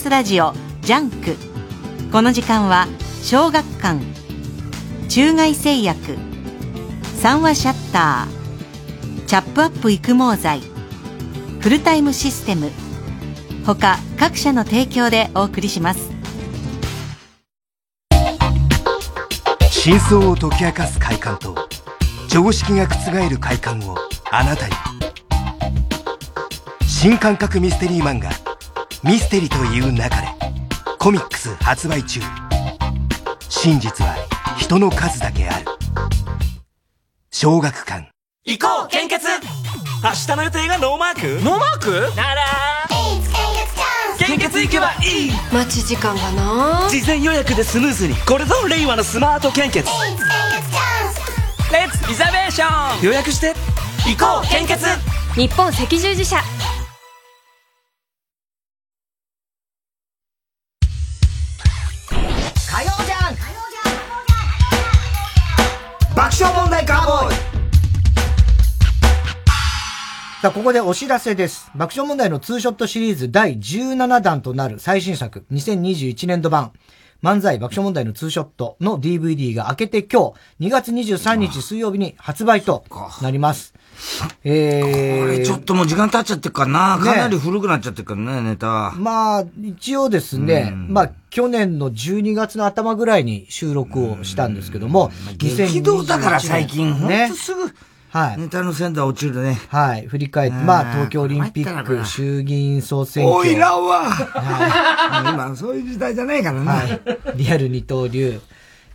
[0.08, 1.36] ラジオジャンク。
[2.10, 2.88] この時間は
[3.22, 4.00] 小学館
[5.08, 6.16] 中外製薬
[7.16, 10.62] 三和シヤッターチャップアップ育毛剤
[11.60, 12.70] フルタイムシステム
[13.66, 16.10] 他各社の提供でお送りします。
[19.70, 21.54] 真相を解き明かす快感と
[22.28, 23.96] 常識が覆る快感を
[24.30, 24.74] あなたに。
[26.86, 28.30] 新感覚ミステリー漫画
[29.02, 30.28] ミステリと言う勿れ
[30.98, 32.20] コミックス発売中。
[33.48, 34.14] 真実は
[34.58, 35.64] 人の数だけある。
[37.30, 38.10] 小学館。
[38.44, 39.26] 行こう献血。
[40.04, 41.42] 明日の予定がノーマーク？
[41.42, 42.14] ノーマーク？
[42.14, 42.42] なら。
[44.18, 45.32] 献血っていけばいい。
[45.50, 46.86] 待ち時間がな。
[46.90, 48.14] 事前予約でスムーズに。
[48.26, 49.88] これぞ令和のスマート献血。
[51.72, 53.54] Let's reservation 予約して。
[54.06, 54.84] 行こう献血。
[55.34, 56.42] 日本赤十字社
[70.40, 71.70] さあ、ここでお知らせです。
[71.74, 76.72] 爆笑問題のツーショットシリーズ第17弾となる最新作、2021年度版、
[77.22, 82.86] 漫才爆笑問題のツーショットの DVD が明けて今日、2月23日水曜日に発売と
[83.20, 83.74] なります。
[84.42, 86.96] えー、これちょっともう時間経っちゃってるからな。
[86.96, 88.92] ねかなり古くなっちゃってるからね、ネタ。
[88.96, 97.34] まあ、一応ですね、まあ、去年の12月の頭ぐらいに収録をしたんですけども、激動だから最近、ほんねと。
[97.34, 97.70] すぐ、
[98.10, 98.38] はい。
[98.38, 99.56] ネタの線で落ちるね。
[99.68, 100.06] はい。
[100.06, 103.38] 振り返って、まあ、東京オリンピック、衆議院総選挙。
[103.38, 106.72] おいらは、今そういう時代じゃないからな。
[106.72, 107.00] はい。
[107.36, 108.40] リアル二刀流。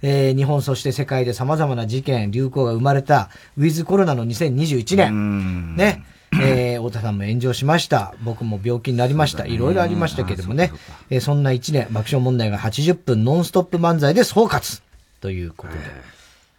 [0.02, 5.76] えー日本そして世界で様々な事件、流行が生まれた、ウィズコロナの2021年。
[5.78, 6.04] ね。
[6.42, 8.14] えー、太田さんも炎上しました。
[8.22, 9.46] 僕も病気になりました。
[9.46, 10.74] いろいろありましたけどもね。
[11.10, 14.82] えーそんな1年、爆笑問題が80分ノンストップ漫才で総括。
[15.22, 15.80] ということで。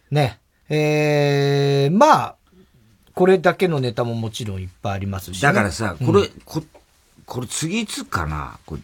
[0.09, 0.39] ね。
[0.69, 2.35] えー、まあ、
[3.17, 5.41] これだけのネタももちろんいっぱいありますし、ね。
[5.41, 6.61] だからさ、うんこれ、こ、
[7.25, 8.59] これ次いつかな？
[8.67, 8.81] これ、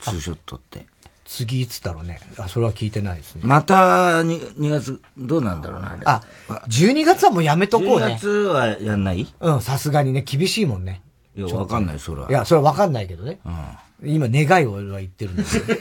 [0.00, 0.86] ツーショットって。
[1.26, 2.20] 次いつだろうね。
[2.38, 3.42] あ、それは聞いてないですね。
[3.44, 6.02] また 2, 2月、どうなんだろうな、あれ。
[6.06, 6.22] あ、
[6.68, 8.16] 12月はもうやめとこう12ね。
[8.18, 9.26] 月はやんない？
[9.38, 11.02] うん、さすがにね、厳しいもんね。
[11.36, 12.30] いや、わかんない、それは。
[12.30, 13.40] いや、それはわかんないけどね。
[14.02, 15.64] 今、願いを俺は言ってるんですよ。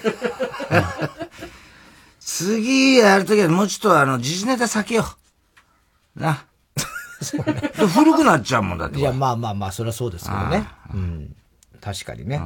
[2.19, 5.06] 次やるときはもうちょっとあの、時事ネタ避けよ
[6.18, 6.19] う。
[6.19, 6.44] な。
[7.88, 9.00] 古くなっちゃうもんだって。
[9.00, 10.68] いや、まあまあまあ、それはそうですけどね。
[10.94, 11.36] うん。
[11.82, 12.41] 確かにね。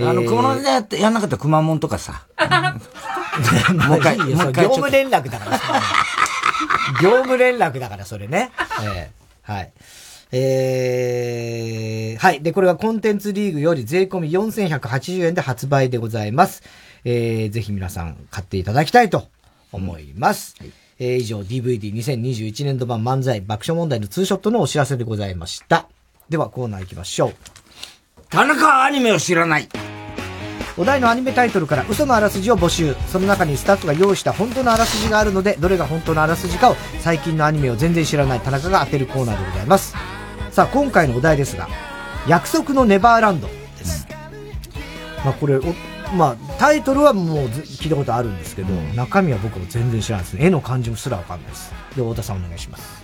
[0.00, 2.22] あの、熊本でやって、やんなかったら熊本とかさ。
[3.74, 5.82] もう一回、もう一回業務連絡だからさ。
[7.02, 8.50] 業務連絡だから、それね。
[8.82, 9.72] ええはい。
[10.30, 12.42] えー、はい。
[12.42, 16.62] で、これはコンテンツリーグより税込み4180円で発売でございます。
[17.04, 19.28] えー、ぜひ皆さん買っていただきたいと
[19.72, 20.54] 思います。
[20.98, 25.88] えー、以上 DVD2021 年度版漫才爆笑問題のツーショットのお知らせでございました。
[26.28, 27.34] ではコーナー行きましょう。
[28.30, 29.68] 田中アニメを知らない。
[30.76, 32.94] お題のアニメタイトルから嘘のあらすじを募集。
[33.08, 39.94] その中にスタッフが用意した本当のあらすじがあるので、どれが本当のあらすじかを最近のアニメを全然知らない田中が当てるコーナーでございます。
[40.52, 41.68] さあ、今回のお題ですが、
[42.28, 44.06] 約束のネバーランドです。
[45.24, 45.74] まあこれ、お
[46.16, 50.46] まあタイトルはもうず聞いたことあるんですけど、中身は僕も全然知らないですね。
[50.46, 51.72] 絵の感じもすらわかんないです。
[51.96, 53.02] で、太田さんお願いします。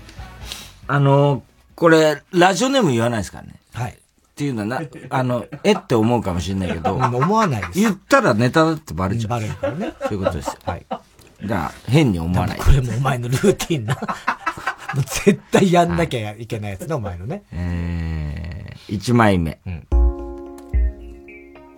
[0.86, 1.42] あの、
[1.74, 3.54] これ、ラジオネーム言わないですからね。
[3.72, 3.90] はい。
[3.90, 3.94] っ
[4.36, 6.94] ていうのはな、あの、えって思うかもしれないけど。
[6.98, 7.80] 思わないです。
[7.80, 9.28] 言ったらネタだってバレちゃう。
[9.28, 9.92] バレるからね。
[10.02, 10.54] そういうことですよ。
[10.64, 10.86] はい。
[10.90, 11.00] だか
[11.48, 12.58] ら、変に思わない。
[12.58, 13.94] これもお前のルーティンな。
[14.94, 17.42] もう絶対やんなきゃいけないやつだ、お前のね。
[17.52, 19.58] えー、1枚目。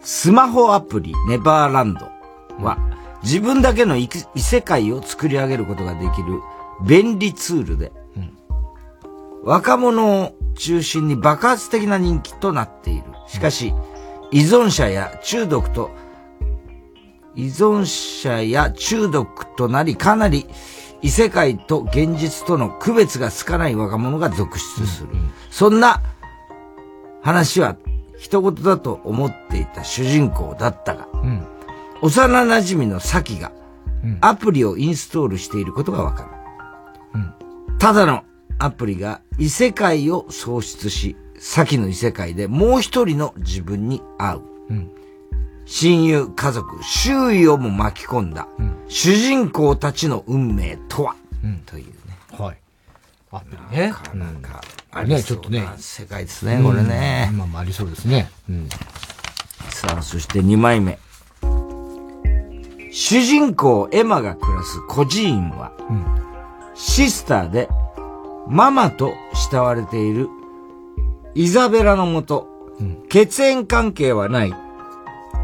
[0.07, 2.07] スマホアプリネバーランド
[2.65, 2.79] は、
[3.25, 6.41] 自分だけの異異世界を作り上げることができる
[6.87, 7.91] 便利ツールで、
[9.43, 13.03] 若者を中心に爆発的な人気となっている。
[13.27, 13.75] しかし、
[14.31, 15.91] 依存者や中毒と、
[17.35, 20.47] 依存者や中毒となり、かなり
[21.03, 25.09] 異世界と現実との区別がつかない若者が続出する。
[25.51, 26.01] そんな
[27.23, 27.77] 話は
[28.19, 31.47] 人事だと思っていた主人公だったが、うん。
[32.03, 33.53] 幼馴染のサキが
[34.21, 36.37] アプリをインストールしていることがわかる。
[37.79, 38.25] ただの
[38.59, 44.41] アプリが異世界を創出し、サキの異世界でもう一人の自分に会う。
[44.71, 44.91] うん
[45.69, 48.47] 親友、家族、周囲をも巻き込んだ、
[48.87, 51.17] 主人公たちの運命とは、
[51.67, 51.96] という。
[53.37, 53.95] アプリね。
[54.15, 55.67] なんか、あれね、ちょっとね。
[55.77, 57.29] 世界ですね、これね。
[57.31, 58.31] 今もありそうですね。
[58.49, 58.69] うん。
[59.71, 60.99] さあ、そして2枚目。
[62.91, 65.73] 主人公エマが暮らす孤児院は、
[66.75, 67.69] シスターで
[68.49, 70.29] ママと慕われている
[71.35, 72.49] イザベラのもと、
[73.11, 74.55] 血縁関係はない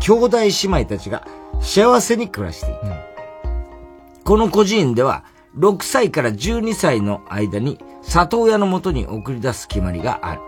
[0.00, 1.26] 兄弟姉妹たちが
[1.60, 2.76] 幸せに暮らしている。
[4.24, 5.24] この孤児院では
[5.56, 10.40] 6歳から12歳の間に里親のもとに送り出す決まりがある。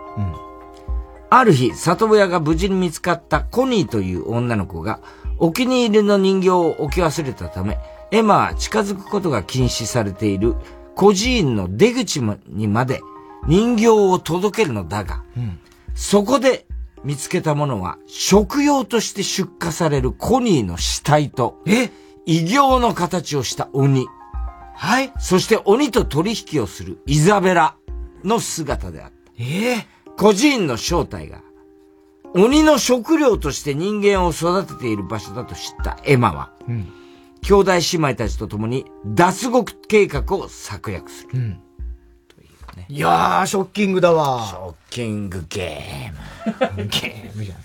[1.29, 4.99] ある日、里親が無事に見つかったコニーという女の子が、
[5.37, 7.77] お気に入りの人形を置き忘れたため、
[8.11, 10.55] エマは近づくことが禁止されている
[10.95, 13.01] 孤児院の出口にまで
[13.47, 15.23] 人形を届けるのだが、
[15.93, 16.67] そこで
[17.03, 21.89] 見つけたものは、食用として出荷されるコニーの死体と、え？
[22.27, 24.07] 異形の形をした鬼。
[24.75, 25.13] はい。
[25.19, 27.75] そして鬼と取引をするイザベラ
[28.23, 29.15] の姿であった。
[29.37, 31.41] ええー、孤児院の正体が、
[32.33, 36.91] 鬼の食料として人間を育てている場所だと知ったエマは、うん、
[37.41, 41.29] 兄弟姉妹たちと共に脱獄計画を策略する。
[41.33, 41.49] うん、
[42.75, 44.45] ね、いやー、ショッキングだわ。
[44.47, 46.87] ショッキングゲーム。
[46.87, 47.57] ゲームじゃん。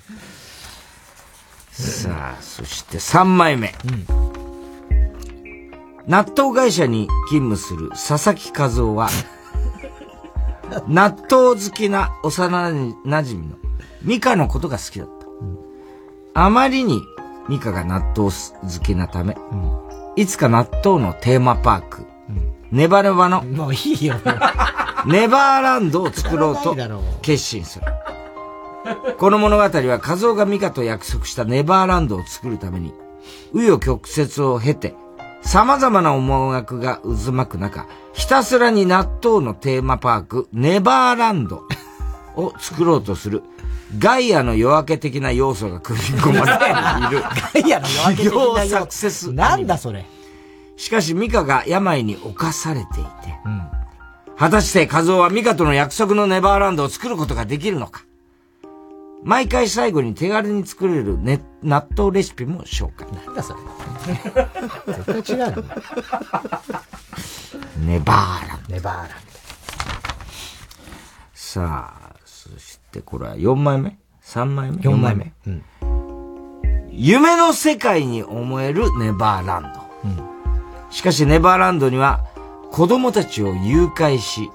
[1.72, 3.74] さあ、そして3枚目。
[3.84, 4.39] うん
[6.10, 9.08] 納豆会社に勤務する佐々木和夫は、
[10.88, 13.56] 納豆好きな幼馴染の
[14.02, 15.26] ミカのことが好きだった。
[15.26, 15.58] うん、
[16.34, 17.00] あまりに
[17.48, 18.32] ミカが納豆好
[18.82, 19.72] きなため、うん、
[20.16, 24.16] いつか納豆のテーマパーク、うん、ネバネバの、もういいよ。
[25.06, 26.76] ネバーランドを作ろうと
[27.22, 27.86] 決心する。
[29.16, 32.92] この物語は和夫がミカと約束したネバーランドを作るために、
[33.54, 34.96] 紆余曲折を経て、
[35.42, 41.62] 様々な思惑が渦巻く中、ひたすらに納豆のテーマパーク、ネバーランド
[42.36, 43.42] を作ろうとする、
[43.98, 47.24] ガイアの夜明け的な要素が組み込まれている。
[47.62, 49.32] ガイアの夜明け的な サクセス。
[49.32, 50.06] なんだそれ。
[50.76, 53.10] しかしミカが病に侵されていて、
[53.44, 53.62] うん、
[54.38, 58.04] 果たしてカズオはミカとの約束のネバーランドを作ることができるのか
[59.22, 63.06] 毎回最後に手軽に作れる、ね、納豆レシピも紹介。
[63.12, 63.60] なんだそれ。
[65.22, 65.62] 絶対違うの。
[67.86, 68.74] ネバーランド。
[68.74, 69.14] ネバーランド。
[71.34, 75.32] さあ、そしてこれは4枚目 ?3 枚目 ?4 枚目。
[75.46, 75.64] うん、
[76.90, 79.80] 夢の世界に思えるネバーランド。
[80.04, 80.12] う
[80.88, 82.24] ん、しかしネバーランドには
[82.70, 84.50] 子供たちを誘拐し、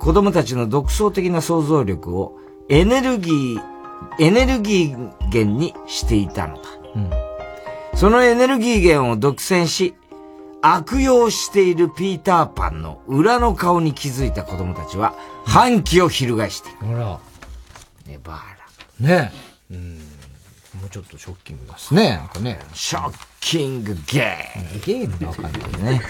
[0.00, 2.38] 子供たちの独創的な想像力を
[2.68, 3.75] エネルギー
[4.18, 6.62] エネルギー源にしていたのだ。
[6.94, 7.10] うん、
[7.94, 9.94] そのエネルギー源を独占し、
[10.62, 15.14] 悪用しているピーターパンの裏の顔に気づいた子供たちは、
[15.44, 16.86] 反旗を翻していく。
[16.86, 17.18] ほら。
[18.06, 19.08] ネバーラ。
[19.08, 19.32] ね
[19.70, 19.74] え。
[19.74, 19.94] うん。
[20.80, 22.16] もうちょっとショッキングですね。
[22.16, 22.58] なんかね。
[22.74, 24.80] ショッキングゲーム。
[24.84, 26.02] ゲームがわかんないね。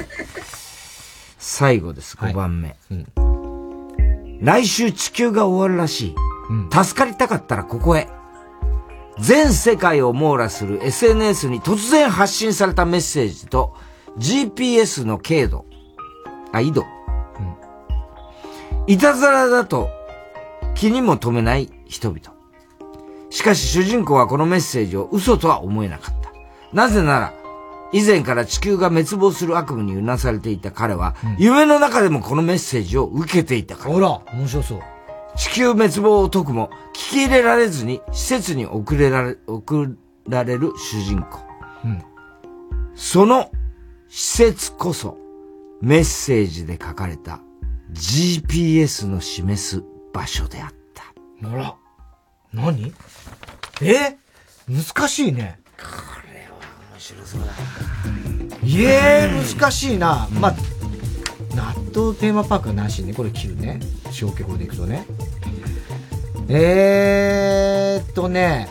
[1.39, 2.69] 最後です、5番目。
[2.69, 6.15] はいうん、来週地球が終わるらしい。
[6.71, 8.09] 助かりたかったらここへ。
[9.19, 13.75] 全世界を網羅する SNS に突然発信されたメッセージと
[14.19, 15.65] GPS の経度。
[16.53, 16.83] あ、緯度。
[16.83, 16.85] う
[17.43, 18.93] ん。
[18.93, 19.89] いたずらだと
[20.75, 22.21] 気にも留めない人々。
[23.31, 26.33] しかし主人公はこのメッセージを嘘とは思えなかった。
[26.73, 27.35] なぜなら、
[27.93, 33.95] 以前から地球が滅亡する悪夢にうなされていた彼は、うん、夢の中でもこのメッセージを受けていたから。
[33.95, 34.81] ほら、面白そう。
[35.37, 39.99] 地球滅亡を解くも、聞き入れられずに施設に送れられ、送
[40.29, 41.41] られる主人公。
[41.85, 42.03] うん、
[42.95, 43.51] その
[44.09, 45.19] 施設こそ、
[45.83, 47.41] メッセージで書かれた
[47.93, 51.05] GPS の示す場所であった。
[51.49, 51.77] あら。
[52.53, 52.93] 何？
[53.83, 54.17] え？
[54.69, 55.61] 難しいね。
[55.77, 55.85] こ
[56.33, 56.57] れは
[56.93, 57.47] 面白そうだ。
[58.65, 60.29] ええ難しいな。
[60.41, 60.55] まあ、
[61.57, 63.15] 納豆テーマパークはなしね。
[63.15, 63.81] これ切るね。
[64.11, 65.07] 消去法でいくとね。
[66.49, 68.69] えーっとね、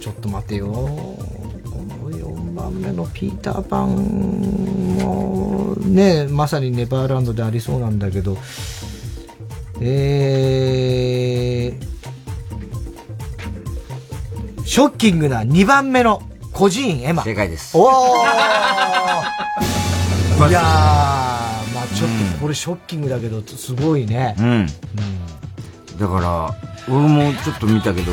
[0.00, 0.66] ちょっと待てよ。
[0.66, 1.18] こ
[2.00, 3.96] の4番目のピーターパン
[4.98, 8.38] も、ね、まさにネバーランドでありそうなんだけど、
[9.80, 16.22] えー、ショッキングな2番目の
[16.52, 17.24] 孤児院エマ。
[17.24, 17.76] 正解です。
[17.76, 20.62] おーいやー、
[21.74, 24.34] まあちょっとこれショッキングだけど、すごいね。
[24.38, 24.46] うん。
[24.46, 24.66] うん
[26.00, 26.54] だから、
[26.88, 28.12] 俺もちょっと見たけど、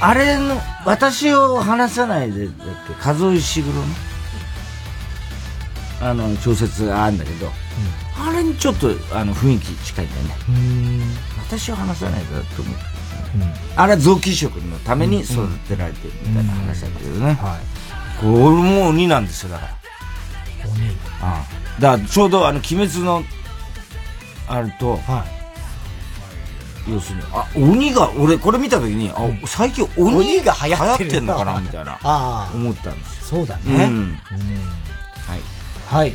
[0.00, 0.56] あれの、
[0.86, 2.56] 私を話さないで、だっ
[2.86, 3.82] け、数尾石黒の、
[6.00, 10.34] あの、小説があるんだけど、うん、あれにちょっと、あの、雰囲気近いんだよね。
[11.38, 12.74] 私を話さないでだと思う。
[13.34, 17.32] うん、あれは臓器移植のために育てられてるみたいな話だけどね。
[17.32, 18.20] はい。
[18.20, 19.77] これ、俺も鬼なんですよ、だから。
[20.72, 21.80] 鬼ああ。
[21.80, 23.24] だから、ちょうどあの、鬼滅の、
[24.48, 25.24] あると、は
[26.88, 26.92] い。
[26.92, 29.16] 要するに、あ、鬼が、俺これ見た時に、あ、
[29.46, 31.98] 最近鬼が流行ってんのかなみたいな、
[32.54, 33.84] 思ったんですそうだね。
[33.84, 34.18] うん。
[35.26, 35.40] はい。
[35.86, 36.14] はい。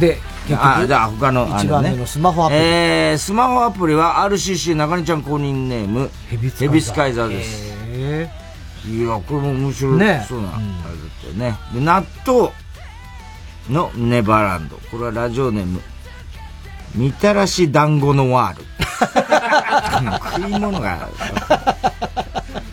[0.00, 0.18] で、
[0.50, 2.60] あ、じゃあ他の、一番目のスマホアプリ。
[2.60, 7.72] えー、スマホアプリは RCC 中根ちゃん公認ネーム、ヘビスカイザーです。
[7.88, 8.30] へ
[8.86, 9.98] いや、これも面白い。
[9.98, 10.24] ね。
[10.26, 10.66] そうな、あれだっ
[11.20, 11.58] たよね。
[11.74, 12.50] で、納豆
[13.70, 14.76] のネバーランド。
[14.90, 15.80] これはラジオネーム、
[16.94, 18.64] みたらし団子のワール。
[20.36, 21.08] 食い物が。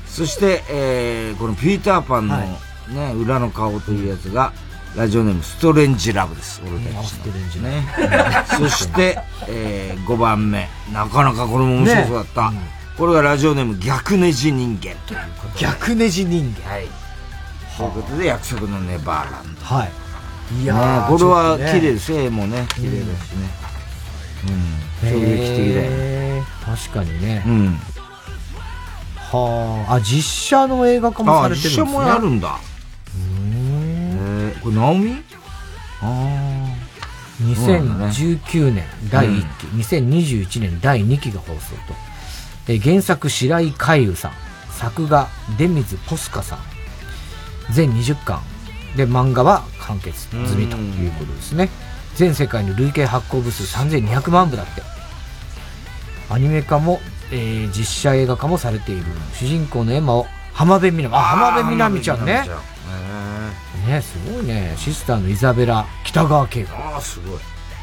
[0.08, 4.52] そして、えー、このピーターパンのね、はい、裏の顔というやつが、
[4.96, 6.62] ラジオネームストレンジラブです。
[6.66, 7.88] 俺たちストレンジね。
[8.58, 10.68] そして、えー、5番目。
[10.92, 12.52] なかなかこれも面白そうだった。
[12.52, 12.58] ね
[12.92, 15.60] うん、これがラジオネーム逆ネジ人間ということで。
[15.60, 16.70] 逆ネジ人間。
[16.70, 16.88] はい。
[17.78, 19.62] ということで、約束のネバーランド。
[19.62, 19.92] はい。
[20.52, 22.12] いやー、これは綺麗です。
[22.12, 23.50] 絵もね、綺麗だしね。
[25.04, 25.10] うん。
[25.10, 26.44] 衝撃的だよね。
[26.66, 27.44] 確かにね。
[27.46, 27.80] うん。
[29.16, 31.86] はあ、あ、実写の映画化もされてるんですね。
[31.86, 32.60] 実写もやるんだ。
[33.16, 35.24] えー、これ、ナオミ？
[36.02, 36.60] ああ。
[37.44, 41.94] 2019年第1期、うん、2021年第2期が放送と。
[42.68, 44.32] え原作白井海優さん。
[44.72, 45.28] 作画
[45.58, 46.60] 出水ポスカさん。
[47.72, 48.42] 全20巻。
[48.96, 51.70] で、漫画は完結済みということですね。
[52.16, 54.82] 全世界の累計発行部数3200万部だって。
[56.30, 57.00] アニメ化も、
[57.32, 59.06] えー、実写映画化もされている。
[59.34, 62.48] 主人公のエマを浜辺美波、あ、浜辺美波ちゃんね。
[63.88, 64.76] ね、すごいね。
[64.78, 66.76] シスターのイザベラ、北川景子。
[66.76, 67.40] ああ、すごい。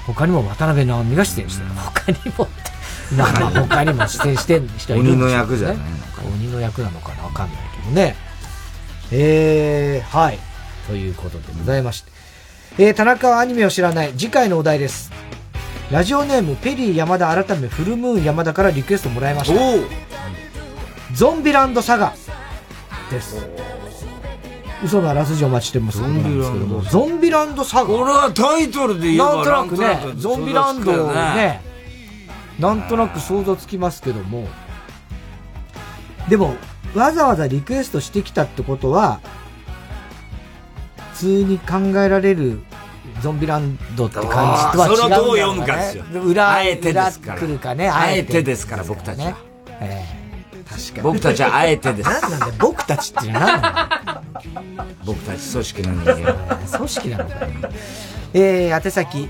[0.07, 1.71] 他にも渡辺直美が出演してる。
[1.75, 7.25] 他にもって、なんか他にも出演してる人いるんで、ね、鬼の役じゃないのか鬼の役なのかな？
[7.25, 8.15] わかんないけどね。
[9.11, 10.39] えー、はい。
[10.87, 12.11] ということでございまして。
[12.79, 14.13] えー、田中はアニメを知らない。
[14.13, 15.11] 次回のお題です。
[15.91, 19.61] ラジオネーム、ペリー山田改めフルムーン山田からリクエストもらいました。
[21.15, 22.13] ゾンビランドサガ
[23.11, 23.47] です。
[24.85, 31.63] 嘘のあらすじお待ちしてますゾンビランドゾンビランドサガ俺はタイトルで言えばなんとなくね、ゾンビランドね、
[32.59, 34.49] なんとなく想像つきますけども、
[36.29, 36.57] でも、
[36.95, 39.46] わざわざリクエストしてきたってことは、普
[41.17, 42.61] 通に考えられる
[43.23, 44.97] ゾンビランドって感じとは違う、ね。
[44.97, 46.05] それをどう読むかですよ。
[46.23, 47.41] 裏、あえてですから。
[47.41, 47.89] 来るかね。
[47.89, 49.37] あえてですから、僕たちは。
[49.81, 51.03] えー、確かに。
[51.03, 52.09] 僕たちは あえてです。
[52.09, 56.77] 何なんだよ、僕たちって何なの僕たち組織の人間。
[56.77, 57.51] 組織なのかよ。
[58.35, 59.29] えー、宛先、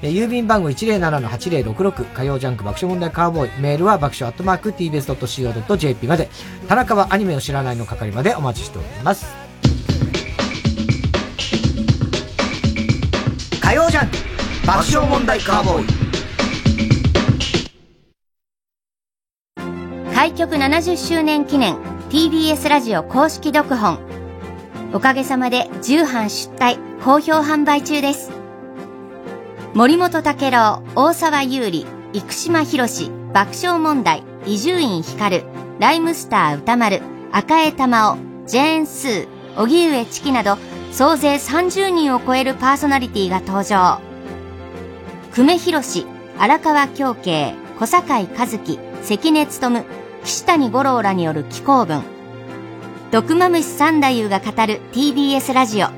[0.00, 6.30] えー、郵便番号107-8066火曜ジャンク爆笑問題カーボーイメールは爆笑アットマーク tbs.co.jp まで
[6.68, 9.45] 田中はアニメを知らないの係までお待ちしております
[14.66, 15.86] 爆笑問題カーボーイ。
[20.12, 21.76] 開局70周年記念
[22.10, 24.00] TBS ラジオ公式読本。
[24.92, 28.32] おかげさまで重版出題好評販売中です。
[29.74, 35.44] 森本武郎大沢優里生島博士爆笑問題伊集院光
[35.78, 38.18] ライムスター歌丸赤江玉緒
[38.48, 39.28] ジェーン・スー
[39.58, 40.58] 荻上チキなど
[40.90, 44.05] 総勢30人を超えるパーソナリティが登場。
[45.36, 46.06] 久米宏、
[46.38, 49.84] 荒川京慶、小坂井和樹、関根勤、
[50.24, 52.02] 岸谷五郎らによる紀行文。
[53.10, 55.88] 毒マムシ三太夫が語る TBS ラジオ。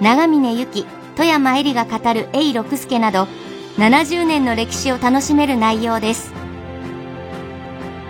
[0.00, 3.28] 長峰由紀、富山恵里が語る永六輔など、
[3.76, 6.32] 70年の歴史を楽しめる内容です。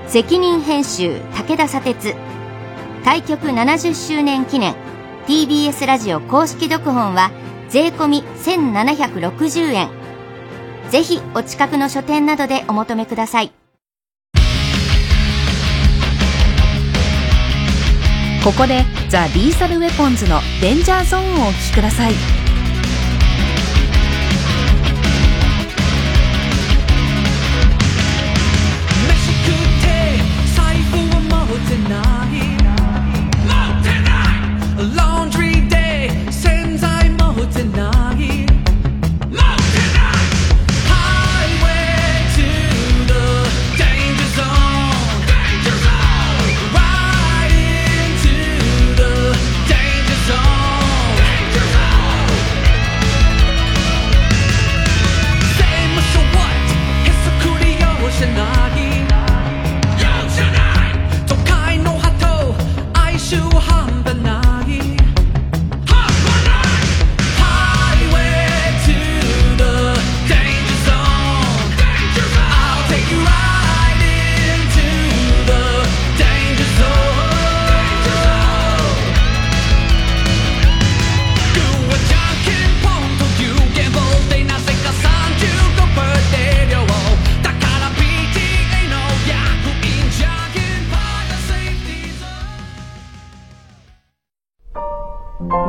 [0.07, 2.15] 責任編集、武田砂鉄。
[3.05, 4.77] 開局70周年記念
[5.27, 7.31] TBS ラジオ公式読本は
[7.69, 10.06] 税込1760円
[10.91, 13.51] ぜひお近くの書店などでお求めください。
[18.45, 22.46] ここでザ・リーサル・ウェポンズの「デンジャーゾーン」をお聴きください。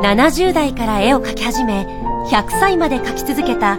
[0.08, 1.86] 70代から絵を描き始め、
[2.30, 3.78] 100歳まで描き続けた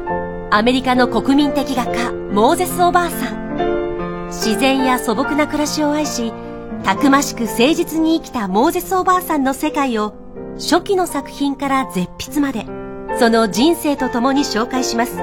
[0.52, 4.28] アメリカの国民的画家、モーゼス・おばあさん。
[4.28, 6.32] 自然や素朴な暮らしを愛し
[6.84, 10.14] たくましく誠実に生きたモーゼスおばあさんの世界を
[10.60, 12.68] 初期の作品から絶筆まで
[13.18, 15.16] その人生とともに紹介します。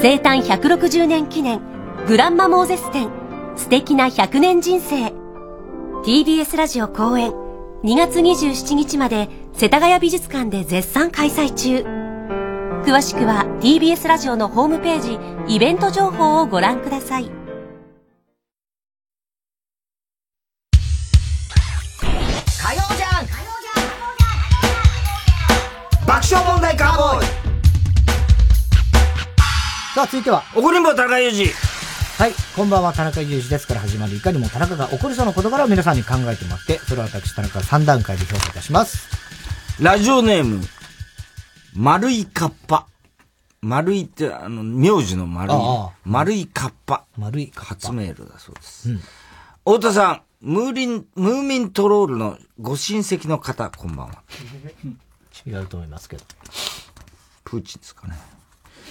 [0.00, 1.60] 生誕160年記念
[2.06, 3.10] グランマモーゼス展。
[3.56, 5.12] 素敵な100年人生。
[6.04, 7.32] TBS ラジオ公演。
[7.82, 11.84] 2月27日まで世田谷美術館で絶賛開催中
[12.84, 17.30] 詳しくは TBS ラジオのホームページイベント情報をご覧ください
[26.06, 27.26] 爆笑問題カーボーイ
[29.94, 30.42] さあ、続いては。
[30.56, 31.52] 怒りんぼ田中裕二。
[32.18, 39.29] はい、こんばんは、田中裕二ですから始まる、いかにも田中が怒りそうな事柄を皆さんに考えてもらって、それを私、田中が3段階で評価いたします。
[39.80, 40.60] ラジオネーム、
[41.74, 42.86] 丸いカッパ。
[43.62, 45.56] 丸いって、あの、名字の丸い。
[46.04, 47.06] 丸いカッパ。
[47.16, 47.74] 丸いカッパ。
[47.76, 48.90] 初メールだそうです。
[48.90, 48.98] うん、
[49.60, 54.22] 太田さん、ムーリン、ムーミントロールのご親戚の方、こんばんは。
[55.46, 56.24] 違うと思いますけど。
[57.44, 58.16] プーチンですかね。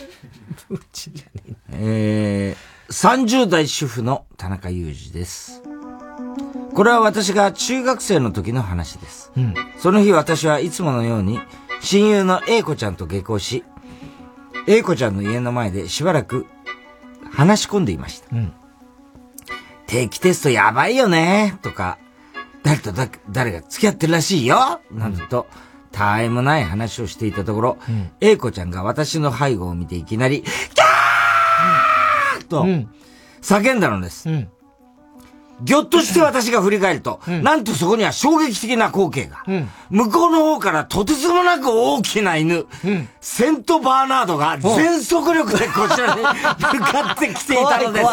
[0.70, 1.56] プーチンじゃねえ。
[1.74, 5.62] えー、30代主婦の田中裕二です。
[6.80, 9.34] これは私が中学生の時の話です。
[9.36, 11.38] うん、その日私はいつものように
[11.82, 13.66] 親友の A 子ちゃんと下校し、
[14.66, 16.46] A 子ちゃんの家の前でしばらく
[17.34, 18.34] 話し込んでいました。
[18.34, 18.54] うん、
[19.88, 21.98] 定期テストやばいよねとか、
[22.64, 22.94] 誰と
[23.30, 25.60] 誰が付き合ってるらしいよなんと、うん
[25.92, 32.64] たわいもない話をしていたところ、うん、A 子ちゃんが私の背後を見ていきなり、キャーと、
[33.42, 34.30] 叫んだのです。
[34.30, 34.50] うん
[35.62, 39.44] ぎょっとして私が振り返ると、うん、なんとそこには衝撃的な光景が。
[39.48, 48.06] うん、向こうの方からとてつもなく大きな犬、うん、セントバーナードが全速力でこちらに 向かってきていたので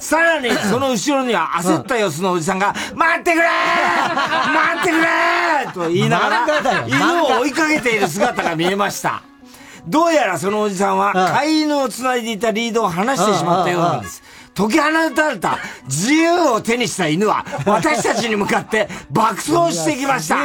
[0.00, 0.08] す。
[0.08, 9.22] さらにその後ろには焦った様子のおじさんが、待ってくれ待ってくれと言いながら、犬を追いかけている姿が見えました。
[9.86, 14.22] どうやらそのおじさんは、飼い犬を繋いでいたリードを離してしまったようなんです。
[14.54, 20.36] 解き放たれた自由を手にした犬は、私たちに向かって爆走してきました。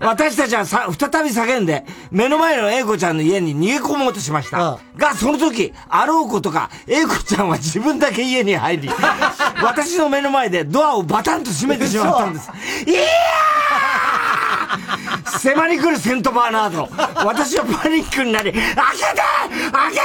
[0.00, 4.78] 私たちはさ、再び叫んで、目の前の英子ちゃんの家に逃げ込もうとしました。
[4.96, 8.90] が、その時、あろうことか、英子ちゃんは自分だけ家に入り、
[9.62, 12.50] 私の目の前でドアをバタンと閉めてしまったんです。
[12.86, 13.04] いやー
[15.38, 16.88] 迫り来るセントバーナード。
[17.24, 18.74] 私はパニックになり、開けて
[19.72, 20.02] 開けて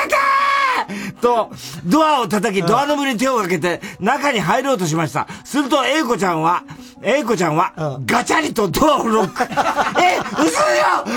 [1.22, 1.52] と、
[1.86, 5.28] ドアを叩き、ドアノブに手をかけて、中に入ろうとしました。
[5.44, 6.64] すると、英子ちゃんは、
[7.02, 9.44] 英子ちゃんは、ガチャリとドアをロック。
[10.02, 10.60] え、嘘でし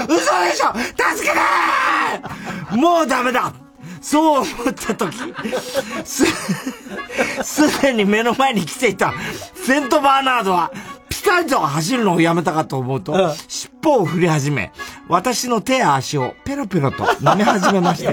[0.08, 0.14] ょ？
[0.14, 0.72] 嘘でしょ？
[1.14, 3.52] 助けてもうダメだ。
[4.02, 5.14] そう思った時、
[6.06, 6.24] す、
[7.42, 9.12] すでに目の前に来ていた
[9.54, 10.70] セントバーナードは、
[11.10, 14.72] ピタリと走るのをやめたかと思うと、うん、尻尾を振り始め、
[15.08, 18.12] 私の手や足をペロペロと舐め始めました。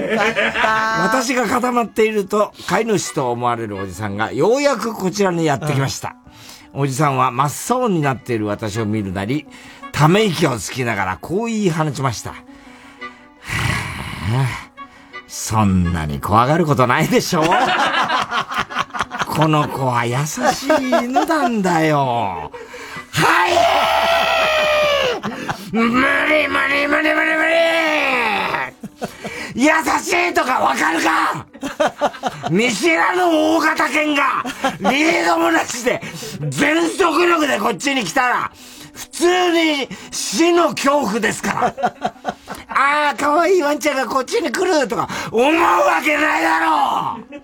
[1.06, 6.16] 私が固まっていると、飼い主と思われるおじさんがようやくこちらにやってきました。
[6.74, 9.46] うん、おじさんは真っ青になっている私を見るなり、
[9.92, 12.30] ため息をつきながらこう言い放ちました。
[12.30, 12.36] は
[14.32, 14.46] あ、
[15.28, 17.42] そんなに怖がることないでしょ
[19.38, 22.50] この子は優しい犬なんだよ。
[23.12, 23.52] はい
[25.70, 27.46] 無理無理無理無理無
[29.54, 29.70] 理優
[30.02, 31.46] しいとかわかるか？
[32.50, 34.42] 見知らぬ大型犬が
[34.80, 36.02] リードもなしで
[36.48, 38.50] 全速力でこっちに来たら
[38.92, 41.72] 普通に死の恐怖ですから。
[42.70, 47.40] ああ、可愛いワンちゃんがこっちに来るとか思うわけないだろう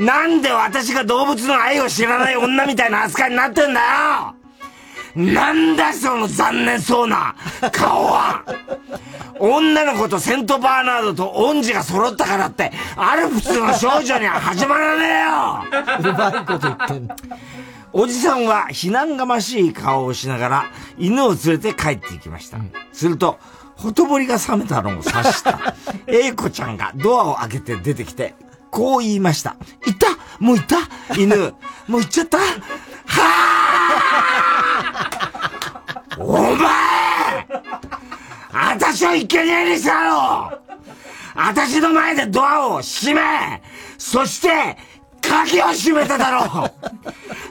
[0.00, 4.34] なんで私が動物の愛を知らない女みたいな扱いになってんだよ。
[5.14, 7.34] なんだその残念そうな
[7.70, 8.42] 顔は。
[9.38, 16.12] 女の子とセントバーナードと恩師が揃ったからって、アルプスの少女には始まらねえよ。
[16.12, 17.06] うまいこと言ってん。
[17.06, 17.16] の
[17.92, 22.58] おじさんは避難がましい顔をしながら犬を連れて帰っていきました。
[22.92, 23.38] すると、
[23.76, 25.74] ほとぼりが冷めたのを察した、
[26.06, 28.34] 英子ちゃんがドアを開けて出てきて、
[28.70, 29.56] こう言いました。
[29.86, 30.06] 行った？
[30.38, 30.76] もう行った？
[31.16, 31.36] 犬？
[31.88, 32.38] もう行っちゃった？
[32.38, 32.44] は
[36.16, 36.70] あお前！
[38.52, 40.52] あたしを生贄にしたろ
[41.34, 43.62] あたしの前でドアを閉め！
[43.98, 44.76] そして
[45.20, 46.72] 鍵を閉めただろう！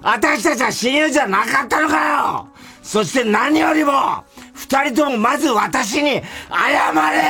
[0.01, 2.47] 私たちは親友じゃなかったのかよ！
[2.81, 4.23] そして何よりも
[4.53, 7.23] 二人ともまず私に謝れよ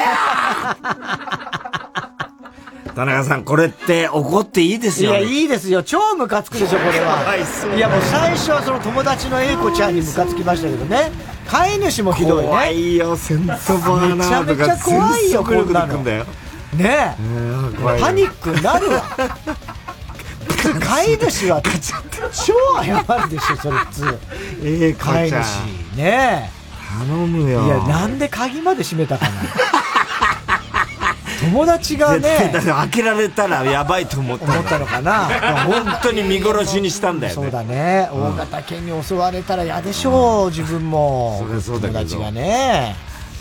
[3.00, 5.84] 田中さん、これって怒っていいですよ、ね、いや、いいですよ。
[5.84, 7.34] 超ムカつくでしょ、これは。
[7.74, 11.10] いや、もう最初はその友達の英子ちゃんにムカつきましたけどね。
[11.48, 12.50] 飼い主もひどいね。
[12.50, 16.04] 怖いよ、セントバーナーめちゃめちゃ怖いよ、こんなの。
[16.04, 16.26] ね
[16.78, 17.16] え。
[18.02, 19.02] パニックになるわ。
[20.82, 21.62] 飼い主は
[22.34, 22.54] 超
[22.84, 24.20] 謝るでしょ、それ普通。
[24.62, 25.34] ええ飼い主。
[25.96, 26.50] ねえ。
[27.00, 27.64] 頼むよ。
[27.64, 29.32] いや、なんで鍵まで閉めたかな。
[31.50, 32.52] 友達がね。
[32.54, 35.26] 開けられたらやばいと思った思ったのかな。
[35.66, 37.44] 本当に見殺しにしたんだよね。
[37.44, 38.10] そうだね。
[38.12, 41.46] 大型犬に襲われたら嫌でしょう、自分も。
[41.62, 42.96] そうだ友達がね。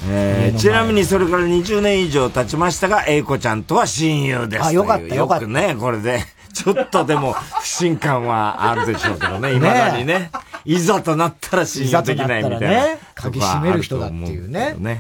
[0.09, 4.64] えー、ちなみにそれから20年以上経ちましたが、英子ちゃんとは親友です。
[4.64, 5.44] あ、よかったよかった。
[5.44, 6.20] よくね、これで。
[6.52, 10.30] ちょっとでも不信感はあるでしょうけどね、 いまだにね。
[10.64, 12.68] いざとなったら信用できないみたいな。
[12.68, 14.74] ね、鍵閉める人だっていうね。
[14.78, 14.98] ね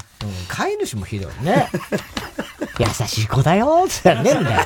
[0.48, 1.68] 飼い主もひどいね。
[2.78, 4.60] 優しい子だよってねえんだよ。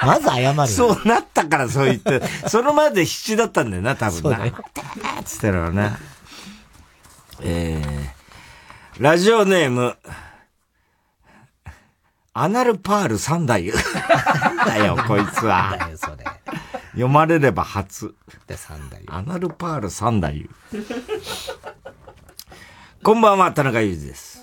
[0.00, 0.66] まず謝る。
[0.66, 4.38] そうなったからそう言って、 そのまで必死だったんだよな、多分な。
[4.38, 4.52] そう。
[5.24, 5.92] つってのはね。
[7.40, 9.96] えー、ラジオネーム、
[12.32, 13.76] アナルパール三太夫。
[14.54, 15.76] なんだよ、こいつは。
[15.78, 16.24] だよ、それ。
[16.92, 18.14] 読まれれば初。
[18.46, 19.14] で、三太夫。
[19.14, 20.34] アナルパール三太
[20.72, 20.78] 夫。
[23.02, 24.37] こんばんは、田中裕二です。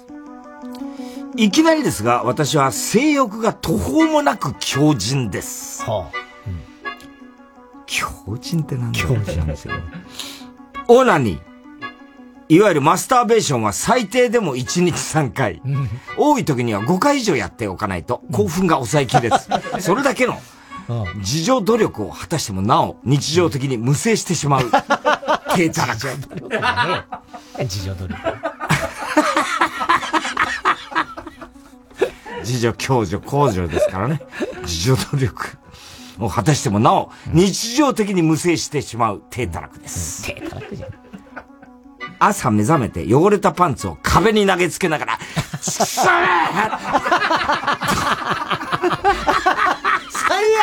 [1.38, 5.84] いきなりですが、私は性欲が途方もなく強靭です。
[5.84, 6.18] はあ
[6.48, 8.08] うん、強
[8.40, 9.84] 靭って何だ強靭ですよね。
[10.88, 11.56] オナニー。
[12.48, 15.62] いわゆるマスターベーションは最低でも1日3回。
[16.16, 19.36] 多い時には5回以上やっておかないと興奮が抑えきれず。
[19.82, 20.38] それだけの
[21.18, 24.72] 自助努力を果たしてもなお日常的に無制してしまう。
[25.56, 26.08] 低たらく。
[27.60, 28.16] 自助努力。
[32.46, 34.22] 自助、共助、公助ですからね。
[34.62, 35.58] 自助努力
[36.20, 40.24] を果たしてもなお、日常的に無制してしまう低たらくです。
[40.24, 40.90] 低たらくじゃん。
[42.20, 45.20] 朝目覚めて汚れたパンツを壁に投げつけながら、
[45.62, 45.78] 最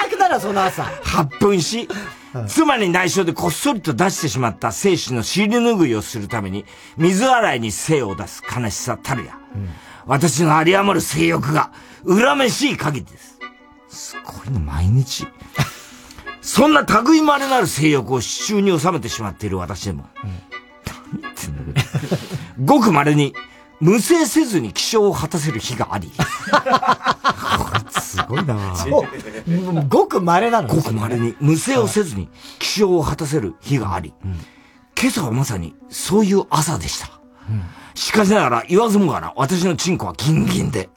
[0.07, 0.85] 悪だな、その朝。
[1.03, 1.89] 発奮し、
[2.47, 6.65] 妻に内緒でこっそりと出してしまった精子の尻拭いをするために、
[6.97, 9.39] 水洗いに精を出す悲しさたるや。
[9.55, 9.69] うん、
[10.07, 11.71] 私の有り余る性欲が、
[12.07, 13.39] 恨めしい限りです。
[13.89, 15.27] すごいね、毎日。
[16.41, 20.31] そんな類まれなる性欲を手中に収めてしまっている私でも、うん、
[21.13, 22.17] 何言ってんだけど、
[22.65, 23.35] ごく稀に、
[23.81, 26.13] 無制せずに起床を果たせる日があり。
[27.91, 29.89] すごいなそう。
[29.89, 30.69] ごく稀なの？
[30.69, 34.15] ごく稀に、無制をせずに起床を果たせる日があり。
[34.25, 34.33] うん、
[35.01, 37.11] 今朝はまさにそういう朝でした。
[37.49, 37.63] うん、
[37.95, 40.89] しかしながら言わずもがな、私のチンコはギンギンで。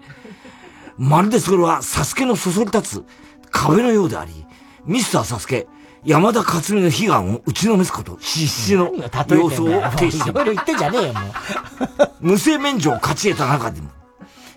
[0.97, 3.05] まるでそれはサスケのそそり立つ
[3.51, 4.45] 壁のようであり、
[4.85, 5.67] ミスターサスケ、
[6.05, 10.30] 山田勝美の悲願を打ちのめすこと、必死の様子を呈して。
[10.30, 11.31] いろいろ言ってんじゃねえよ、もう。
[12.22, 13.89] 無性免除を勝ち得た中でも、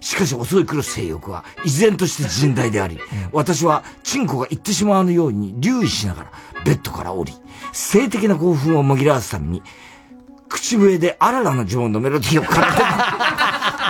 [0.00, 3.00] しかし襲い来る性欲は依然として甚大であり、
[3.32, 6.32] 私はチンコが行ってしまうように留意しながら
[6.64, 7.32] ベッドから降り、
[7.72, 9.62] 性的な興奮を紛らわすために、
[10.48, 12.66] 口笛でアララの呪文のメロディーを奏で、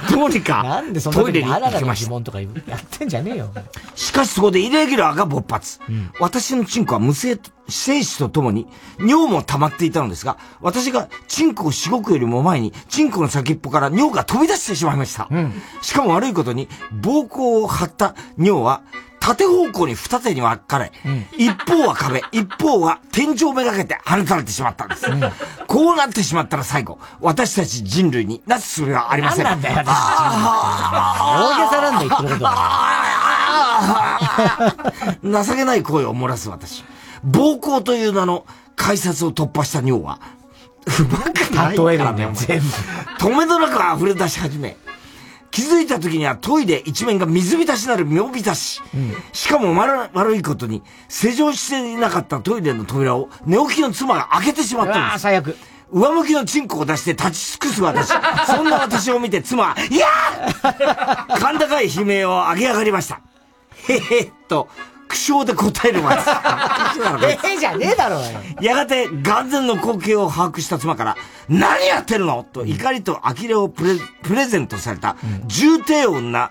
[0.15, 0.83] どうにか
[1.13, 2.21] トイレに行きました。
[2.21, 3.51] とかやってんじゃねえよ。
[3.95, 5.81] しかしそこでイレギュラーが勃発。
[5.89, 8.67] うん、私のチンコは無性、精子とともに
[8.99, 15.29] 尿も溜まっていたのですが、私がチンコをしごくよりも前に、チンコの先っぽから尿が飛び出してしまいました。
[15.31, 15.53] うん、
[15.83, 18.83] しかも悪いことに、膀胱を張った尿は、
[19.29, 25.07] 縦方向に二手に分かれ、うん、一方は壁、一方は天井めがけて放たれてしまったんです。
[25.07, 25.21] うん、
[25.67, 29.45] こうなってしまったら最後、私たち人類になすすべはありません。
[29.45, 32.95] なんだよ、私大げさなんだ言ってることは。
[35.45, 36.83] 情けない声を漏らす私。
[37.29, 38.47] 膀胱という名の
[38.77, 40.21] 改札を突破した尿は、
[40.87, 41.25] うまく
[41.55, 42.67] ないからね、全部。
[43.19, 44.79] 止めどなく溢れ出し始め、
[45.51, 48.81] 気づいた時にはトイレ一面が水浸しなる妙浸し。
[48.95, 55.23] うん、しかも悪悪いことに、施錠していなかったトイレの扉を寝起きの妻が開けてしまったんです。
[55.23, 55.57] 最悪。
[55.91, 58.09] 上向きのチンコを出して立ち尽くす私。
[58.47, 63.21] そんな私を見て妻は、いやー 甲高い悲鳴を上げ上がりました。
[63.89, 64.69] へへっと、
[65.09, 66.29] 苦笑で答えるます。
[67.25, 68.27] ええじゃねえだろうよ。
[68.61, 71.17] やがて、眼前の光景を把握した妻から、
[71.49, 72.45] 何やってるの？
[72.45, 75.17] と怒りと呆れをプレプレゼントされた、
[75.47, 76.51] 重低音な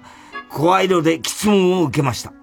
[0.50, 2.34] 声色で質問を受けました。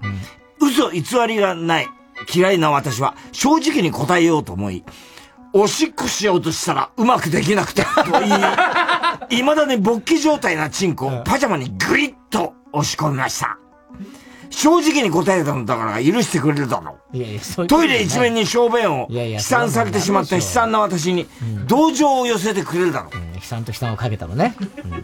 [0.61, 1.89] うん、嘘偽りがない
[2.33, 4.85] 嫌いな私は正直に答えようと思い、
[5.53, 7.89] おしっこしようとしたらうまくできなくて、と
[8.21, 13.59] 言い、未だに勃起状態なチンコをパジャマにグリッと押し込みました。
[14.55, 17.17] 正直に答えたんだから許してくれるだろう。
[17.17, 21.27] いやいやそういうトイレ一面に小便を悲惨されてしまった悲惨な私に
[21.67, 23.13] 同情を寄せてくれるだろう。
[23.37, 24.55] 悲惨と悲惨をかけたのね。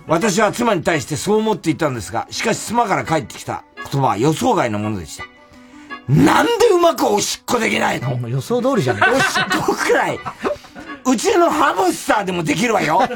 [0.07, 5.25] 私は妻に対してそう思っていたんですが、しかし妻から返ってきた言葉は予想外のものでした。
[6.09, 8.29] なんでうまくおしっこできないの？
[8.29, 10.19] 予想通りじゃないおしっこくらい。
[11.07, 12.99] うちのハムスターでもできるわよ。
[12.99, 13.09] は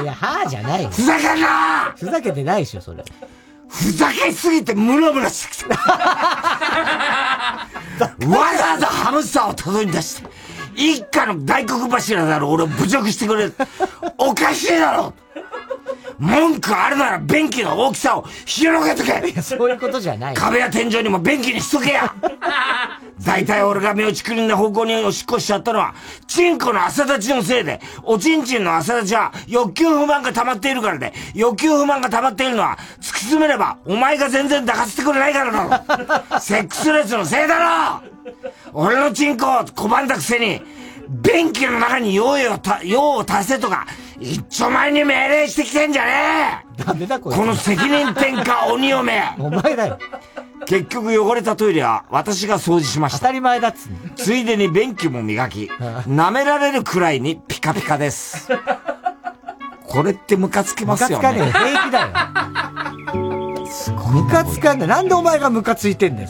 [0.00, 0.90] ぁいや、はぁじゃないよ。
[0.90, 3.04] ふざけんなふざけてないでしょ、それ。
[3.68, 5.76] ふざけすぎてムラムラしてきた。
[8.26, 10.28] わざわざハムスターを届に出して、
[10.74, 13.54] 一家の大黒柱である俺を侮辱してくれる。
[14.16, 15.12] おかしいだろ
[16.18, 19.30] 文句あるなら便器の大きさを広げとけ。
[19.30, 20.34] いや、そういうことじゃない。
[20.34, 22.12] 壁や天井にも便器にしとけや。
[23.24, 25.94] 大体俺が目をちくりんな方向におしっこしちゃったのは、
[26.26, 35.84] チンコの朝立ちのせいで、おちんちんの朝立ちは欲求不満が溜まっているからで、欲求不満が溜まっているのは、突き詰めれば、お前が全然抱かせてくれないからだ
[36.32, 36.40] ろ。
[36.40, 38.02] セックスレスのせいだろ。
[38.72, 40.60] 俺のチンコを拒んだくせに、
[41.08, 43.86] 便器の中に用をた、用を足せとか、
[44.20, 49.98] 一丁前に命令してきてんじゃねえダメだここの責任転嫁 鬼嫁お前だよ。
[50.66, 53.18] 結局汚れたトイレは私が掃除しました。
[53.20, 53.88] 当たり前だっつ
[54.22, 55.70] ついでに便器も磨き、
[56.06, 58.48] 舐められるくらいにピカピカです。
[59.86, 61.32] これってムカつきますよね。
[61.32, 61.70] ムカつかねえ。
[61.70, 62.08] 平気だよ。
[64.12, 64.86] ムカつかねえ。
[64.86, 66.28] なんでお前がムカついてんだよ、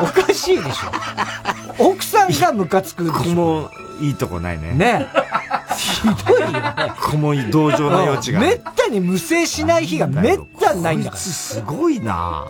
[0.00, 0.90] おかしいでしょ。
[1.78, 3.12] 奥さんがムカつく。
[3.12, 4.72] こもいいとこないね。
[4.72, 5.06] ね
[5.76, 6.62] ひどいよね。
[7.00, 8.40] こも同情の余地が。
[8.40, 11.16] めったに無制しない日がめったにないんだから。
[11.16, 12.46] こいつすごいな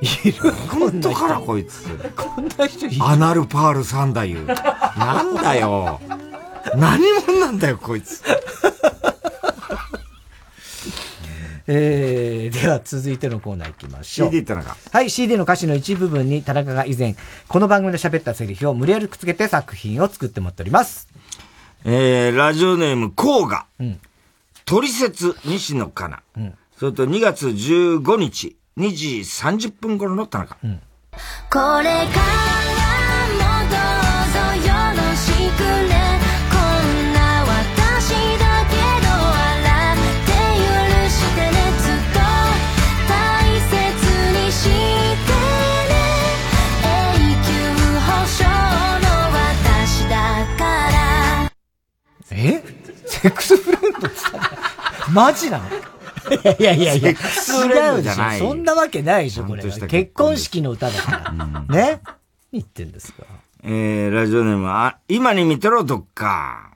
[0.00, 1.84] いる本当からこいつ。
[2.16, 3.04] こんな人いる。
[3.04, 4.98] アナルパール三太夫。
[4.98, 6.00] なんだよ。
[6.76, 8.22] 何者なんだよ、こいつ。
[11.70, 14.30] えー、では続いてのコーナー行きましょう。
[14.30, 14.74] CD ってのか。
[14.90, 17.14] はい、CD の歌詞の一部分に田中が以前、
[17.46, 21.08] この番組で喋ったセリフを無理やりくっつけて作品を作ってもらっております。
[21.84, 23.66] えー、ラジオネーム、コウガ。
[23.78, 24.00] うん。
[24.64, 26.22] ト説西野カナ。
[26.38, 26.54] うん。
[26.78, 30.56] それと2月15日、2時30分頃の田中。
[30.64, 30.80] うん。
[31.50, 32.20] これか
[32.62, 32.67] ら
[53.20, 54.40] セックスフレンドってさ、
[55.12, 55.64] マジなの？
[55.68, 59.62] いやいやいや違うでしょそんなわけないでしょ、これ。
[59.62, 61.62] 結婚式の歌だから。
[61.74, 62.00] ね
[62.52, 63.24] 言ってんですか？
[63.62, 66.72] えー、ラジオネーム、あ、今に見てろ、どっか。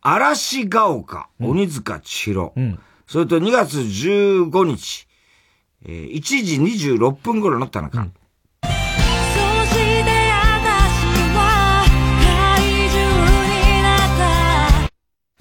[0.00, 2.52] 嵐が丘、鬼塚千尋。
[3.08, 5.08] それと2月15日、
[5.84, 7.98] えー、1時26分頃の田中。
[7.98, 8.10] そし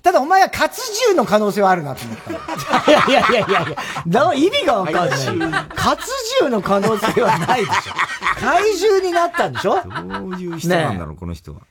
[0.05, 2.37] ただお前は活獣の可能性はあるなと思ったの。
[2.37, 5.17] いやいやいやいやいや、な意味がわかんない。
[5.75, 6.07] 活
[6.39, 7.93] 獣の可能性はないでしょ。
[8.39, 9.81] 怪獣になったんでしょ？
[9.83, 11.61] どういう人なんだろう、この人は。
[11.61, 11.65] ど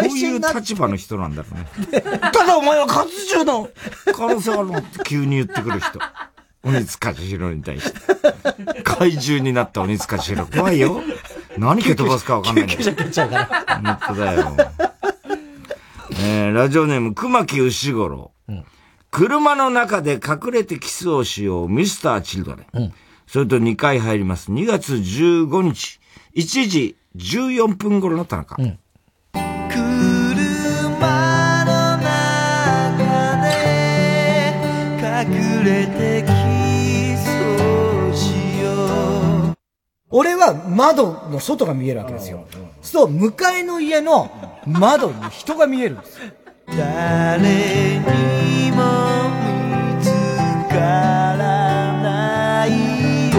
[0.00, 2.00] 怪いう立場の人なんだろうね。
[2.32, 3.68] ただお前は活獣の
[4.16, 5.98] 可能性あるのって急に言ってくる人。
[6.64, 8.82] 鬼塚千尋に対して。
[8.82, 10.46] 怪獣になった鬼塚千尋。
[10.46, 11.02] 怖いよ。
[11.58, 13.98] 何蹴飛ばすかわかんないんだ救 急車蹴っちゃうから。
[14.06, 14.56] 本当だよ。
[16.10, 18.32] えー、ラジオネーム、熊木牛五郎。
[19.10, 22.92] 車の中で隠れてキスをしよう、ミスターチルドレン。
[23.26, 24.50] それと2回入ります。
[24.50, 26.00] 2月15日、
[26.34, 28.56] 1時14分頃の田中。
[35.20, 36.32] 隠れてキ
[37.16, 37.26] ス
[37.60, 39.54] をしよう
[40.10, 42.46] 俺は窓の外が見えるわけですよ。
[42.82, 44.30] そう、向かいの家の
[44.66, 46.32] 窓に人が見えるんですよ。
[46.76, 47.38] 誰
[47.98, 48.82] にも
[49.96, 50.10] 見つ
[50.68, 52.70] からない
[53.32, 53.38] よ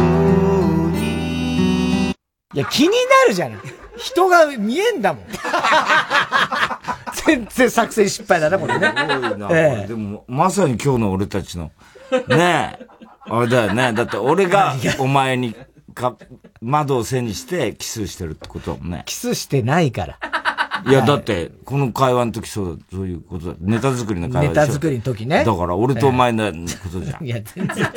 [0.88, 2.14] うにい
[2.54, 2.94] や、気にな
[3.28, 3.60] るじゃない。
[3.98, 5.26] 人が見えんだもん。
[7.26, 8.94] 全然作戦失敗だな、これね。
[8.98, 11.72] すごいな、ええでも、まさに今日の俺たちの。
[12.28, 12.88] ねえ。
[13.32, 13.94] あれだよね。
[13.94, 15.56] だって俺がお前に
[15.94, 16.18] か、
[16.62, 19.04] 窓を背にしてキスしてるってことだもんね。
[19.06, 20.20] キスしてないから。
[20.88, 23.56] いや、だって、この会話の時そうだ、そういうことだ。
[23.60, 25.44] ネタ作りの会話でしょネタ作りの時ね。
[25.44, 27.26] だから、俺とお前のことじゃん。
[27.26, 27.88] いや、全然違う。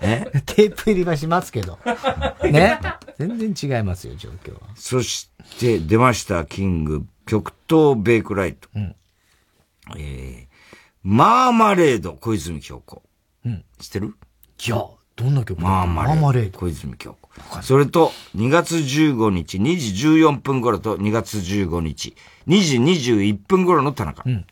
[0.00, 0.30] え？
[0.46, 1.78] テープ入りはしますけど。
[2.44, 2.78] ね？
[3.18, 4.60] 全然違いますよ、状況は。
[4.76, 8.68] そして、出ました、キング、極東ベイクライト。
[9.96, 10.46] えー、
[11.02, 13.02] マーマレード、小泉京子。
[13.44, 13.64] うん。
[13.78, 14.14] 知ってる？
[14.64, 14.76] いや、
[15.18, 16.20] どんな曲マーマレード。
[16.20, 16.58] マーマレード。
[16.60, 17.62] 小泉京子。
[17.62, 22.14] それと、2月15日2時14分頃と2月15日
[22.46, 24.22] 2時21分頃の田中。
[24.24, 24.46] うん。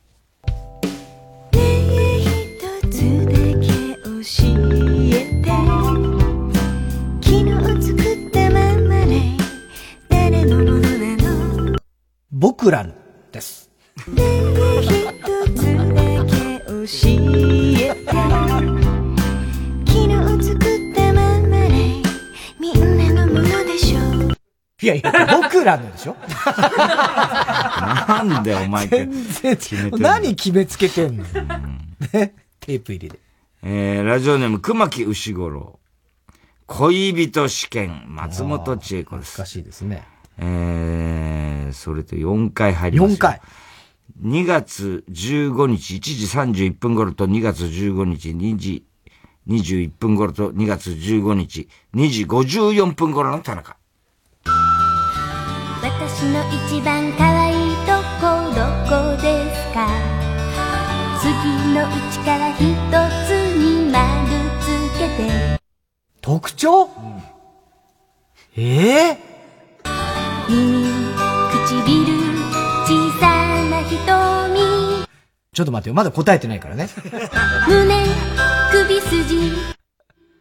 [12.33, 12.93] 僕らの
[13.31, 13.71] です。
[24.87, 26.15] いやいや、僕らのでしょ？
[28.07, 29.09] なんでお前って
[29.57, 31.29] 決めて何決めつけてんの、ね、
[32.61, 33.19] テープ入りで。
[33.65, 35.81] えー、ラジオネーム、熊木牛五郎。
[36.67, 39.39] 恋人試験、松本千恵子です。
[39.39, 40.05] 難しいですね。
[40.39, 43.15] えー、それと4回入ります。
[43.15, 43.41] 4回。
[44.23, 48.85] 2月15日1時31分頃と2月15日2時
[49.49, 53.77] 21分頃と2月15日2時54分頃の田中。
[56.19, 58.25] 私の一番可愛いとこ
[58.55, 59.87] どこですか？
[61.21, 61.29] 次
[61.75, 62.59] のうちから一
[63.27, 64.01] つに丸
[64.59, 64.65] つ
[64.99, 65.61] けて。
[66.23, 66.91] 特徴、うん、
[68.57, 70.87] ええー、耳
[71.67, 72.17] 唇
[72.87, 73.27] 小さ
[73.69, 75.07] な瞳。
[75.53, 75.95] ちょっと待ってよ。
[75.95, 76.89] まだ答えてないからね。
[77.69, 78.07] 胸
[78.73, 79.53] 首筋。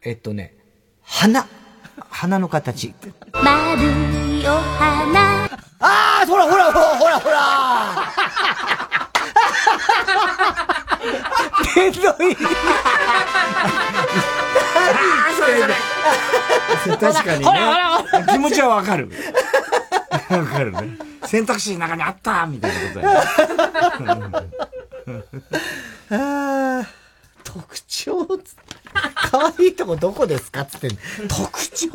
[0.03, 0.55] えっとね
[1.01, 1.45] 鼻。
[2.09, 2.95] 鼻の形。
[3.33, 5.45] 丸いお花
[5.79, 8.13] ああほらほらほらほらほら
[11.73, 12.35] けどい
[16.99, 17.51] 確かにね。
[18.31, 19.09] 気持ちはわかる。
[20.29, 20.97] わかるね。
[21.25, 23.23] 選択肢の中にあったみたいなことだよ。
[27.43, 28.27] 特徴
[29.31, 30.65] 可愛いとこどこですか？
[30.65, 30.89] つって
[31.27, 31.89] 特徴？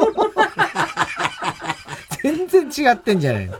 [2.22, 3.56] 全然違ってんじゃないの。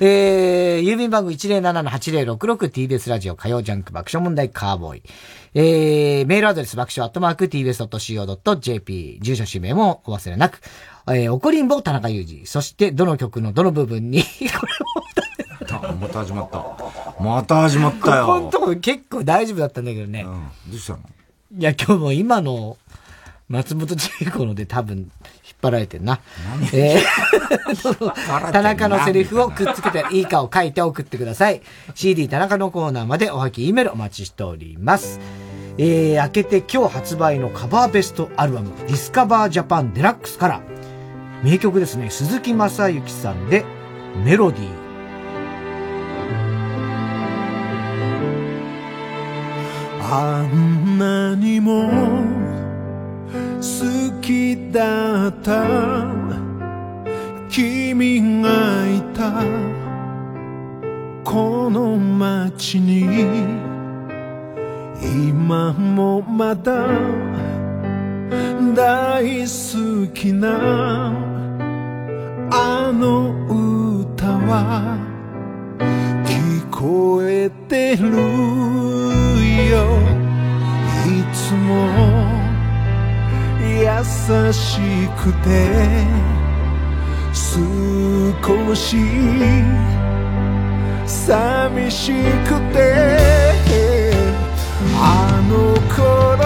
[0.00, 5.02] えー、郵便番号 107-8066TBS ラジオ火曜ジャンク爆笑問題カーボーイ。
[5.54, 10.60] えー、メールアドレス爆笑アットマーク tbs.co.jp 住所氏名もお忘れなく。
[11.08, 12.46] えー、怒りんぼ田中裕二。
[12.46, 14.22] そして、どの曲のどの部分に
[14.60, 16.64] これもまた始まった。
[17.22, 18.26] また始まったよ。
[18.26, 20.22] ここのとこ結構大丈夫だったんだけどね。
[20.26, 20.48] うん。
[20.70, 21.00] どうしたの？
[21.56, 22.76] いや、今日も今の
[23.48, 25.10] 松本千恵子ので多分
[25.60, 26.20] 張られてんな。
[26.72, 31.62] えー、田中のセリフをくっつけていいかを書いて送ってください。
[31.94, 35.20] CD 田中のコーナーまでおはき E メールお待ちしております。
[35.78, 40.60] えー、明けて今日発売のカバーベストアルバム、ディスカバージャパンデラックスから、
[41.44, 43.64] 名曲ですね、鈴木正幸さんで、
[44.24, 44.88] メロディー。
[50.10, 52.47] あんなにも
[53.32, 56.06] 好きだった
[57.48, 58.48] 君が
[58.86, 59.42] いた
[61.24, 63.04] この街に
[65.02, 66.86] 今もまだ
[68.74, 71.12] 大好きな
[72.50, 73.30] あの
[74.00, 74.96] 歌は
[76.24, 78.08] 聞こえてる
[79.70, 79.98] よ。
[81.08, 82.37] いつも
[83.68, 84.80] 優し
[85.16, 85.46] くて
[87.32, 88.96] 少し
[91.06, 92.12] 寂し
[92.46, 92.78] くて
[94.94, 96.37] あの頃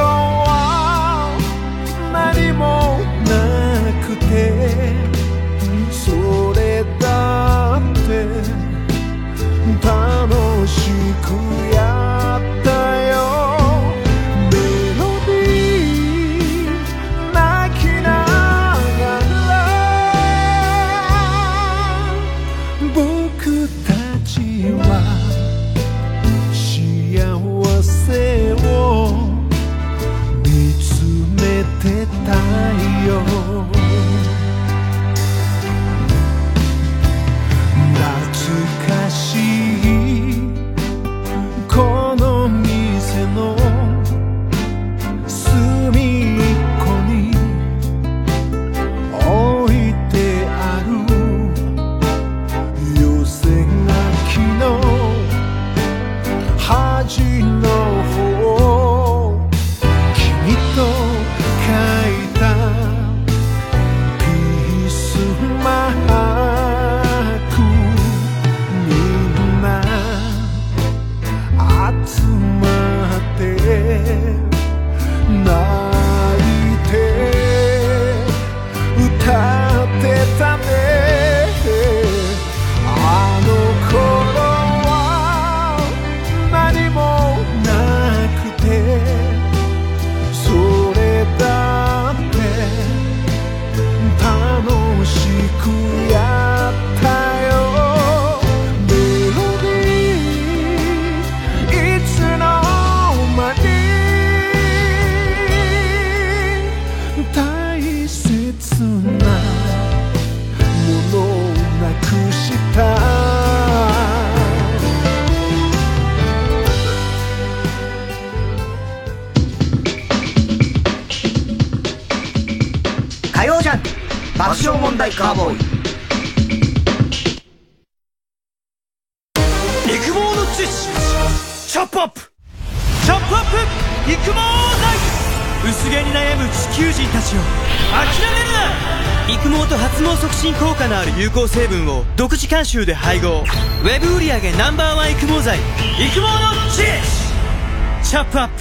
[142.72, 143.40] 独自監修で配合。
[143.40, 145.58] ウェブ売上 Ｎｏ.1 育毛剤。
[145.58, 146.28] 育毛の
[146.70, 148.54] 知識チャップアップ。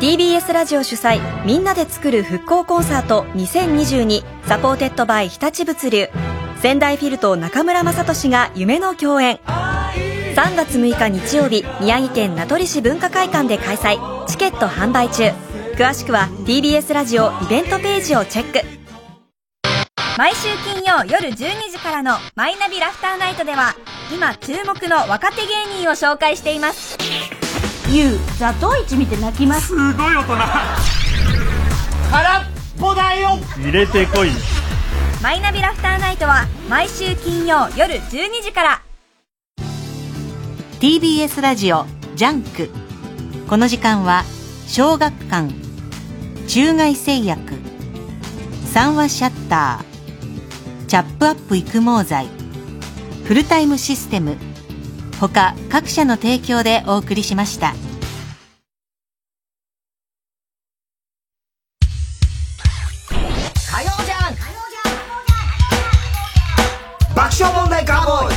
[0.00, 6.08] TBS ラジオ主催みんなで作る復興コンサート2022 supported by 日立物流。
[6.60, 9.38] 仙台フィルと中村雅俊が夢の共演。
[10.34, 13.98] 3月6日日曜日宮城県名取市文化会館で開催。
[14.26, 15.32] チケット販売中。
[15.76, 18.73] 詳しくは TBS ラジオイベントページをチェック。
[20.16, 23.74] 毎週金曜夜12時からの「マイナビラフターナイト」では
[24.14, 26.96] 今注目の若手芸人を紹介しています。
[27.88, 29.66] ゆうザトウイチ見て泣きます。
[29.66, 30.36] すごい大人。
[32.12, 32.44] 空っ
[32.78, 33.40] ぽだよ。
[33.56, 34.30] 入れてこい。
[35.20, 38.82] マイナビラフターナイトは毎週金曜夜12時から。
[40.78, 42.70] TBS ラジオジャンク。
[43.48, 44.22] この時間は
[44.68, 45.52] 小学館
[46.46, 47.54] 中外製薬
[48.72, 49.93] 三話シャッター
[50.86, 52.28] チャップアップ育毛剤。
[53.24, 54.36] フルタイムシステム。
[55.18, 57.72] 他各社の提供でお送りしました。
[63.70, 64.34] 火曜じゃん。
[67.14, 68.34] 爆笑問題カーボーイ。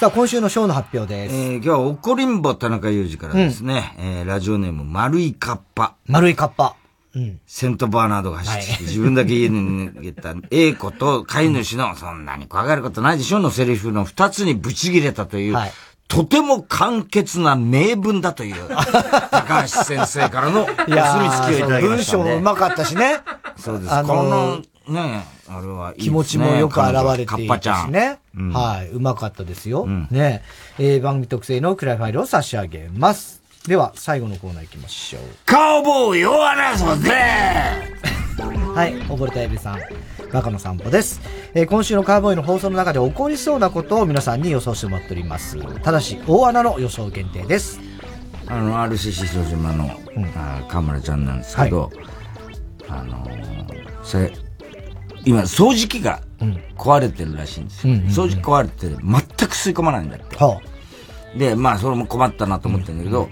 [0.00, 1.34] さあ、今週のショーの発表です。
[1.34, 5.96] えー、今日は怒りんぼ田中裕二からですね、うん、えー、ラジオネーム丸いカッパ。
[6.06, 6.76] 丸いカッパ。
[7.16, 7.40] うん。
[7.46, 15.72] セントバーナードが走ってきて、はい、自分だけ家に逃げた A 子と飼い主の、そんなに怖がることないでしょのセリフの二つにブチ切れたという、はい、
[16.08, 18.54] とても簡潔な名文だという、
[19.30, 22.22] 高橋先生からのお墨付きをいただきました、ね。
[22.22, 23.20] 文章もうまかったしね。
[23.56, 23.92] そうです。
[23.92, 28.18] あのー、この、ね、あれはいい、ね、気持ちもよく現れているしね。
[28.36, 29.84] うん、はい、うまかったですよ。
[29.84, 30.42] うん、ね、
[30.78, 33.42] えー、番組特製のクライファイルを差し上げます。
[33.66, 35.22] では、最後のコーナー行きましょう。
[35.44, 37.10] カウボーイを争ぜ。
[38.74, 39.80] はい、溺れたエビさん。
[40.32, 41.20] 中野散歩です、
[41.54, 45.56] えー、今週のカーボーイの放送の中で起こりそうなことを皆さんに予想してもらっております。
[45.82, 47.80] ただし大穴の予想限定です。
[48.46, 51.90] あの RCC 広島の、うん、あ河村ちゃんなんですけど、
[52.88, 54.32] はい、あのー、それ
[55.24, 56.20] 今掃除機が
[56.76, 58.98] 壊れてるらしいんですよ、うん掃除機壊れて全
[59.48, 60.60] く吸い込まないんだって、は
[61.34, 63.30] あ、でまあそれも困ったなと思ってるんだけど、うん、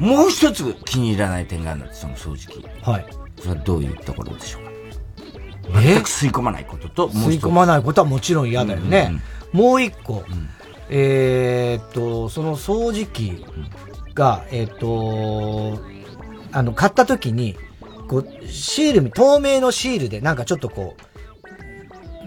[0.00, 2.66] もう一つ気に入らない点があるんだってその掃除機。
[2.82, 3.06] はい。
[3.38, 4.70] それはどういうところでしょうか？
[5.80, 9.10] 全く吸い込まないことと、吸い込まないことはもちろん嫌だよね。
[9.52, 9.60] うん。
[9.60, 10.48] うん、もう一個、うん、
[10.88, 13.44] えー、っと、その掃除機
[14.14, 15.78] が、えー、っと、
[16.52, 17.56] あの、買った時に、
[18.08, 21.02] こう、シール、透明のシールで、なんかちょっとこう、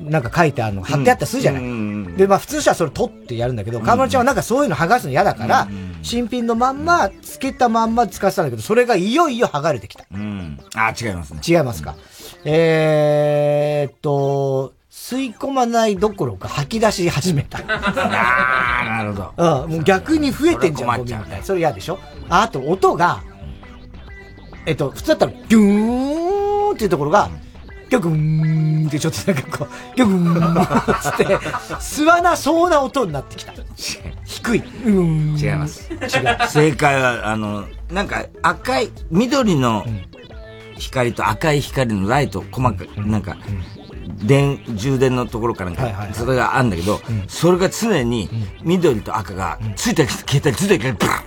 [0.04, 2.18] なんか書いてあるの貼ってあったりするじゃない。
[2.18, 5.68] で、まあ普通したらそれ取ってやるんだけど、河村ちゃんはなんかそういうの剥がすの嫌だから、
[6.02, 10.06] 新品のまんま、つけたまんま使ってたんだけど、それがいよいよ剥がれてきた。
[10.14, 10.60] うん。
[10.76, 11.42] あ、違いますね。
[11.48, 11.96] 違いますか。
[12.46, 17.60] えーっと、吸い込まないどころか吐き出し始めた。
[17.68, 19.64] ああ、なるほど。
[19.64, 21.44] うん、もう逆に増えてんじゃん、ゴミみたいな。
[21.44, 22.00] それ嫌でしょ
[22.30, 23.22] あと、音が、
[24.66, 27.30] えっと、普通だったら、ギューンっていうところが、
[27.94, 31.26] ギョグーンってちょっとなんかこう、ギョグーンつって、
[31.78, 33.54] 吸わなそうな音になってきた。
[34.26, 34.64] 低い。
[34.84, 35.94] 違います。
[35.94, 36.00] 違う。
[36.50, 39.86] 正解は、あの、なんか赤い、緑の
[40.80, 43.38] 光と赤い光のライト、細かく、なんか、
[44.08, 48.30] 電、充電のところからなんか、それがあるんだけど、それが常に
[48.64, 51.24] 緑と赤がついてる、消えたりついてるから、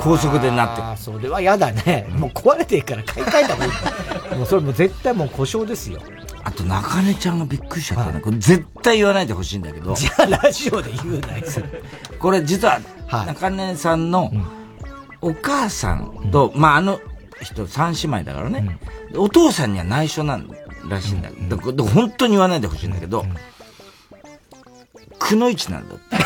[0.00, 2.06] 高速でなってそれは嫌だね。
[2.16, 3.72] もう壊れていから買い替えた方がいい。
[4.38, 6.00] もうそれも絶対もう故障ですよ。
[6.44, 8.20] あと、中根ちゃんがびっくりしちゃったね。
[8.20, 9.94] これ絶対言わないでほしいんだけど。
[9.94, 11.44] じゃあ、ラジオで言うなよ。
[12.18, 12.80] これ実は、
[13.26, 14.32] 中根さんの
[15.20, 17.00] お母さんと、まあ、あの
[17.42, 18.78] 人三姉妹だからね。
[19.16, 20.48] お父さんには内緒なん
[20.88, 21.30] らしいんだ。
[21.30, 23.24] けど、本当に言わないでほしいんだけど、
[25.18, 26.16] くのいちなんだって。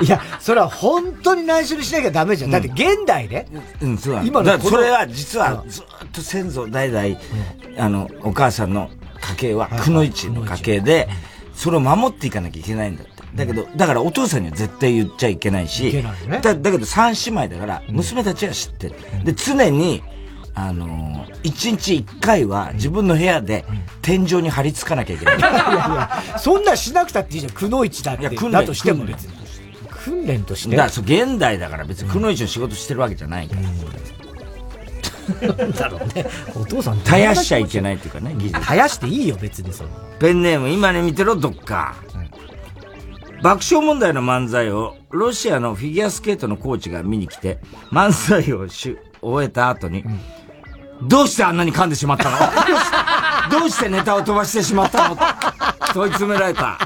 [0.04, 2.50] いや、それは本当に内緒にしなきゃダメじゃん。
[2.50, 3.46] だって現代で、
[3.82, 7.18] うん、そう今のそれは実はずっと先祖代々、
[7.78, 8.88] あの、お母さんの
[9.20, 11.08] 家系はくのいちの家系で、
[11.54, 13.20] それを守っていかなきゃいけないんだって。
[13.34, 16.02] だけど、だからお父さんには絶対言っちゃいけないし、
[16.42, 18.94] だだけど三姉妹だから、娘たちは知ってる。
[19.24, 20.02] で、常に、
[20.68, 23.64] あのー、一日一回は自分の部屋で
[24.02, 25.38] 天井に張り付かなきゃいけない。
[25.38, 27.52] いやいや、そんなしなくたっていいじゃん。
[27.52, 28.22] くのいちだって。
[28.22, 29.32] いや、だとしても別に。
[30.04, 30.76] 訓練として？
[30.76, 33.62] だから、現代だから別にくのいちの仕事してるわけじゃないから。
[35.68, 36.26] だろうね。
[36.54, 38.60] お父さん絶やしちゃいけないっていうかね、技術。
[38.60, 39.90] 絶やしていいよ、別にその。
[40.18, 41.96] ペンネーム、今ね見てろ、どっか。
[43.42, 47.58] 爆笑問題の漫才を、ロシアのフィギュアスケートのコーチが見に来て、
[47.90, 50.04] 漫才をし終えた後に、
[51.02, 52.38] どうしてあんなに噛んでしまったの？
[53.60, 55.16] どうしてネタを飛ばしてしまったの？
[55.94, 56.78] 問い詰められた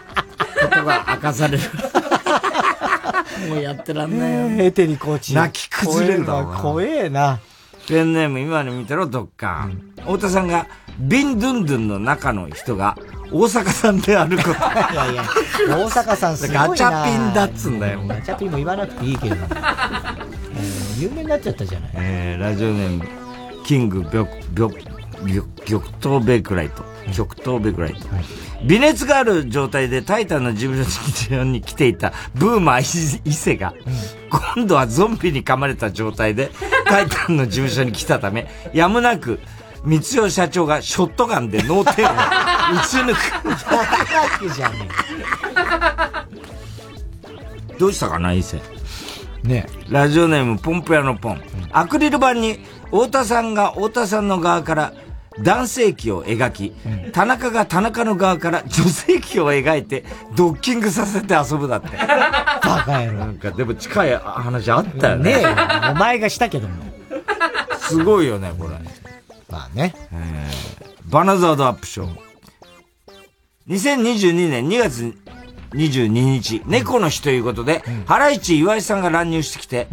[0.60, 1.62] ことが明かされる。
[3.48, 4.64] もうやってらんないよ。
[4.64, 5.34] エテリコーチ。
[5.34, 7.38] 泣き崩れるだろうな怖えな。
[7.86, 9.68] ペンネーム今ね見てろ、どっか。
[9.98, 10.66] 太田さんが、
[10.98, 12.96] ビンドゥンドゥンの中の人が、
[13.30, 14.50] 大阪さんであること。
[14.50, 14.52] い
[14.96, 15.24] やいや、
[15.68, 16.68] 大阪さんすごいな。
[16.68, 18.00] ガチャピンだっつんだよ。
[18.06, 19.48] ガチャピンも言わなくていいけれども。
[20.98, 21.90] 有名になっちゃったじゃない。
[21.94, 23.04] えー、ラジオネーム、
[23.64, 24.72] キング、玉、玉、
[25.66, 26.84] 玉頭ベイクライト。
[27.12, 28.06] 極東ベイクライト。
[28.64, 33.74] 微熱がある状態でタイタンの事務所に来ていたブーマー伊勢が、
[34.54, 36.50] 今度はゾンビに噛まれた状態で
[36.86, 39.40] タイタンの事務所に来たため、やむなく、
[39.84, 43.14] 三代社長がショットガンで脳天を撃ち抜
[44.48, 44.54] く。
[44.54, 44.88] じゃね
[47.78, 48.62] どうしたかな、伊勢。
[49.42, 51.42] ねラジオネーム、ポンプ屋のポン。
[51.70, 54.92] アクリル板に、太田さんが太田さんの側から、
[55.40, 56.72] 男性器を描き、
[57.12, 60.04] 田中が田中の側から女性器を描いて、
[60.36, 61.88] ドッキングさせて遊ぶだって。
[61.96, 63.18] バカ野郎。
[63.18, 65.32] なんか、でも近い話あったよね。
[65.34, 66.74] ねえ、お前がしたけども。
[67.78, 68.70] すごいよね、これ。
[69.50, 69.94] まあね。
[70.12, 72.08] えー、バナザードアップショー。
[73.68, 75.14] 2022年2月
[75.74, 79.88] 22日、猫の日ということで、ハライチ岩井さんが乱入してきて、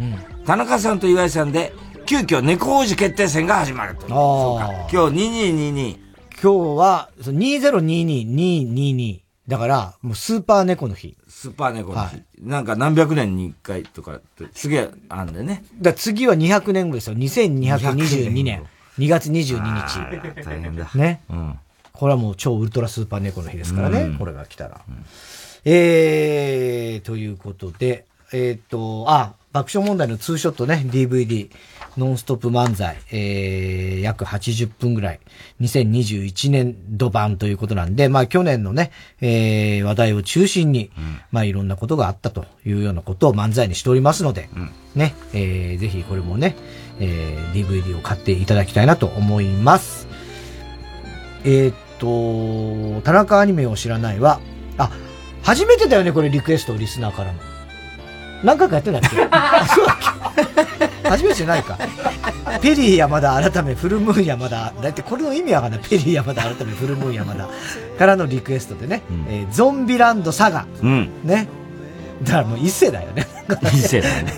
[0.46, 1.72] 田中さんと岩井さんで、
[2.12, 4.06] 急遽猫王子決定戦が始まると。
[4.06, 4.70] そうか。
[4.92, 5.16] 今日
[5.56, 5.96] 2222。
[6.42, 9.20] 今日は、2022-222。
[9.48, 11.16] だから、もうスーパー猫の日。
[11.26, 12.22] スーパー猫の日。
[12.42, 15.64] なんか何百年に一回とかって、次はあんでね。
[15.80, 17.16] だ次は200年後ですよ。
[17.16, 18.66] 2222年。
[18.98, 20.44] 2月22日。
[20.44, 20.90] 大変だ。
[20.94, 21.22] ね。
[21.30, 21.58] うん。
[21.94, 24.14] これはもう超ウルトラスーパー猫の日ですからね。
[24.18, 24.82] これが来たら。
[25.64, 31.50] えー、ということで、えっ、と、あ、爆笑問題のツーショットね、DVD、
[31.96, 35.20] ノンストップ漫才、えー、約80分ぐらい、
[35.60, 38.90] 2021年度版ということなんで、まあ去年のね、
[39.20, 40.90] えー、話題を中心に、
[41.30, 44.48] まあいろんなことがあったというようなことを漫才にしておりますので、
[44.94, 46.56] ね、えー、ぜひこれもね、
[46.98, 50.08] えー、DVD を買っていただきたいなと思います。
[51.44, 54.40] えーっと、田中アニメを知らないは、
[54.78, 54.90] あ、
[55.42, 57.51] 初めてだよね、これリクエスト、リスナーからの。
[58.42, 59.08] 何回かやってんだっけ
[61.08, 61.78] 初めてじゃないか。
[62.60, 64.72] ペリー山田改めフルムーン山田。
[64.80, 65.80] だってこれの意味わかんない。
[65.80, 67.48] ペリー山田改めフルムーン山田。
[67.98, 70.66] からのリクエストでね、えーゾンビランドサガ。
[70.82, 71.10] うん。
[71.24, 71.48] ね。
[72.22, 73.26] だからもう伊勢だよね。
[73.74, 74.32] 伊勢だよね。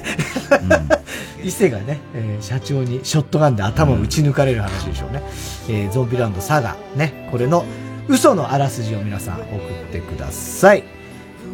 [1.44, 5.22] 伊勢がね、えー社長にショットガンで頭を撃ち抜かれる話でしょうね。
[5.68, 6.76] えーゾンビランドサガ。
[6.96, 7.28] ね。
[7.30, 7.64] これの
[8.08, 9.46] 嘘のあらすじを皆さん送っ
[9.92, 10.82] てください。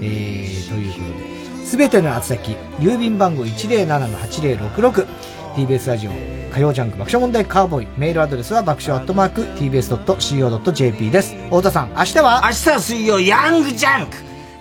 [0.01, 1.05] えー、ということ
[1.35, 1.40] で。
[1.71, 5.07] すべての宛先、郵便番号107-8066、
[5.55, 6.11] TBS ラジオ、
[6.53, 11.37] 火曜ジャンク爆笑問題カーボーイ、メールアドレスは爆笑アットマーク、tbs.co.jp です。
[11.45, 12.41] 太田さん、明日は？
[12.43, 14.17] 明日は水曜、ヤングジャンク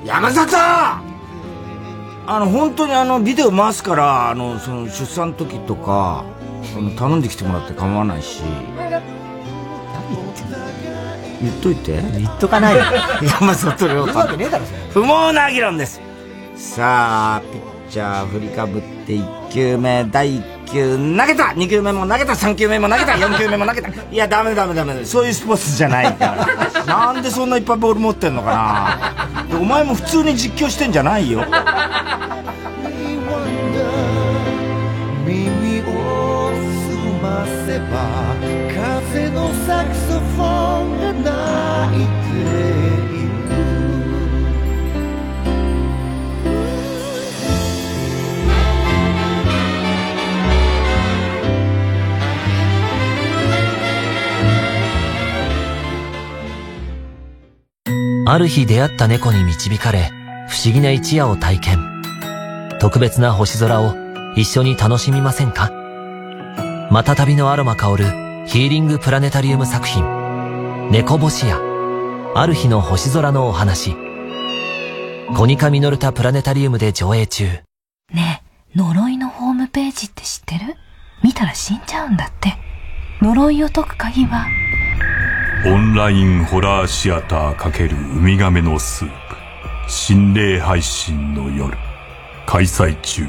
[0.06, 1.02] 山里あ
[2.28, 6.24] の、本当にあの、ビデオ回すから、あの、その、出産の時とか、
[6.78, 8.44] あの頼んできてもらって構わないし。
[11.42, 12.04] 言っといて。
[12.20, 12.84] 言っとかないよ。
[13.40, 14.80] 山里亮言うわけねえだろ、それ。
[14.94, 16.08] 不毛な議論です。
[16.60, 25.06] さあ、ピッチャー振りかぶって1球目、第1球投げた !2 球目も投げた !3 球目も投げた !4 球目も投げたいや、ダメダメダメ。
[25.06, 26.36] そういうスポーツじゃないか
[26.86, 26.86] ら。
[26.86, 28.52] なんでそんないっぱいボール持ってんのか
[29.50, 31.46] なお前も普通に実況してんじゃないよ。
[37.66, 38.36] せば
[39.08, 42.06] 風のサクソフォンが鳴い
[43.14, 43.19] て
[58.32, 60.12] ある日出会った猫に導かれ、
[60.48, 61.80] 不思議な一夜を体験。
[62.80, 63.96] 特別な星空を
[64.36, 65.72] 一緒に楽しみませんか？
[66.92, 68.06] また旅のアロマ香る
[68.46, 70.04] ヒーリングプラネタリウム作品。
[70.92, 71.60] 猫星屋。
[72.36, 73.96] ある日の星空のお話。
[75.36, 77.46] コニカミノルタプラネタリウムで上映中。
[78.14, 78.44] ね
[78.76, 80.76] え、呪いのホームページって知ってる？
[81.24, 82.54] 見たら死んじゃうんだって。
[83.24, 84.46] 呪いを解く鍵は、
[85.66, 91.76] オンラインホラーシアター×ウミガメのスープ心霊配信の夜。
[92.46, 93.28] 開催中。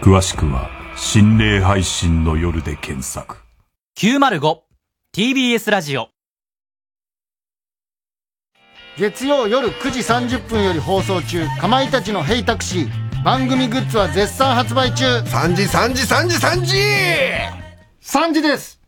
[0.00, 3.36] 詳しくは心霊配信の夜で検索。
[3.98, 6.08] 905TBS ラジオ。
[8.96, 13.22] 月曜夜9時30分より放送中かまいたちのヘイタクシー。
[13.22, 15.04] 番組グッズは絶賛発売中。
[15.04, 16.76] 3時3時3時3時
[18.00, 18.85] !3 時です